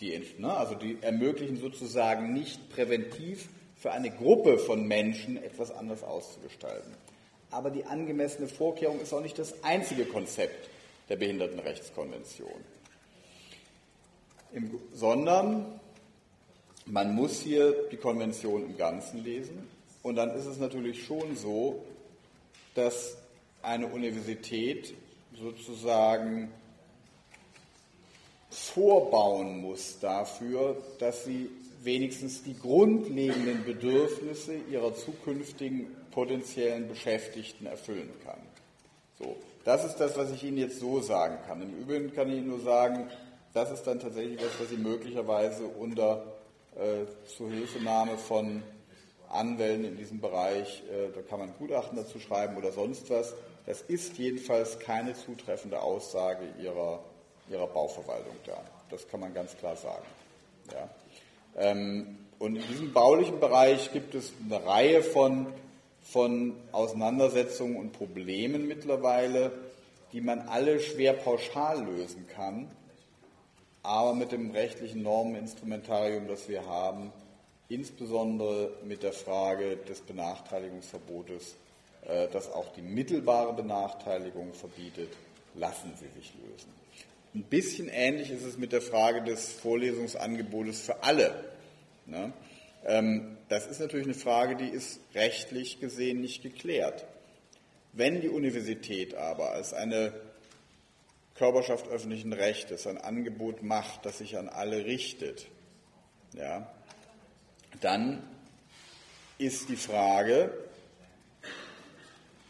Die, 0.00 0.20
ne, 0.38 0.52
also 0.52 0.74
die 0.74 0.98
ermöglichen 1.00 1.58
sozusagen 1.58 2.32
nicht 2.32 2.70
präventiv 2.70 3.48
für 3.76 3.92
eine 3.92 4.10
Gruppe 4.10 4.58
von 4.58 4.88
Menschen 4.88 5.36
etwas 5.36 5.70
anders 5.70 6.02
auszugestalten. 6.02 6.92
Aber 7.50 7.70
die 7.70 7.84
angemessene 7.84 8.48
Vorkehrung 8.48 9.00
ist 9.00 9.12
auch 9.12 9.22
nicht 9.22 9.38
das 9.38 9.64
einzige 9.64 10.04
Konzept 10.04 10.68
der 11.08 11.16
Behindertenrechtskonvention, 11.16 12.60
Im, 14.52 14.78
sondern 14.94 15.80
man 16.86 17.14
muss 17.14 17.40
hier 17.40 17.74
die 17.90 17.96
Konvention 17.96 18.64
im 18.64 18.76
Ganzen 18.76 19.24
lesen. 19.24 19.68
Und 20.02 20.16
dann 20.16 20.30
ist 20.30 20.46
es 20.46 20.58
natürlich 20.58 21.04
schon 21.04 21.36
so, 21.36 21.84
dass 22.74 23.16
eine 23.62 23.86
Universität 23.86 24.94
sozusagen 25.38 26.50
vorbauen 28.50 29.60
muss 29.60 29.98
dafür, 30.00 30.76
dass 30.98 31.24
sie 31.24 31.50
wenigstens 31.82 32.42
die 32.42 32.58
grundlegenden 32.58 33.64
Bedürfnisse 33.64 34.54
ihrer 34.70 34.94
zukünftigen 34.94 35.88
potenziellen 36.10 36.88
Beschäftigten 36.88 37.66
erfüllen 37.66 38.10
kann. 38.24 38.40
So, 39.18 39.36
das 39.64 39.84
ist 39.84 39.96
das, 39.96 40.16
was 40.16 40.30
ich 40.30 40.44
Ihnen 40.44 40.58
jetzt 40.58 40.80
so 40.80 41.00
sagen 41.00 41.38
kann. 41.46 41.62
Im 41.62 41.76
Übrigen 41.78 42.12
kann 42.14 42.28
ich 42.30 42.38
Ihnen 42.38 42.48
nur 42.48 42.60
sagen, 42.60 43.08
das 43.52 43.70
ist 43.70 43.86
dann 43.86 44.00
tatsächlich 44.00 44.38
was, 44.38 44.60
was 44.60 44.68
Sie 44.70 44.76
möglicherweise 44.76 45.64
unter 45.64 46.24
äh, 46.76 47.06
Zuhilfenahme 47.36 48.16
von 48.16 48.62
Anwälten 49.28 49.84
in 49.84 49.96
diesem 49.96 50.20
Bereich, 50.20 50.82
äh, 50.90 51.12
da 51.14 51.22
kann 51.22 51.38
man 51.38 51.54
Gutachten 51.58 51.96
dazu 51.96 52.18
schreiben 52.18 52.56
oder 52.56 52.72
sonst 52.72 53.10
was. 53.10 53.34
Das 53.66 53.82
ist 53.82 54.18
jedenfalls 54.18 54.78
keine 54.78 55.14
zutreffende 55.14 55.80
Aussage 55.80 56.44
ihrer, 56.60 57.04
ihrer 57.48 57.66
Bauverwaltung 57.68 58.34
da. 58.44 58.60
Das 58.90 59.06
kann 59.06 59.20
man 59.20 59.32
ganz 59.32 59.56
klar 59.56 59.76
sagen. 59.76 60.04
Ja. 60.72 60.88
Ähm, 61.56 62.18
und 62.38 62.56
in 62.56 62.66
diesem 62.68 62.92
baulichen 62.92 63.38
Bereich 63.38 63.92
gibt 63.92 64.14
es 64.14 64.32
eine 64.44 64.64
Reihe 64.64 65.02
von, 65.02 65.46
von 66.02 66.54
Auseinandersetzungen 66.72 67.76
und 67.76 67.92
Problemen 67.92 68.66
mittlerweile, 68.66 69.52
die 70.12 70.20
man 70.20 70.40
alle 70.40 70.80
schwer 70.80 71.12
pauschal 71.12 71.84
lösen 71.84 72.26
kann, 72.28 72.70
aber 73.82 74.14
mit 74.14 74.32
dem 74.32 74.50
rechtlichen 74.50 75.02
Normeninstrumentarium, 75.02 76.28
das 76.28 76.48
wir 76.48 76.66
haben, 76.66 77.12
insbesondere 77.68 78.72
mit 78.84 79.02
der 79.02 79.12
Frage 79.12 79.76
des 79.76 80.00
Benachteiligungsverbotes, 80.00 81.56
äh, 82.06 82.28
das 82.28 82.52
auch 82.52 82.72
die 82.72 82.82
mittelbare 82.82 83.54
Benachteiligung 83.54 84.52
verbietet, 84.52 85.10
lassen 85.54 85.92
sie 85.96 86.08
sich 86.18 86.34
lösen. 86.34 86.80
Ein 87.34 87.44
bisschen 87.44 87.88
ähnlich 87.88 88.30
ist 88.30 88.44
es 88.44 88.58
mit 88.58 88.72
der 88.72 88.82
Frage 88.82 89.22
des 89.22 89.52
Vorlesungsangebotes 89.52 90.80
für 90.80 91.02
alle. 91.04 91.52
Ne? 92.06 92.32
Ähm, 92.84 93.36
das 93.48 93.66
ist 93.66 93.80
natürlich 93.80 94.06
eine 94.06 94.14
Frage, 94.14 94.56
die 94.56 94.68
ist 94.68 95.00
rechtlich 95.14 95.80
gesehen 95.80 96.20
nicht 96.20 96.42
geklärt. 96.42 97.06
Wenn 97.92 98.20
die 98.20 98.28
Universität 98.28 99.14
aber 99.14 99.50
als 99.50 99.72
eine 99.72 100.12
Körperschaft 101.34 101.88
öffentlichen 101.88 102.32
Rechtes 102.32 102.86
ein 102.86 102.98
Angebot 102.98 103.62
macht, 103.62 104.06
das 104.06 104.18
sich 104.18 104.38
an 104.38 104.48
alle 104.48 104.84
richtet, 104.84 105.48
ja, 106.34 106.70
dann 107.80 108.22
ist 109.38 109.68
die 109.68 109.76
Frage, 109.76 110.52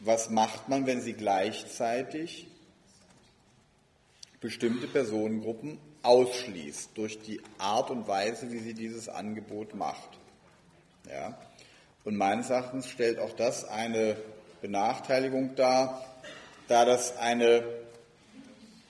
was 0.00 0.30
macht 0.30 0.68
man, 0.68 0.86
wenn 0.86 1.00
sie 1.00 1.12
gleichzeitig 1.12 2.48
bestimmte 4.40 4.86
Personengruppen 4.86 5.78
ausschließt 6.02 6.90
durch 6.94 7.20
die 7.20 7.40
Art 7.58 7.90
und 7.90 8.08
Weise, 8.08 8.50
wie 8.50 8.58
sie 8.58 8.74
dieses 8.74 9.08
Angebot 9.08 9.74
macht. 9.74 10.19
Ja? 11.10 11.36
Und 12.04 12.16
meines 12.16 12.50
Erachtens 12.50 12.88
stellt 12.88 13.18
auch 13.18 13.32
das 13.32 13.68
eine 13.68 14.16
Benachteiligung 14.62 15.54
dar, 15.54 16.04
da 16.68 16.84
das 16.84 17.16
eine, 17.18 17.64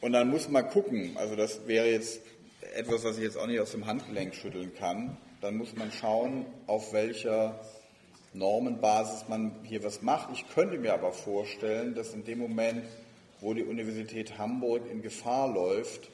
und 0.01 0.12
dann 0.12 0.29
muss 0.29 0.49
man 0.49 0.68
gucken, 0.68 1.16
also 1.16 1.37
das 1.37 1.66
wäre 1.66 1.89
jetzt 1.89 2.21
etwas, 2.75 3.05
was 3.05 3.16
ich 3.16 3.25
jetzt 3.25 3.37
auch 3.37 3.47
nicht 3.47 3.61
aus 3.61 3.73
dem 3.73 3.87
Handgelenk 3.87 4.35
schütteln 4.35 4.75
kann, 4.75 5.16
dann 5.41 5.57
muss 5.57 5.75
man 5.75 5.91
schauen, 5.91 6.47
auf 6.66 6.93
welcher 6.93 7.59
Normenbasis 8.33 9.29
man 9.29 9.53
hier 9.64 9.83
was 9.83 10.03
macht. 10.03 10.31
Ich 10.33 10.49
könnte 10.55 10.79
mir 10.79 10.93
aber 10.93 11.12
vorstellen, 11.12 11.95
dass 11.95 12.14
in 12.14 12.25
dem 12.25 12.39
Moment, 12.39 12.85
wo 13.41 13.55
die 13.55 13.64
Universität 13.64 14.39
Hamburg 14.39 14.83
in 14.91 15.03
Gefahr 15.03 15.53
läuft, 15.53 16.11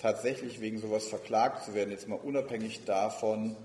tatsächlich 0.00 0.60
wegen 0.60 0.78
sowas 0.78 1.06
verklagt 1.06 1.64
zu 1.64 1.74
werden, 1.74 1.90
jetzt 1.90 2.06
mal 2.06 2.16
unabhängig 2.16 2.84
davon, 2.84 3.56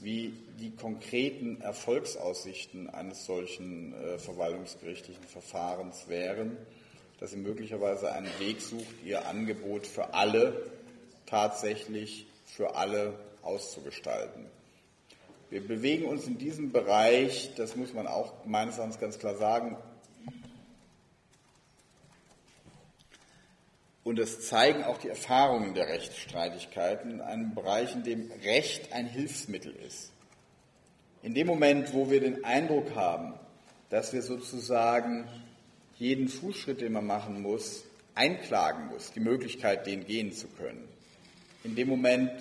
wie 0.00 0.32
die 0.60 0.70
konkreten 0.70 1.60
Erfolgsaussichten 1.60 2.88
eines 2.88 3.26
solchen 3.26 3.94
äh, 3.94 4.18
verwaltungsgerichtlichen 4.18 5.24
Verfahrens 5.24 6.08
wären, 6.08 6.56
dass 7.20 7.32
sie 7.32 7.36
möglicherweise 7.36 8.12
einen 8.12 8.30
Weg 8.38 8.60
sucht, 8.60 8.86
ihr 9.04 9.26
Angebot 9.26 9.86
für 9.86 10.14
alle 10.14 10.70
tatsächlich 11.26 12.26
für 12.46 12.74
alle 12.74 13.14
auszugestalten. 13.42 14.46
Wir 15.50 15.66
bewegen 15.66 16.06
uns 16.06 16.26
in 16.26 16.38
diesem 16.38 16.72
Bereich, 16.72 17.54
das 17.56 17.74
muss 17.76 17.94
man 17.94 18.06
auch 18.06 18.44
meines 18.44 18.76
Erachtens 18.76 19.00
ganz 19.00 19.18
klar 19.18 19.36
sagen, 19.36 19.76
und 24.08 24.18
das 24.18 24.40
zeigen 24.40 24.84
auch 24.84 24.96
die 24.96 25.10
Erfahrungen 25.10 25.74
der 25.74 25.86
Rechtsstreitigkeiten 25.86 27.10
in 27.10 27.20
einem 27.20 27.54
Bereich, 27.54 27.94
in 27.94 28.04
dem 28.04 28.32
Recht 28.42 28.90
ein 28.94 29.04
Hilfsmittel 29.04 29.76
ist. 29.86 30.12
In 31.22 31.34
dem 31.34 31.46
Moment, 31.46 31.92
wo 31.92 32.10
wir 32.10 32.20
den 32.20 32.42
Eindruck 32.42 32.94
haben, 32.94 33.34
dass 33.90 34.14
wir 34.14 34.22
sozusagen 34.22 35.28
jeden 35.98 36.28
Fußschritt, 36.28 36.80
den 36.80 36.94
man 36.94 37.06
machen 37.06 37.42
muss, 37.42 37.84
einklagen 38.14 38.86
muss, 38.86 39.12
die 39.12 39.20
Möglichkeit, 39.20 39.86
den 39.86 40.06
gehen 40.06 40.32
zu 40.32 40.46
können. 40.48 40.88
In 41.62 41.76
dem 41.76 41.88
Moment 41.88 42.32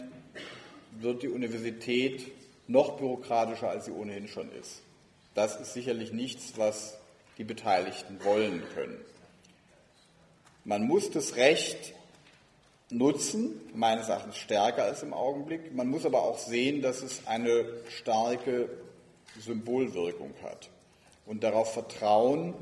wird 1.02 1.22
die 1.22 1.28
Universität 1.28 2.32
noch 2.68 2.98
bürokratischer, 2.98 3.70
als 3.70 3.84
sie 3.84 3.92
ohnehin 3.92 4.30
schon 4.30 4.50
ist. 4.54 4.84
Das 5.34 5.60
ist 5.60 5.74
sicherlich 5.74 6.14
nichts, 6.14 6.54
was 6.56 6.98
die 7.38 7.44
Beteiligten 7.44 8.24
wollen 8.24 8.64
können. 8.74 9.02
Man 10.68 10.86
muss 10.86 11.10
das 11.12 11.38
Recht 11.38 11.94
nutzen, 12.90 13.62
meines 13.74 14.10
Erachtens 14.10 14.36
stärker 14.36 14.84
als 14.84 15.02
im 15.02 15.14
Augenblick. 15.14 15.74
Man 15.74 15.88
muss 15.88 16.06
aber 16.06 16.24
auch 16.24 16.38
sehen, 16.38 16.82
dass 16.82 17.02
es 17.02 17.26
eine 17.26 17.64
starke 17.88 18.70
Symbolwirkung 19.40 20.34
hat 20.44 20.70
und 21.26 21.44
darauf 21.44 21.72
vertrauen, 21.72 22.54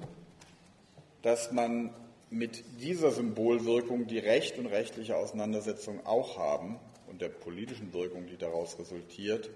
dass 1.24 1.52
man 1.52 1.90
mit 2.30 2.64
dieser 2.80 3.10
Symbolwirkung 3.10 4.06
die 4.06 4.20
recht 4.20 4.60
und 4.60 4.68
rechtliche 4.68 5.18
Auseinandersetzung 5.18 6.06
auch 6.06 6.38
haben 6.38 6.78
und 7.08 7.22
der 7.22 7.30
politischen 7.30 7.92
Wirkung, 7.92 8.28
die 8.28 8.38
daraus 8.38 8.78
resultiert, 8.78 9.50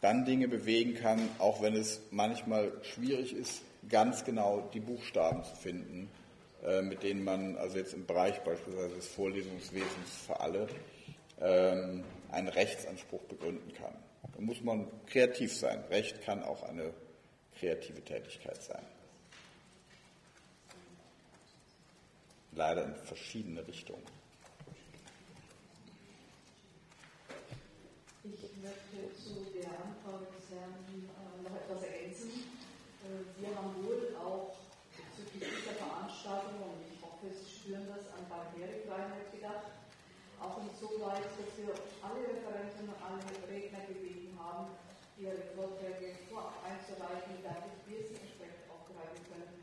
dann 0.00 0.24
Dinge 0.24 0.46
bewegen 0.46 0.94
kann, 0.94 1.28
auch 1.40 1.60
wenn 1.60 1.74
es 1.74 2.02
manchmal 2.12 2.70
schwierig 2.82 3.32
ist, 3.34 3.62
ganz 3.88 4.24
genau 4.24 4.70
die 4.72 4.80
Buchstaben 4.80 5.42
zu 5.42 5.56
finden, 5.56 6.08
mit 6.82 7.02
denen 7.02 7.24
man 7.24 7.56
also 7.56 7.76
jetzt 7.78 7.92
im 7.92 8.06
Bereich 8.06 8.40
beispielsweise 8.40 8.94
des 8.94 9.08
Vorlesungswesens 9.08 10.10
für 10.26 10.40
alle 10.40 10.66
ähm, 11.40 12.04
einen 12.30 12.48
Rechtsanspruch 12.48 13.22
begründen 13.22 13.72
kann. 13.74 13.94
Da 14.34 14.40
muss 14.40 14.62
man 14.62 14.88
kreativ 15.06 15.54
sein. 15.54 15.84
Recht 15.90 16.22
kann 16.22 16.42
auch 16.42 16.62
eine 16.62 16.92
kreative 17.58 18.02
Tätigkeit 18.02 18.62
sein. 18.62 18.84
Leider 22.52 22.84
in 22.84 22.94
verschiedene 22.94 23.66
Richtungen. 23.66 24.02
Ich 28.22 28.40
möchte 28.62 29.14
zu 29.20 29.52
der 29.52 29.68
Antwort 29.68 30.32
des 30.32 30.48
Herrn 30.56 30.72
äh, 30.88 31.42
noch 31.42 31.54
etwas 31.60 31.82
ergänzen. 31.82 32.30
Äh, 33.04 33.40
wir 33.40 33.54
haben 33.54 33.74
wohl 33.84 34.16
auch 34.16 34.56
bezüglich 34.96 35.50
dieser 35.50 35.76
Veranstaltung, 35.76 36.56
und 36.62 36.80
ich 36.88 36.96
hoffe, 37.02 37.26
Sie 37.28 37.44
spüren 37.44 37.84
das, 37.90 38.06
an 38.16 38.24
Barrierefreiheit 38.30 39.28
gedacht. 39.28 39.76
Auch 40.40 40.56
insoweit, 40.62 41.26
dass 41.36 41.52
wir 41.58 41.74
alle 42.00 42.22
Referenten 42.24 42.88
und 42.88 42.98
alle 43.02 43.20
Redner 43.50 43.84
gebeten 43.92 44.32
haben, 44.38 44.72
ihre 45.24 45.40
Vorträge 45.56 46.12
vorab 46.28 46.60
einzureichen, 46.64 47.40
damit 47.40 47.80
wir 47.88 48.00
sie 48.04 48.20
entsprechend 48.20 48.68
aufbereiten 48.68 49.20
können. 49.28 49.56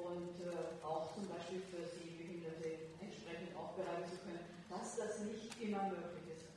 und 0.00 0.36
äh, 0.40 0.80
auch 0.80 1.12
zum 1.14 1.28
Beispiel 1.28 1.60
für 1.68 1.84
Sehbehinderte 1.84 2.88
entsprechend 3.04 3.52
aufbereiten 3.52 4.08
zu 4.08 4.16
können, 4.24 4.40
dass 4.72 4.96
das 4.96 5.20
nicht 5.28 5.52
immer 5.60 5.92
möglich 5.92 6.32
ist. 6.32 6.48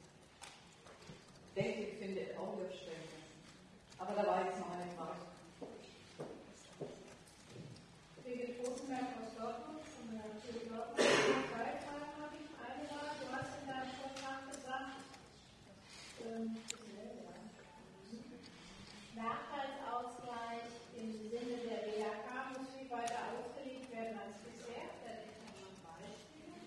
Denke 1.55 1.91
ich, 1.91 1.99
finde 1.99 2.23
auch 2.39 2.55
überstellen. 2.55 3.11
Aber 3.99 4.15
da 4.15 4.25
war 4.25 4.45
jetzt 4.45 4.59
noch 4.59 4.71
eine 4.71 4.87
Frage. 4.95 5.33
Birgit 8.23 8.55
Rosenberg 8.63 9.19
aus 9.19 9.35
Dortmund, 9.35 9.83
von 9.83 10.07
der 10.15 10.31
TU 10.39 10.63
Dortmund. 10.71 11.03
Zwei 11.51 11.71
Fragen 11.83 12.15
habe 12.23 12.35
ich. 12.39 12.47
Eine 12.55 12.83
war, 12.87 13.11
du 13.19 13.25
hast 13.35 13.51
in 13.59 13.67
deinem 13.67 13.91
Vortrag 13.99 14.39
gesagt, 14.47 15.03
ähm, 16.23 16.57
Nachteilsausgleich 19.13 20.73
im 20.97 21.09
Sinne 21.29 21.57
der 21.69 21.85
BHK 21.85 22.27
muss 22.57 22.73
viel 22.73 22.89
weiter 22.89 23.29
ausgelegt 23.35 23.91
werden 23.93 24.17
als 24.17 24.41
bisher. 24.41 24.89
Da 25.05 25.21
denkt 25.21 25.37
man 25.45 25.69
an 25.69 25.77
Beispiele, 25.85 26.57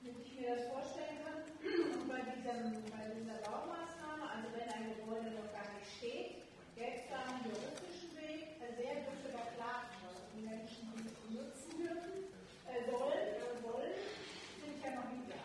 damit 0.00 0.26
ich 0.26 0.32
mir 0.34 0.56
das 0.56 0.66
vorstellen 0.72 1.22
kann. 1.22 1.38
Und 1.60 2.08
bei, 2.08 2.20
diesem, 2.34 2.82
bei 2.90 3.04
dieser 3.14 3.38
Baumaßnahme, 3.46 4.24
also 4.26 4.48
wenn 4.56 4.68
ein 4.72 4.96
Gebäude 4.96 5.36
noch 5.38 5.52
gar 5.52 5.68
nicht 5.76 5.86
steht, 5.86 6.40
gäbe 6.74 6.96
es 6.96 7.06
da 7.12 7.20
einen 7.28 7.44
juristischen 7.44 8.10
Weg, 8.16 8.56
der 8.58 8.72
sehr 8.74 9.04
dürfte 9.04 9.30
da 9.30 9.44
klar 9.54 9.86
die 10.34 10.42
Menschen, 10.48 10.88
die 10.96 11.04
es 11.04 11.20
nutzen 11.30 11.72
dürfen, 11.76 12.32
äh, 12.66 12.80
sollen, 12.90 13.38
äh, 13.38 13.54
wollen, 13.62 13.96
sind 14.58 14.80
ja 14.82 14.90
noch 14.96 15.08
nicht 15.12 15.28
da. 15.28 15.40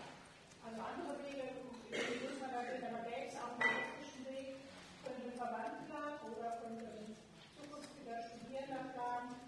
Also 0.66 0.80
andere 0.80 1.20
Wege, 1.28 1.46
die 1.92 2.20
muss 2.24 2.40
man 2.40 2.52
da 2.56 2.64
sehen, 2.64 2.84
aber 2.88 3.04
gäbe 3.06 3.28
es 3.28 3.36
auch 3.36 3.60
einen 3.60 3.68
juristischen 3.68 4.24
Weg, 4.32 4.48
könnte 5.04 5.28
ein 5.28 5.36
Verband 5.36 5.76
planen 5.92 6.20
oder 6.32 6.50
könnte 6.64 6.88
ein 6.88 7.12
zukünftiger 7.60 8.18
Studierender 8.24 8.96
planen. 8.96 9.46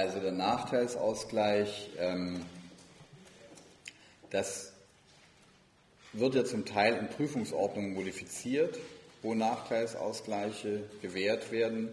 Also 0.00 0.18
der 0.18 0.32
Nachteilsausgleich, 0.32 1.90
ähm, 1.98 2.40
das 4.30 4.72
wird 6.14 6.34
ja 6.34 6.42
zum 6.42 6.64
Teil 6.64 6.96
in 6.96 7.08
Prüfungsordnungen 7.08 7.92
modifiziert, 7.92 8.78
wo 9.20 9.34
Nachteilsausgleiche 9.34 10.84
gewährt 11.02 11.52
werden 11.52 11.90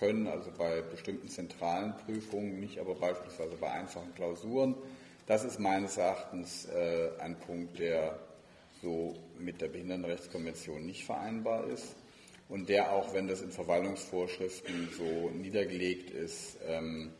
können, 0.00 0.26
also 0.26 0.50
bei 0.58 0.80
bestimmten 0.80 1.28
zentralen 1.28 1.94
Prüfungen, 2.04 2.58
nicht 2.58 2.80
aber 2.80 2.96
beispielsweise 2.96 3.54
bei 3.54 3.70
einfachen 3.70 4.12
Klausuren. 4.16 4.74
Das 5.28 5.44
ist 5.44 5.60
meines 5.60 5.96
Erachtens 5.96 6.66
äh, 6.66 7.10
ein 7.20 7.38
Punkt, 7.38 7.78
der 7.78 8.18
so 8.82 9.14
mit 9.38 9.60
der 9.60 9.68
Behindertenrechtskonvention 9.68 10.84
nicht 10.84 11.04
vereinbar 11.04 11.68
ist 11.68 11.94
und 12.48 12.68
der 12.68 12.90
auch, 12.90 13.14
wenn 13.14 13.28
das 13.28 13.42
in 13.42 13.52
Verwaltungsvorschriften 13.52 14.88
so 14.98 15.30
niedergelegt 15.30 16.10
ist, 16.10 16.56
ähm, 16.66 17.12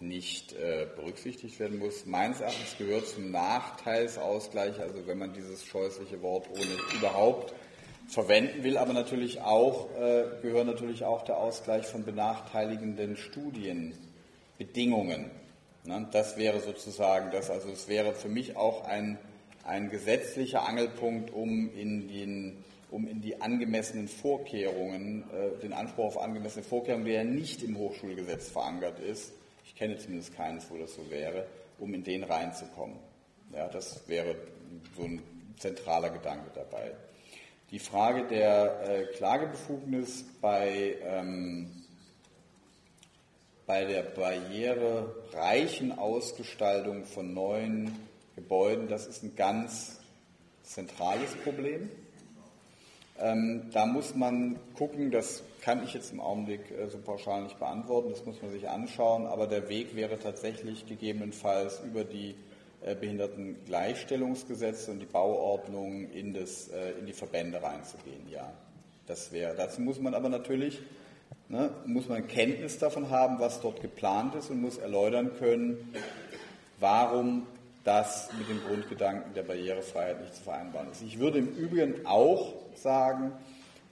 nicht 0.00 0.52
äh, 0.52 0.86
berücksichtigt 0.94 1.58
werden 1.58 1.78
muss. 1.78 2.06
Meines 2.06 2.40
Erachtens 2.40 2.76
gehört 2.78 3.08
zum 3.08 3.30
Nachteilsausgleich, 3.30 4.80
also 4.80 5.06
wenn 5.06 5.18
man 5.18 5.32
dieses 5.32 5.64
scheußliche 5.64 6.22
Wort 6.22 6.48
ohne 6.50 6.76
überhaupt 6.96 7.54
verwenden 8.06 8.62
will, 8.62 8.78
aber 8.78 8.92
natürlich 8.92 9.40
auch, 9.40 9.90
äh, 9.96 10.24
gehört 10.40 10.66
natürlich 10.66 11.04
auch 11.04 11.24
der 11.24 11.38
Ausgleich 11.38 11.86
von 11.86 12.04
benachteiligenden 12.04 13.16
Studienbedingungen. 13.16 15.30
Ne? 15.84 16.08
Das 16.12 16.36
wäre 16.36 16.60
sozusagen 16.60 17.30
das, 17.30 17.50
also 17.50 17.70
es 17.70 17.88
wäre 17.88 18.14
für 18.14 18.28
mich 18.28 18.56
auch 18.56 18.84
ein, 18.84 19.18
ein 19.64 19.90
gesetzlicher 19.90 20.66
Angelpunkt, 20.66 21.32
um 21.32 21.70
in 21.74 22.08
den 22.08 22.64
um 22.90 23.06
in 23.06 23.20
die 23.20 23.38
angemessenen 23.42 24.08
Vorkehrungen, 24.08 25.24
äh, 25.30 25.60
den 25.60 25.74
Anspruch 25.74 26.06
auf 26.06 26.18
angemessene 26.18 26.64
Vorkehrungen, 26.64 27.04
der 27.04 27.16
ja 27.16 27.24
nicht 27.24 27.62
im 27.62 27.76
Hochschulgesetz 27.76 28.48
verankert 28.48 28.98
ist, 28.98 29.34
kenne 29.78 29.96
zumindest 29.96 30.34
keines, 30.36 30.70
wo 30.70 30.76
das 30.76 30.94
so 30.94 31.08
wäre, 31.10 31.46
um 31.78 31.94
in 31.94 32.02
den 32.02 32.24
reinzukommen. 32.24 32.98
Ja, 33.54 33.68
das 33.68 34.06
wäre 34.08 34.34
so 34.96 35.04
ein 35.04 35.22
zentraler 35.56 36.10
Gedanke 36.10 36.50
dabei. 36.54 36.92
Die 37.70 37.78
Frage 37.78 38.26
der 38.26 38.82
äh, 38.82 39.04
Klagebefugnis 39.14 40.24
bei, 40.40 40.96
ähm, 41.02 41.84
bei 43.66 43.84
der 43.84 44.02
barrierereichen 44.02 45.98
Ausgestaltung 45.98 47.04
von 47.04 47.32
neuen 47.32 47.94
Gebäuden, 48.34 48.88
das 48.88 49.06
ist 49.06 49.22
ein 49.22 49.36
ganz 49.36 50.00
zentrales 50.62 51.34
Problem. 51.44 51.90
Ähm, 53.18 53.70
da 53.72 53.86
muss 53.86 54.14
man 54.14 54.58
gucken, 54.74 55.10
das 55.10 55.42
kann 55.60 55.82
ich 55.84 55.94
jetzt 55.94 56.12
im 56.12 56.20
Augenblick 56.20 56.70
äh, 56.70 56.88
so 56.88 56.98
pauschal 56.98 57.42
nicht 57.42 57.58
beantworten, 57.58 58.10
das 58.10 58.24
muss 58.24 58.40
man 58.42 58.50
sich 58.52 58.68
anschauen, 58.68 59.26
aber 59.26 59.46
der 59.46 59.68
Weg 59.68 59.94
wäre 59.96 60.18
tatsächlich 60.18 60.86
gegebenenfalls 60.86 61.80
über 61.84 62.04
die 62.04 62.34
äh, 62.82 62.94
Behindertengleichstellungsgesetze 62.94 64.90
und 64.90 65.00
die 65.00 65.06
Bauordnung 65.06 66.10
in, 66.10 66.32
das, 66.32 66.68
äh, 66.68 66.92
in 66.92 67.06
die 67.06 67.12
Verbände 67.12 67.62
reinzugehen, 67.62 68.28
ja. 68.30 68.52
Das 69.06 69.32
wäre, 69.32 69.54
dazu 69.56 69.80
muss 69.80 69.98
man 70.00 70.14
aber 70.14 70.28
natürlich, 70.28 70.80
ne, 71.48 71.70
muss 71.86 72.08
man 72.08 72.28
Kenntnis 72.28 72.78
davon 72.78 73.10
haben, 73.10 73.38
was 73.40 73.60
dort 73.60 73.80
geplant 73.80 74.34
ist 74.34 74.50
und 74.50 74.60
muss 74.60 74.76
erläutern 74.76 75.32
können, 75.38 75.94
warum 76.78 77.46
das 77.84 78.28
mit 78.38 78.48
dem 78.48 78.60
Grundgedanken 78.66 79.32
der 79.34 79.44
Barrierefreiheit 79.44 80.20
nicht 80.20 80.34
zu 80.36 80.42
vereinbaren 80.42 80.90
ist. 80.92 81.02
Ich 81.02 81.18
würde 81.18 81.38
im 81.38 81.48
Übrigen 81.56 82.04
auch 82.04 82.52
sagen, 82.74 83.32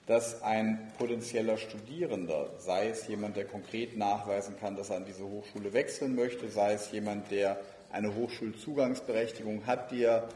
dass 0.07 0.43
ein 0.43 0.93
potenzieller 0.99 1.59
Studierender, 1.59 2.51
sei 2.59 2.89
es 2.89 3.09
jemand, 3.09 3.37
der 3.37 3.45
konkret 3.45 3.97
nachweisen 3.97 4.55
kann, 4.59 4.77
dass 4.77 4.91
er 4.91 4.97
an 4.97 5.05
diese 5.05 5.25
Hochschule 5.25 5.73
wechseln 5.73 6.15
möchte, 6.15 6.49
sei 6.49 6.75
es 6.75 6.93
jemand, 6.93 7.31
der 7.31 7.59
eine 7.91 8.15
Hochschulzugangsberechtigung 8.15 9.67
hat, 9.67 9.91
die 9.91 10.05
er 10.05 10.29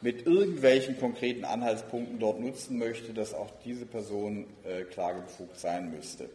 mit 0.00 0.26
irgendwelchen 0.26 0.98
konkreten 0.98 1.44
Anhaltspunkten 1.44 2.18
dort 2.18 2.40
nutzen 2.40 2.78
möchte, 2.78 3.12
dass 3.12 3.34
auch 3.34 3.50
diese 3.64 3.84
Person 3.84 4.46
äh, 4.64 4.84
klagebefugt 4.84 5.58
sein 5.58 5.90
müsste. 5.90 6.30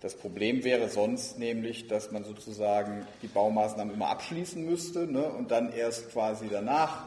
Das 0.00 0.14
Problem 0.14 0.64
wäre 0.64 0.88
sonst 0.88 1.38
nämlich, 1.38 1.88
dass 1.88 2.10
man 2.10 2.24
sozusagen 2.24 3.06
die 3.22 3.28
Baumaßnahmen 3.28 3.94
immer 3.94 4.08
abschließen 4.08 4.64
müsste 4.64 5.06
ne, 5.06 5.24
und 5.24 5.50
dann 5.50 5.72
erst 5.72 6.10
quasi 6.10 6.48
danach 6.50 7.04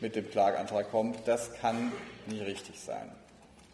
mit 0.00 0.16
dem 0.16 0.28
Klageantrag 0.28 0.90
kommt. 0.90 1.16
Das 1.26 1.54
kann 1.54 1.92
nicht 2.26 2.44
richtig 2.44 2.80
sein. 2.80 3.10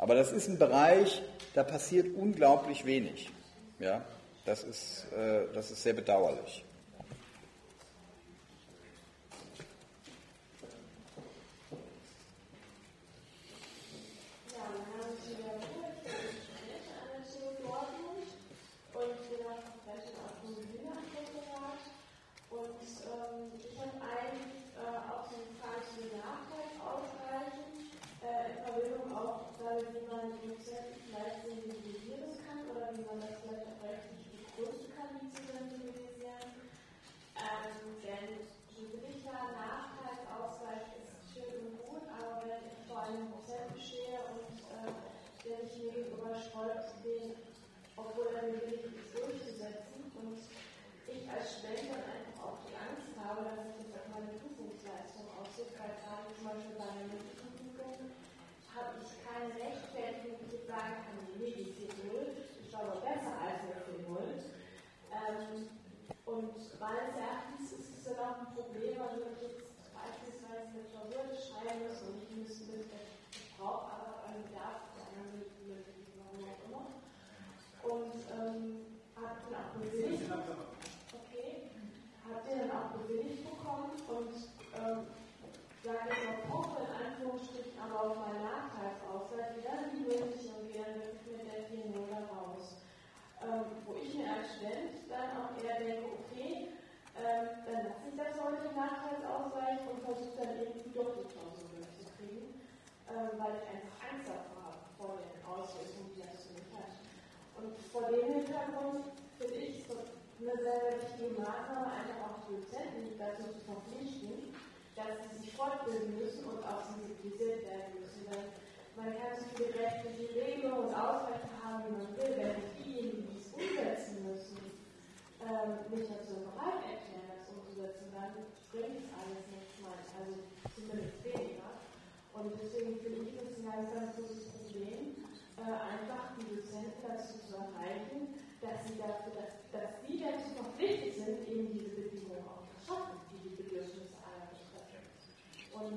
Aber 0.01 0.15
das 0.15 0.33
ist 0.33 0.49
ein 0.49 0.59
Bereich, 0.59 1.21
da 1.53 1.63
passiert 1.63 2.17
unglaublich 2.17 2.87
wenig. 2.87 3.29
Ja, 3.79 4.03
das 4.47 4.65
ist, 4.65 5.07
äh, 5.13 5.43
das 5.53 5.71
ist 5.71 5.83
sehr 5.83 5.93
bedauerlich. 5.93 6.65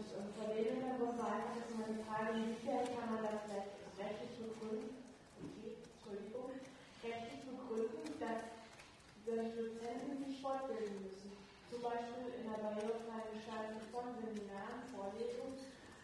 Und, 0.04 0.20
und 0.20 0.36
vor 0.36 0.52
dem 0.52 0.68
Hintergrund 0.68 1.16
war 1.16 1.32
einfach 1.32 1.64
das 1.64 1.72
mal 1.80 1.88
die 1.88 2.04
Frage, 2.04 2.36
inwiefern 2.36 2.84
kann 2.92 3.08
man 3.16 3.24
das 3.24 3.48
rechtlich 3.96 4.36
begründen, 4.36 5.00
okay, 5.40 5.80
Entschuldigung, 5.80 6.60
rechtlich 7.00 7.42
begründen, 7.48 8.04
dass 8.20 8.52
solche 9.24 9.56
Dozenten 9.56 10.20
sich 10.28 10.44
fortbilden 10.44 11.08
müssen. 11.08 11.32
Zum 11.72 11.80
Beispiel 11.88 12.36
in 12.36 12.44
der 12.52 12.60
barrierefreien 12.60 13.32
Gestaltung 13.32 13.80
von 13.96 14.12
Seminaren, 14.20 14.84
Vorlesungen, 14.92 15.56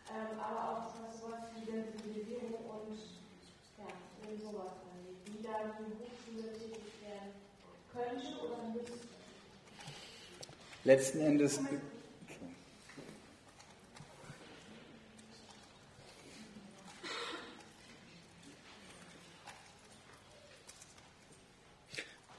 ähm, 0.07 0.31
aber 0.39 0.59
auch 0.63 0.95
was 0.95 1.19
sowas 1.19 1.51
wie 1.59 1.67
Sensibilisierung 1.67 2.55
und 2.71 2.95
ja, 2.95 3.91
eben 4.23 4.39
sowas 4.39 4.79
angeht, 4.87 5.19
wie 5.27 5.43
da 5.43 5.75
die 5.75 5.91
Hochschule 5.99 6.55
tätig 6.55 7.03
werden 7.03 7.35
könnte 7.91 8.31
oder 8.47 8.63
müsste. 8.71 9.11
Letzten 10.87 11.19
Endes. 11.19 11.59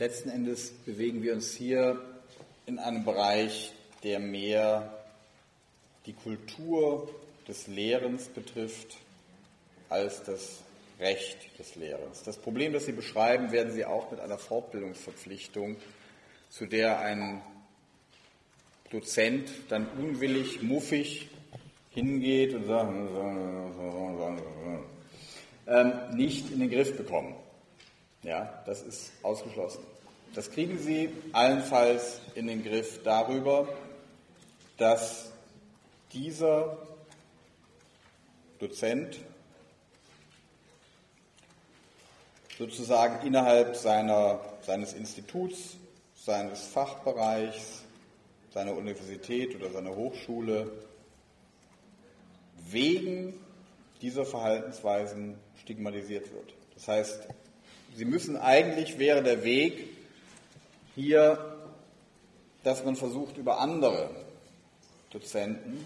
Letzten 0.00 0.30
Endes 0.30 0.70
bewegen 0.86 1.22
wir 1.22 1.34
uns 1.34 1.52
hier 1.52 2.00
in 2.64 2.78
einem 2.78 3.04
Bereich, 3.04 3.70
der 4.02 4.18
mehr 4.18 4.98
die 6.06 6.14
Kultur 6.14 7.14
des 7.46 7.66
Lehrens 7.66 8.28
betrifft 8.28 8.96
als 9.90 10.22
das 10.22 10.62
Recht 11.00 11.36
des 11.58 11.74
Lehrers. 11.74 12.22
Das 12.22 12.38
Problem, 12.38 12.72
das 12.72 12.86
Sie 12.86 12.92
beschreiben, 12.92 13.52
werden 13.52 13.74
Sie 13.74 13.84
auch 13.84 14.10
mit 14.10 14.20
einer 14.20 14.38
Fortbildungsverpflichtung, 14.38 15.76
zu 16.48 16.64
der 16.64 17.00
ein 17.00 17.42
Dozent 18.90 19.50
dann 19.68 19.86
unwillig, 19.98 20.62
muffig 20.62 21.28
hingeht 21.90 22.54
und 22.54 22.64
sagt, 22.64 22.90
ähm, 25.66 26.16
nicht 26.16 26.50
in 26.50 26.60
den 26.60 26.70
Griff 26.70 26.96
bekommen. 26.96 27.34
Ja, 28.22 28.62
das 28.66 28.82
ist 28.82 29.12
ausgeschlossen. 29.22 29.89
Das 30.32 30.48
kriegen 30.52 30.78
Sie 30.78 31.10
allenfalls 31.32 32.20
in 32.36 32.46
den 32.46 32.62
Griff 32.62 33.02
darüber, 33.02 33.68
dass 34.78 35.32
dieser 36.12 36.78
Dozent 38.60 39.18
sozusagen 42.56 43.26
innerhalb 43.26 43.74
seiner, 43.74 44.40
seines 44.62 44.92
Instituts, 44.92 45.78
seines 46.14 46.64
Fachbereichs, 46.64 47.82
seiner 48.54 48.76
Universität 48.76 49.56
oder 49.56 49.70
seiner 49.70 49.96
Hochschule 49.96 50.70
wegen 52.68 53.34
dieser 54.00 54.24
Verhaltensweisen 54.24 55.34
stigmatisiert 55.60 56.32
wird. 56.32 56.54
Das 56.74 56.86
heißt, 56.86 57.20
Sie 57.96 58.04
müssen 58.04 58.36
eigentlich, 58.36 58.98
wäre 59.00 59.24
der 59.24 59.42
Weg 59.42 59.99
hier, 61.00 61.56
dass 62.62 62.84
man 62.84 62.94
versucht, 62.94 63.38
über 63.38 63.58
andere 63.58 64.10
Dozenten, 65.10 65.82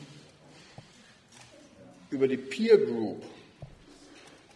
über 2.10 2.26
die 2.26 2.36
Peer 2.36 2.78
Group 2.78 3.22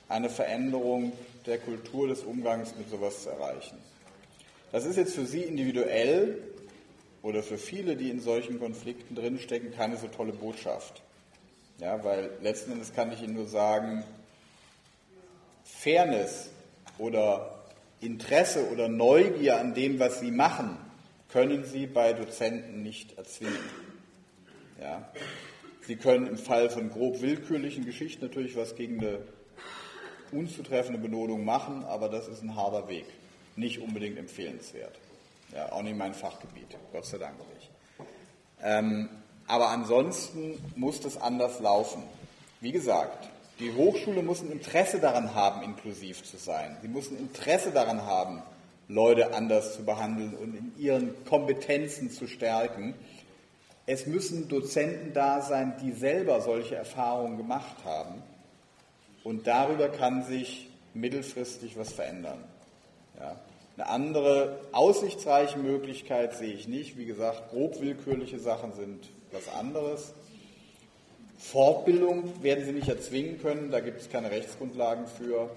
eine 0.08 0.28
Veränderung 0.28 1.12
der 1.46 1.58
Kultur 1.58 2.08
des 2.08 2.22
Umgangs 2.22 2.74
mit 2.76 2.90
sowas 2.90 3.22
zu 3.22 3.30
erreichen. 3.30 3.78
Das 4.72 4.84
ist 4.84 4.96
jetzt 4.96 5.14
für 5.14 5.26
Sie 5.26 5.42
individuell 5.42 6.42
oder 7.22 7.42
für 7.42 7.58
viele, 7.58 7.96
die 7.96 8.10
in 8.10 8.20
solchen 8.20 8.58
Konflikten 8.58 9.14
drinstecken, 9.14 9.72
keine 9.72 9.96
so 9.96 10.08
tolle 10.08 10.32
Botschaft. 10.32 11.02
Ja, 11.78 12.02
weil 12.02 12.30
letzten 12.42 12.72
Endes 12.72 12.92
kann 12.92 13.12
ich 13.12 13.22
Ihnen 13.22 13.34
nur 13.34 13.46
sagen, 13.46 14.04
Fairness 15.64 16.50
oder 16.98 17.57
Interesse 18.00 18.70
oder 18.70 18.88
Neugier 18.88 19.58
an 19.58 19.74
dem, 19.74 19.98
was 19.98 20.20
Sie 20.20 20.30
machen, 20.30 20.76
können 21.28 21.64
Sie 21.64 21.86
bei 21.86 22.12
Dozenten 22.12 22.82
nicht 22.82 23.18
erzwingen. 23.18 23.58
Ja. 24.80 25.10
Sie 25.86 25.96
können 25.96 26.26
im 26.26 26.38
Fall 26.38 26.70
von 26.70 26.90
grob 26.90 27.22
willkürlichen 27.22 27.84
Geschichten 27.84 28.24
natürlich 28.24 28.56
was 28.56 28.76
gegen 28.76 29.00
eine 29.00 29.20
unzutreffende 30.32 30.98
Benodung 30.98 31.44
machen, 31.44 31.84
aber 31.84 32.08
das 32.08 32.28
ist 32.28 32.42
ein 32.42 32.54
harter 32.54 32.88
Weg. 32.88 33.06
Nicht 33.56 33.80
unbedingt 33.80 34.18
empfehlenswert. 34.18 34.94
Ja, 35.54 35.72
auch 35.72 35.82
nicht 35.82 35.96
mein 35.96 36.14
Fachgebiet, 36.14 36.76
Gott 36.92 37.06
sei 37.06 37.18
Dank 37.18 37.36
nicht. 37.54 37.70
Ähm, 38.62 39.08
aber 39.46 39.70
ansonsten 39.70 40.62
muss 40.76 41.00
das 41.00 41.16
anders 41.16 41.58
laufen. 41.60 42.02
Wie 42.60 42.72
gesagt, 42.72 43.30
die 43.60 43.74
Hochschule 43.74 44.22
muss 44.22 44.42
ein 44.42 44.52
Interesse 44.52 45.00
daran 45.00 45.34
haben, 45.34 45.62
inklusiv 45.62 46.22
zu 46.24 46.36
sein. 46.36 46.76
Sie 46.82 46.88
muss 46.88 47.10
ein 47.10 47.18
Interesse 47.18 47.70
daran 47.70 48.02
haben, 48.02 48.42
Leute 48.88 49.34
anders 49.34 49.74
zu 49.74 49.84
behandeln 49.84 50.34
und 50.34 50.54
in 50.54 50.72
ihren 50.78 51.24
Kompetenzen 51.24 52.10
zu 52.10 52.26
stärken. 52.26 52.94
Es 53.86 54.06
müssen 54.06 54.48
Dozenten 54.48 55.12
da 55.12 55.42
sein, 55.42 55.74
die 55.82 55.92
selber 55.92 56.40
solche 56.40 56.76
Erfahrungen 56.76 57.36
gemacht 57.36 57.76
haben. 57.84 58.22
Und 59.24 59.46
darüber 59.46 59.88
kann 59.88 60.24
sich 60.24 60.70
mittelfristig 60.94 61.76
was 61.76 61.92
verändern. 61.92 62.42
Ja. 63.18 63.36
Eine 63.76 63.88
andere 63.88 64.60
aussichtsreiche 64.72 65.58
Möglichkeit 65.58 66.34
sehe 66.34 66.52
ich 66.52 66.66
nicht. 66.66 66.96
Wie 66.96 67.04
gesagt, 67.04 67.50
grob 67.50 67.80
willkürliche 67.80 68.38
Sachen 68.38 68.72
sind 68.72 69.08
was 69.30 69.48
anderes. 69.54 70.14
Fortbildung 71.38 72.42
werden 72.42 72.64
Sie 72.64 72.72
nicht 72.72 72.88
erzwingen 72.88 73.40
können, 73.40 73.70
da 73.70 73.80
gibt 73.80 74.00
es 74.00 74.10
keine 74.10 74.30
Rechtsgrundlagen 74.30 75.06
für. 75.06 75.48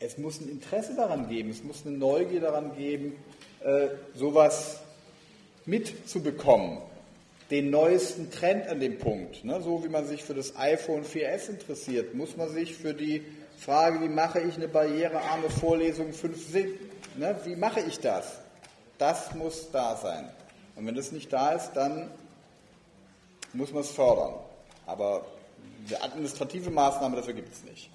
Es 0.00 0.18
muss 0.18 0.40
ein 0.40 0.48
Interesse 0.48 0.94
daran 0.94 1.28
geben, 1.28 1.50
es 1.50 1.62
muss 1.62 1.86
eine 1.86 1.96
Neugier 1.96 2.40
daran 2.40 2.76
geben, 2.76 3.14
äh, 3.60 3.88
sowas 4.14 4.80
mitzubekommen. 5.64 6.78
Den 7.50 7.70
neuesten 7.70 8.30
Trend 8.30 8.68
an 8.68 8.80
dem 8.80 8.98
Punkt. 8.98 9.44
Ne? 9.44 9.62
So 9.62 9.82
wie 9.82 9.88
man 9.88 10.06
sich 10.06 10.22
für 10.22 10.34
das 10.34 10.56
iPhone 10.56 11.04
4S 11.04 11.48
interessiert, 11.48 12.14
muss 12.14 12.36
man 12.36 12.50
sich 12.50 12.74
für 12.74 12.92
die 12.92 13.24
Frage, 13.58 14.02
wie 14.02 14.08
mache 14.08 14.40
ich 14.40 14.56
eine 14.56 14.68
barrierearme 14.68 15.48
Vorlesung 15.48 16.12
5 16.12 16.54
ne? 17.16 17.36
wie 17.44 17.56
mache 17.56 17.80
ich 17.80 18.00
das? 18.00 18.38
Das 18.98 19.34
muss 19.34 19.70
da 19.70 19.96
sein. 19.96 20.28
Und 20.76 20.86
wenn 20.86 20.94
das 20.94 21.10
nicht 21.10 21.32
da 21.32 21.52
ist, 21.52 21.72
dann 21.72 22.10
muss 23.52 23.72
man 23.72 23.80
es 23.80 23.90
fördern. 23.90 24.34
Aber 24.88 25.26
eine 25.86 26.02
administrative 26.02 26.70
Maßnahme 26.70 27.16
dafür 27.16 27.34
gibt 27.34 27.52
es 27.52 27.62
nicht. 27.64 27.90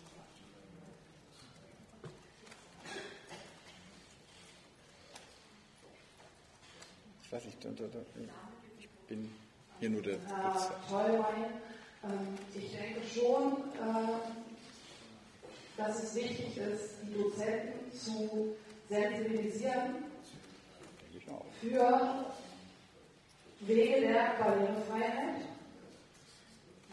Ich 7.24 7.32
weiß 7.32 7.46
nicht, 7.46 7.58
ich 8.78 8.90
bin 9.08 9.32
hier 9.80 9.90
nur 9.90 10.04
der. 10.04 10.14
Ähm, 10.14 10.20
ich 12.54 12.72
denke 12.72 13.02
schon, 13.12 13.54
äh, 13.82 14.20
dass 15.78 16.04
es 16.04 16.14
wichtig 16.14 16.58
ist, 16.58 16.92
die 17.02 17.14
Dozenten 17.14 17.92
zu 17.92 18.56
sensibilisieren 18.88 19.96
für 21.60 22.26
Wege 23.62 24.02
der 24.02 24.36
Barrierefreiheit 24.38 25.42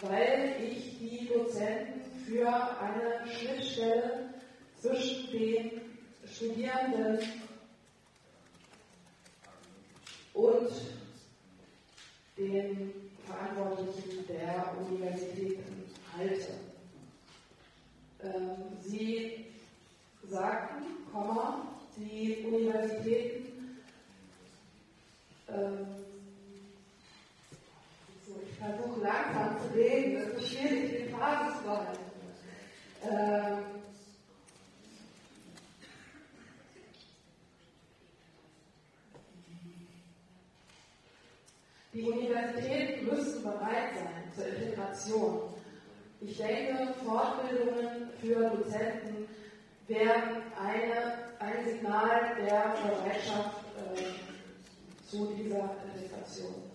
weil 0.02 0.56
ich 0.62 0.98
die 0.98 1.28
Dozenten 1.28 2.00
für 2.24 2.48
eine 2.48 3.30
Schnittstelle 3.30 4.30
zwischen 4.80 5.30
den 5.30 5.80
Studierenden 6.24 7.18
und 10.34 10.70
den 12.38 12.94
Verantwortlichen 13.26 14.26
der 14.28 14.74
Universitäten 14.88 15.84
halte. 16.16 16.52
Ähm, 18.22 18.56
sie 18.80 19.46
sagten, 20.28 20.86
die 21.96 22.44
Universitäten 22.46 23.80
ähm, 25.48 25.86
versuche 28.60 29.00
langsam 29.00 29.56
zu 29.58 29.74
reden, 29.74 30.14
das 30.20 30.34
beschwert 30.34 30.72
ich 30.72 30.90
den 30.90 31.18
Basiswald. 31.18 31.98
Ähm, 33.02 33.64
die 41.94 42.02
Universitäten 42.02 43.06
müssen 43.06 43.42
bereit 43.42 43.94
sein 43.94 44.32
zur 44.34 44.46
Integration. 44.46 45.54
Ich 46.20 46.36
denke, 46.36 46.94
Fortbildungen 47.02 48.10
für 48.20 48.50
Dozenten 48.50 49.26
werden 49.88 50.42
eine, 50.62 51.14
ein 51.38 51.64
Signal 51.66 52.36
der 52.36 52.74
Bereitschaft 52.82 53.64
äh, 53.96 55.08
zu 55.08 55.32
dieser 55.34 55.70
Integration. 55.94 56.69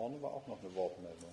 vorne 0.00 0.22
war 0.22 0.32
auch 0.32 0.46
noch 0.46 0.58
eine 0.60 0.74
Wortmeldung. 0.74 1.28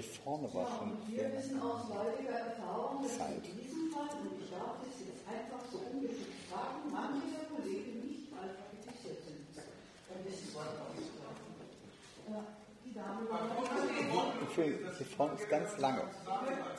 hier 0.00 0.20
vorne 0.24 0.48
war 0.54 0.66
schon. 0.78 0.96
Wir 1.08 1.32
wissen 1.36 1.60
aus 1.60 1.84
heutiger 1.92 2.38
Erfahrung, 2.38 3.02
dass 3.02 3.18
Zeit. 3.18 3.44
in 3.44 3.56
diesem 3.60 3.92
Fall, 3.92 4.08
und 4.20 4.40
ich 4.40 4.50
darf 4.50 4.80
es 4.88 5.00
jetzt 5.04 5.24
einfach 5.28 5.60
so 5.70 5.78
unbedingt 5.92 6.32
fragen, 6.48 6.88
manche 6.90 7.28
der 7.36 7.44
Kollegen 7.52 8.08
nicht 8.08 8.30
mal 8.32 8.48
alphabetisiert 8.48 9.20
sind. 9.24 9.44
Dann 9.56 10.24
wissen 10.24 10.48
wir 10.54 10.60
auch 10.60 10.94
nicht. 10.96 11.12
Die 12.84 12.94
Dame 12.94 13.28
war. 13.30 13.40
Entschuldigung, 14.40 14.90
sie 14.98 15.04
vorne 15.04 15.34
ist 15.34 15.48
ganz 15.48 15.78
lange. 15.78 16.02
Ja. 16.26 16.69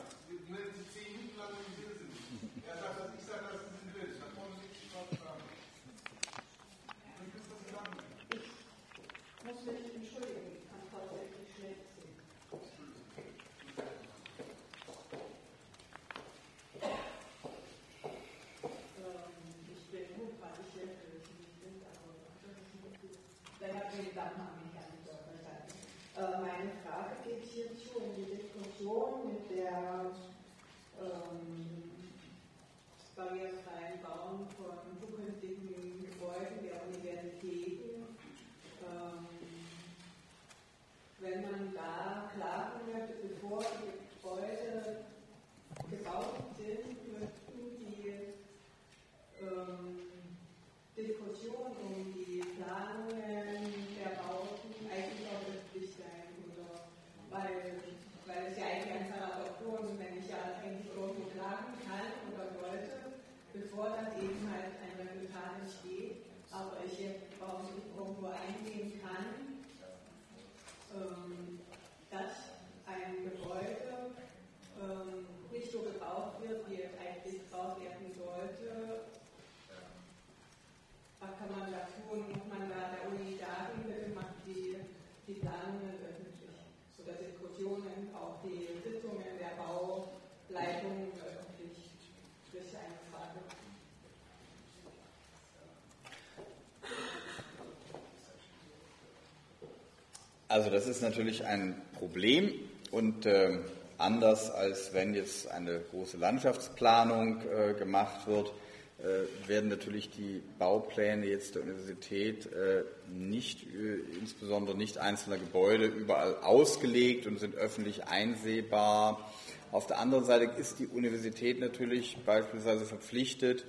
Also 100.52 100.68
das 100.68 100.86
ist 100.86 101.00
natürlich 101.00 101.46
ein 101.46 101.80
Problem 101.98 102.52
und 102.90 103.24
äh, 103.24 103.60
anders 103.96 104.50
als 104.50 104.92
wenn 104.92 105.14
jetzt 105.14 105.50
eine 105.50 105.80
große 105.80 106.18
Landschaftsplanung 106.18 107.40
äh, 107.40 107.72
gemacht 107.72 108.26
wird, 108.26 108.52
äh, 108.98 109.48
werden 109.48 109.70
natürlich 109.70 110.10
die 110.10 110.42
Baupläne 110.58 111.24
jetzt 111.24 111.54
der 111.54 111.62
Universität 111.62 112.52
äh, 112.52 112.84
nicht, 113.10 113.62
äh, 113.62 114.00
insbesondere 114.20 114.76
nicht 114.76 114.98
einzelner 114.98 115.38
Gebäude, 115.38 115.86
überall 115.86 116.36
ausgelegt 116.42 117.26
und 117.26 117.40
sind 117.40 117.54
öffentlich 117.54 118.04
einsehbar. 118.04 119.32
Auf 119.70 119.86
der 119.86 120.00
anderen 120.00 120.26
Seite 120.26 120.50
ist 120.60 120.78
die 120.80 120.86
Universität 120.86 121.60
natürlich 121.60 122.18
beispielsweise 122.26 122.84
verpflichtet, 122.84 123.64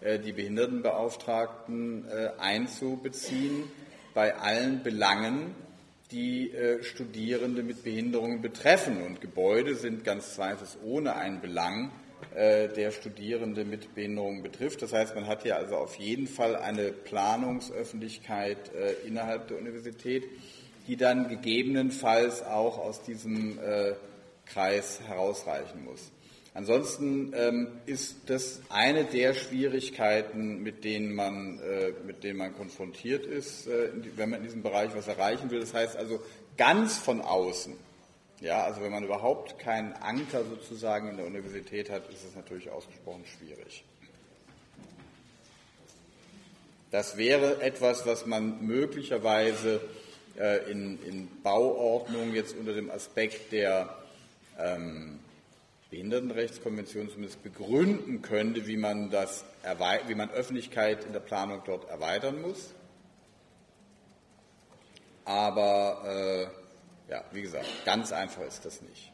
äh, 0.00 0.18
die 0.18 0.32
Behindertenbeauftragten 0.32 2.08
einzubeziehen 2.40 3.70
bei 4.14 4.34
allen 4.34 4.82
Belangen, 4.82 5.54
die 6.14 6.52
äh, 6.52 6.82
Studierende 6.84 7.62
mit 7.62 7.82
Behinderungen 7.82 8.40
betreffen. 8.40 9.02
Und 9.02 9.20
Gebäude 9.20 9.74
sind 9.74 10.04
ganz 10.04 10.34
zweifelsohne 10.34 11.16
ein 11.16 11.40
Belang, 11.40 11.90
äh, 12.34 12.68
der 12.68 12.92
Studierende 12.92 13.64
mit 13.64 13.94
Behinderungen 13.94 14.42
betrifft. 14.42 14.82
Das 14.82 14.92
heißt, 14.92 15.14
man 15.16 15.26
hat 15.26 15.42
hier 15.42 15.56
also 15.56 15.76
auf 15.76 15.96
jeden 15.96 16.28
Fall 16.28 16.54
eine 16.56 16.92
Planungsöffentlichkeit 16.92 18.72
äh, 18.74 19.06
innerhalb 19.06 19.48
der 19.48 19.58
Universität, 19.58 20.24
die 20.86 20.96
dann 20.96 21.28
gegebenenfalls 21.28 22.42
auch 22.42 22.78
aus 22.78 23.02
diesem 23.02 23.58
äh, 23.58 23.94
Kreis 24.46 25.00
herausreichen 25.06 25.84
muss. 25.84 26.12
Ansonsten 26.54 27.32
ähm, 27.34 27.66
ist 27.84 28.30
das 28.30 28.60
eine 28.68 29.04
der 29.04 29.34
Schwierigkeiten, 29.34 30.62
mit 30.62 30.84
denen 30.84 31.12
man, 31.12 31.58
äh, 31.58 31.92
mit 32.06 32.22
denen 32.22 32.38
man 32.38 32.54
konfrontiert 32.54 33.26
ist, 33.26 33.66
äh, 33.66 33.88
wenn 34.14 34.30
man 34.30 34.38
in 34.38 34.44
diesem 34.44 34.62
Bereich 34.62 34.94
was 34.94 35.08
erreichen 35.08 35.50
will. 35.50 35.58
Das 35.58 35.74
heißt 35.74 35.96
also 35.96 36.22
ganz 36.56 36.96
von 36.96 37.20
außen. 37.20 37.74
Ja, 38.40 38.62
also 38.62 38.82
wenn 38.82 38.92
man 38.92 39.02
überhaupt 39.02 39.58
keinen 39.58 39.94
Anker 39.94 40.44
sozusagen 40.44 41.08
in 41.08 41.16
der 41.16 41.26
Universität 41.26 41.90
hat, 41.90 42.08
ist 42.10 42.24
es 42.24 42.36
natürlich 42.36 42.70
ausgesprochen 42.70 43.24
schwierig. 43.26 43.84
Das 46.92 47.16
wäre 47.16 47.60
etwas, 47.62 48.06
was 48.06 48.26
man 48.26 48.64
möglicherweise 48.64 49.80
äh, 50.38 50.70
in, 50.70 51.02
in 51.04 51.28
Bauordnung 51.42 52.32
jetzt 52.32 52.56
unter 52.56 52.74
dem 52.74 52.92
Aspekt 52.92 53.50
der 53.50 53.96
ähm, 54.56 55.18
Behindertenrechtskonvention 55.94 57.08
zumindest 57.08 57.40
begründen 57.44 58.20
könnte, 58.20 58.66
wie 58.66 58.76
man, 58.76 59.10
das, 59.10 59.44
wie 60.08 60.16
man 60.16 60.28
Öffentlichkeit 60.30 61.04
in 61.04 61.12
der 61.12 61.20
Planung 61.20 61.62
dort 61.64 61.88
erweitern 61.88 62.42
muss. 62.42 62.74
Aber 65.24 66.02
äh, 66.04 67.12
ja, 67.12 67.22
wie 67.30 67.42
gesagt, 67.42 67.68
ganz 67.84 68.10
einfach 68.10 68.42
ist 68.42 68.64
das 68.64 68.82
nicht. 68.82 69.12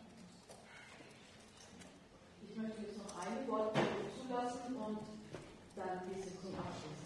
Ich 2.49 2.57
möchte 2.57 2.81
jetzt 2.81 2.97
noch 2.97 3.15
ein 3.27 3.47
Wort 3.47 3.77
zulassen 4.17 4.75
und 4.77 4.99
dann 5.77 6.01
die 6.09 6.23
Sitzung 6.23 6.55
abschließen. 6.55 7.01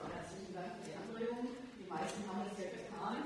Herzlichen 0.00 0.54
Dank 0.54 0.72
für 0.78 0.90
die 0.90 0.96
Anregung. 0.96 1.48
Die 1.78 1.88
meisten 1.88 2.22
haben 2.26 2.48
es 2.52 2.64
ja 2.64 2.70
getan. 2.70 3.16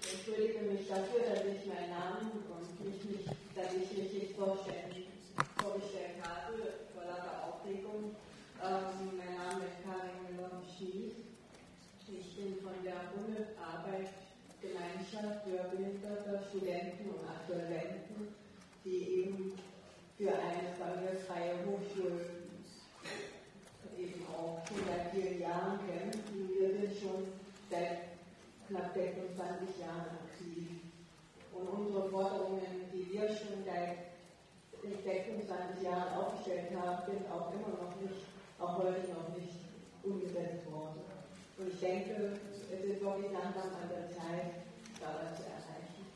Ich 0.00 0.14
entschuldige 0.14 0.60
mich 0.60 0.68
dafür, 0.88 1.20
dass 1.28 1.44
ich 1.44 1.68
meinen 1.68 1.92
Namen 1.92 2.48
und 2.48 2.64
mich 2.80 3.04
nicht, 3.04 3.28
dass 3.54 3.76
ich 3.76 3.92
mich 3.92 4.08
nicht 4.12 4.36
vorstellen, 4.36 5.06
vorgestellt 5.60 6.16
habe, 6.24 6.56
vor 6.96 7.04
lauter 7.04 7.44
Aufregung. 7.44 8.16
Ähm, 8.56 9.20
mein 9.20 9.36
Name 9.36 9.68
ist 9.68 9.84
Karin 9.84 10.24
Müller-Schmied. 10.24 11.28
Ich 12.08 12.32
bin 12.36 12.56
von 12.64 12.72
der 12.80 13.12
Bundesarbeitsgemeinschaft 13.12 15.44
für 15.44 15.68
behinderte 15.76 16.40
Studenten 16.48 17.12
und 17.12 17.28
Absolventen, 17.28 18.32
die 18.82 19.20
eben 19.20 19.52
für 20.16 20.32
eine 20.32 20.72
barrierefreie 20.80 21.68
Hochschule 21.68 22.48
eben 23.98 24.22
auch 24.32 24.62
schon 24.66 24.78
seit 24.88 25.10
vielen 25.12 25.42
Jahren 25.42 25.80
kämpfen. 25.84 26.48
Wir 26.48 26.80
sind 26.80 26.96
schon 26.96 27.28
seit 27.70 28.08
knapp 28.68 28.94
26 28.94 29.80
Jahren 29.80 30.16
aktiv. 30.16 30.77
Und 31.58 31.68
unsere 31.68 32.08
Forderungen, 32.08 32.86
die 32.92 33.12
wir 33.12 33.28
schon 33.28 33.64
seit 33.66 34.08
26 35.04 35.82
Jahren 35.82 36.14
aufgestellt 36.14 36.70
haben, 36.76 37.02
sind 37.06 37.30
auch 37.30 37.52
immer 37.52 37.74
noch 37.82 38.00
nicht, 38.00 38.24
auch 38.58 38.78
heute 38.78 39.08
noch 39.10 39.36
nicht 39.36 39.58
umgesetzt 40.02 40.70
worden. 40.70 41.02
Und 41.58 41.68
ich 41.68 41.80
denke, 41.80 42.38
es 42.70 42.84
ist 42.84 43.00
wirklich 43.02 43.32
langsam 43.32 43.74
an 43.74 43.88
der 43.90 44.08
Zeit, 44.10 44.62
da 45.00 45.18
was 45.18 45.36
zu 45.36 45.42
erreichen. 45.42 46.06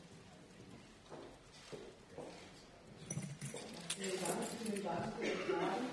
Vielen 3.97 4.19
Dank, 4.21 4.39
vielen 4.63 4.83
Dank 4.83 5.13
für 5.19 5.25
die 5.25 5.43
Fragen, 5.51 5.85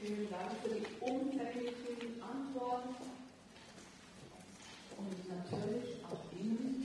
vielen 0.00 0.30
Dank 0.30 0.50
für 0.62 0.70
die 0.70 0.86
umfänglichen 1.00 2.22
Antworten 2.22 2.94
und 4.96 5.28
natürlich 5.28 6.04
auch 6.04 6.32
Ihnen 6.32 6.83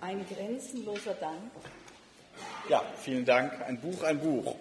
Ein 0.00 0.24
grenzenloser 0.26 1.14
Dank. 1.14 1.52
Ja, 2.68 2.82
vielen 3.02 3.24
Dank. 3.24 3.52
Ein 3.66 3.78
Buch, 3.78 4.02
ein 4.02 4.18
Buch. 4.18 4.56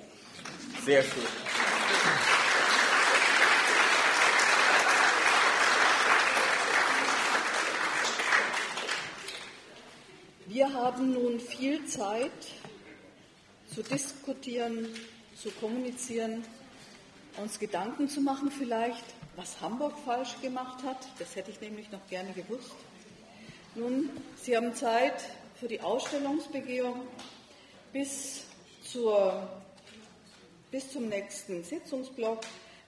Sehr 0.86 1.02
schön. 1.02 1.24
Wir 10.48 10.74
haben 10.74 11.14
nun 11.14 11.40
viel 11.40 11.86
Zeit 11.86 12.32
zu 13.74 13.82
diskutieren, 13.84 14.88
zu 15.36 15.52
kommunizieren, 15.52 16.44
uns 17.38 17.60
Gedanken 17.60 18.10
zu 18.10 18.20
machen 18.20 18.52
vielleicht, 18.52 19.06
was 19.36 19.62
Hamburg 19.62 19.94
falsch 20.04 20.36
gemacht 20.42 20.84
hat. 20.84 20.98
Das 21.18 21.36
hätte 21.36 21.52
ich 21.52 21.62
nämlich 21.62 21.92
noch 21.92 22.06
gerne 22.10 22.34
gewusst. 22.34 22.76
Nun, 23.80 24.10
Sie 24.36 24.58
haben 24.58 24.76
Zeit 24.76 25.14
für 25.58 25.70
die 25.70 25.80
Ausstellungsbegehung 25.80 27.00
bis, 27.94 28.44
zur, 28.84 29.48
bis 30.70 30.92
zum 30.92 31.08
nächsten 31.08 31.64
Sitzungsblock, 31.64 32.42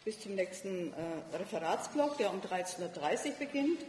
bis 0.03 0.19
zum 0.19 0.35
nächsten 0.35 0.91
äh, 0.91 1.38
Referatsblock, 1.38 2.18
der 2.18 2.30
um 2.30 2.41
13.30 2.41 2.81
Uhr 2.81 3.34
beginnt. 3.39 3.80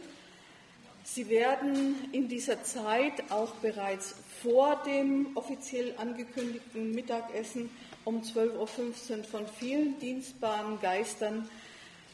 Sie 1.03 1.27
werden 1.27 2.09
in 2.13 2.29
dieser 2.29 2.63
Zeit 2.63 3.29
auch 3.31 3.51
bereits 3.55 4.15
vor 4.41 4.81
dem 4.85 5.35
offiziell 5.35 5.95
angekündigten 5.97 6.91
Mittagessen 6.91 7.69
um 8.05 8.21
12.15 8.21 8.53
Uhr 8.55 9.23
von 9.25 9.45
vielen 9.59 9.99
dienstbaren 9.99 10.79
Geistern 10.79 11.49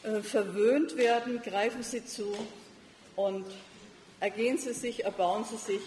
äh, 0.02 0.20
verwöhnt 0.20 0.96
werden. 0.96 1.40
Greifen 1.42 1.84
Sie 1.84 2.04
zu 2.04 2.34
und 3.14 3.46
ergehen 4.20 4.58
Sie 4.58 4.72
sich, 4.72 5.04
erbauen 5.04 5.44
Sie 5.44 5.56
sich. 5.56 5.80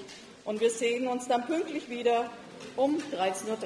Und 0.43 0.60
wir 0.60 0.69
sehen 0.69 1.07
uns 1.07 1.27
dann 1.27 1.45
pünktlich 1.45 1.89
wieder 1.89 2.30
um 2.76 2.97
13.30 2.97 3.47
Uhr. 3.49 3.57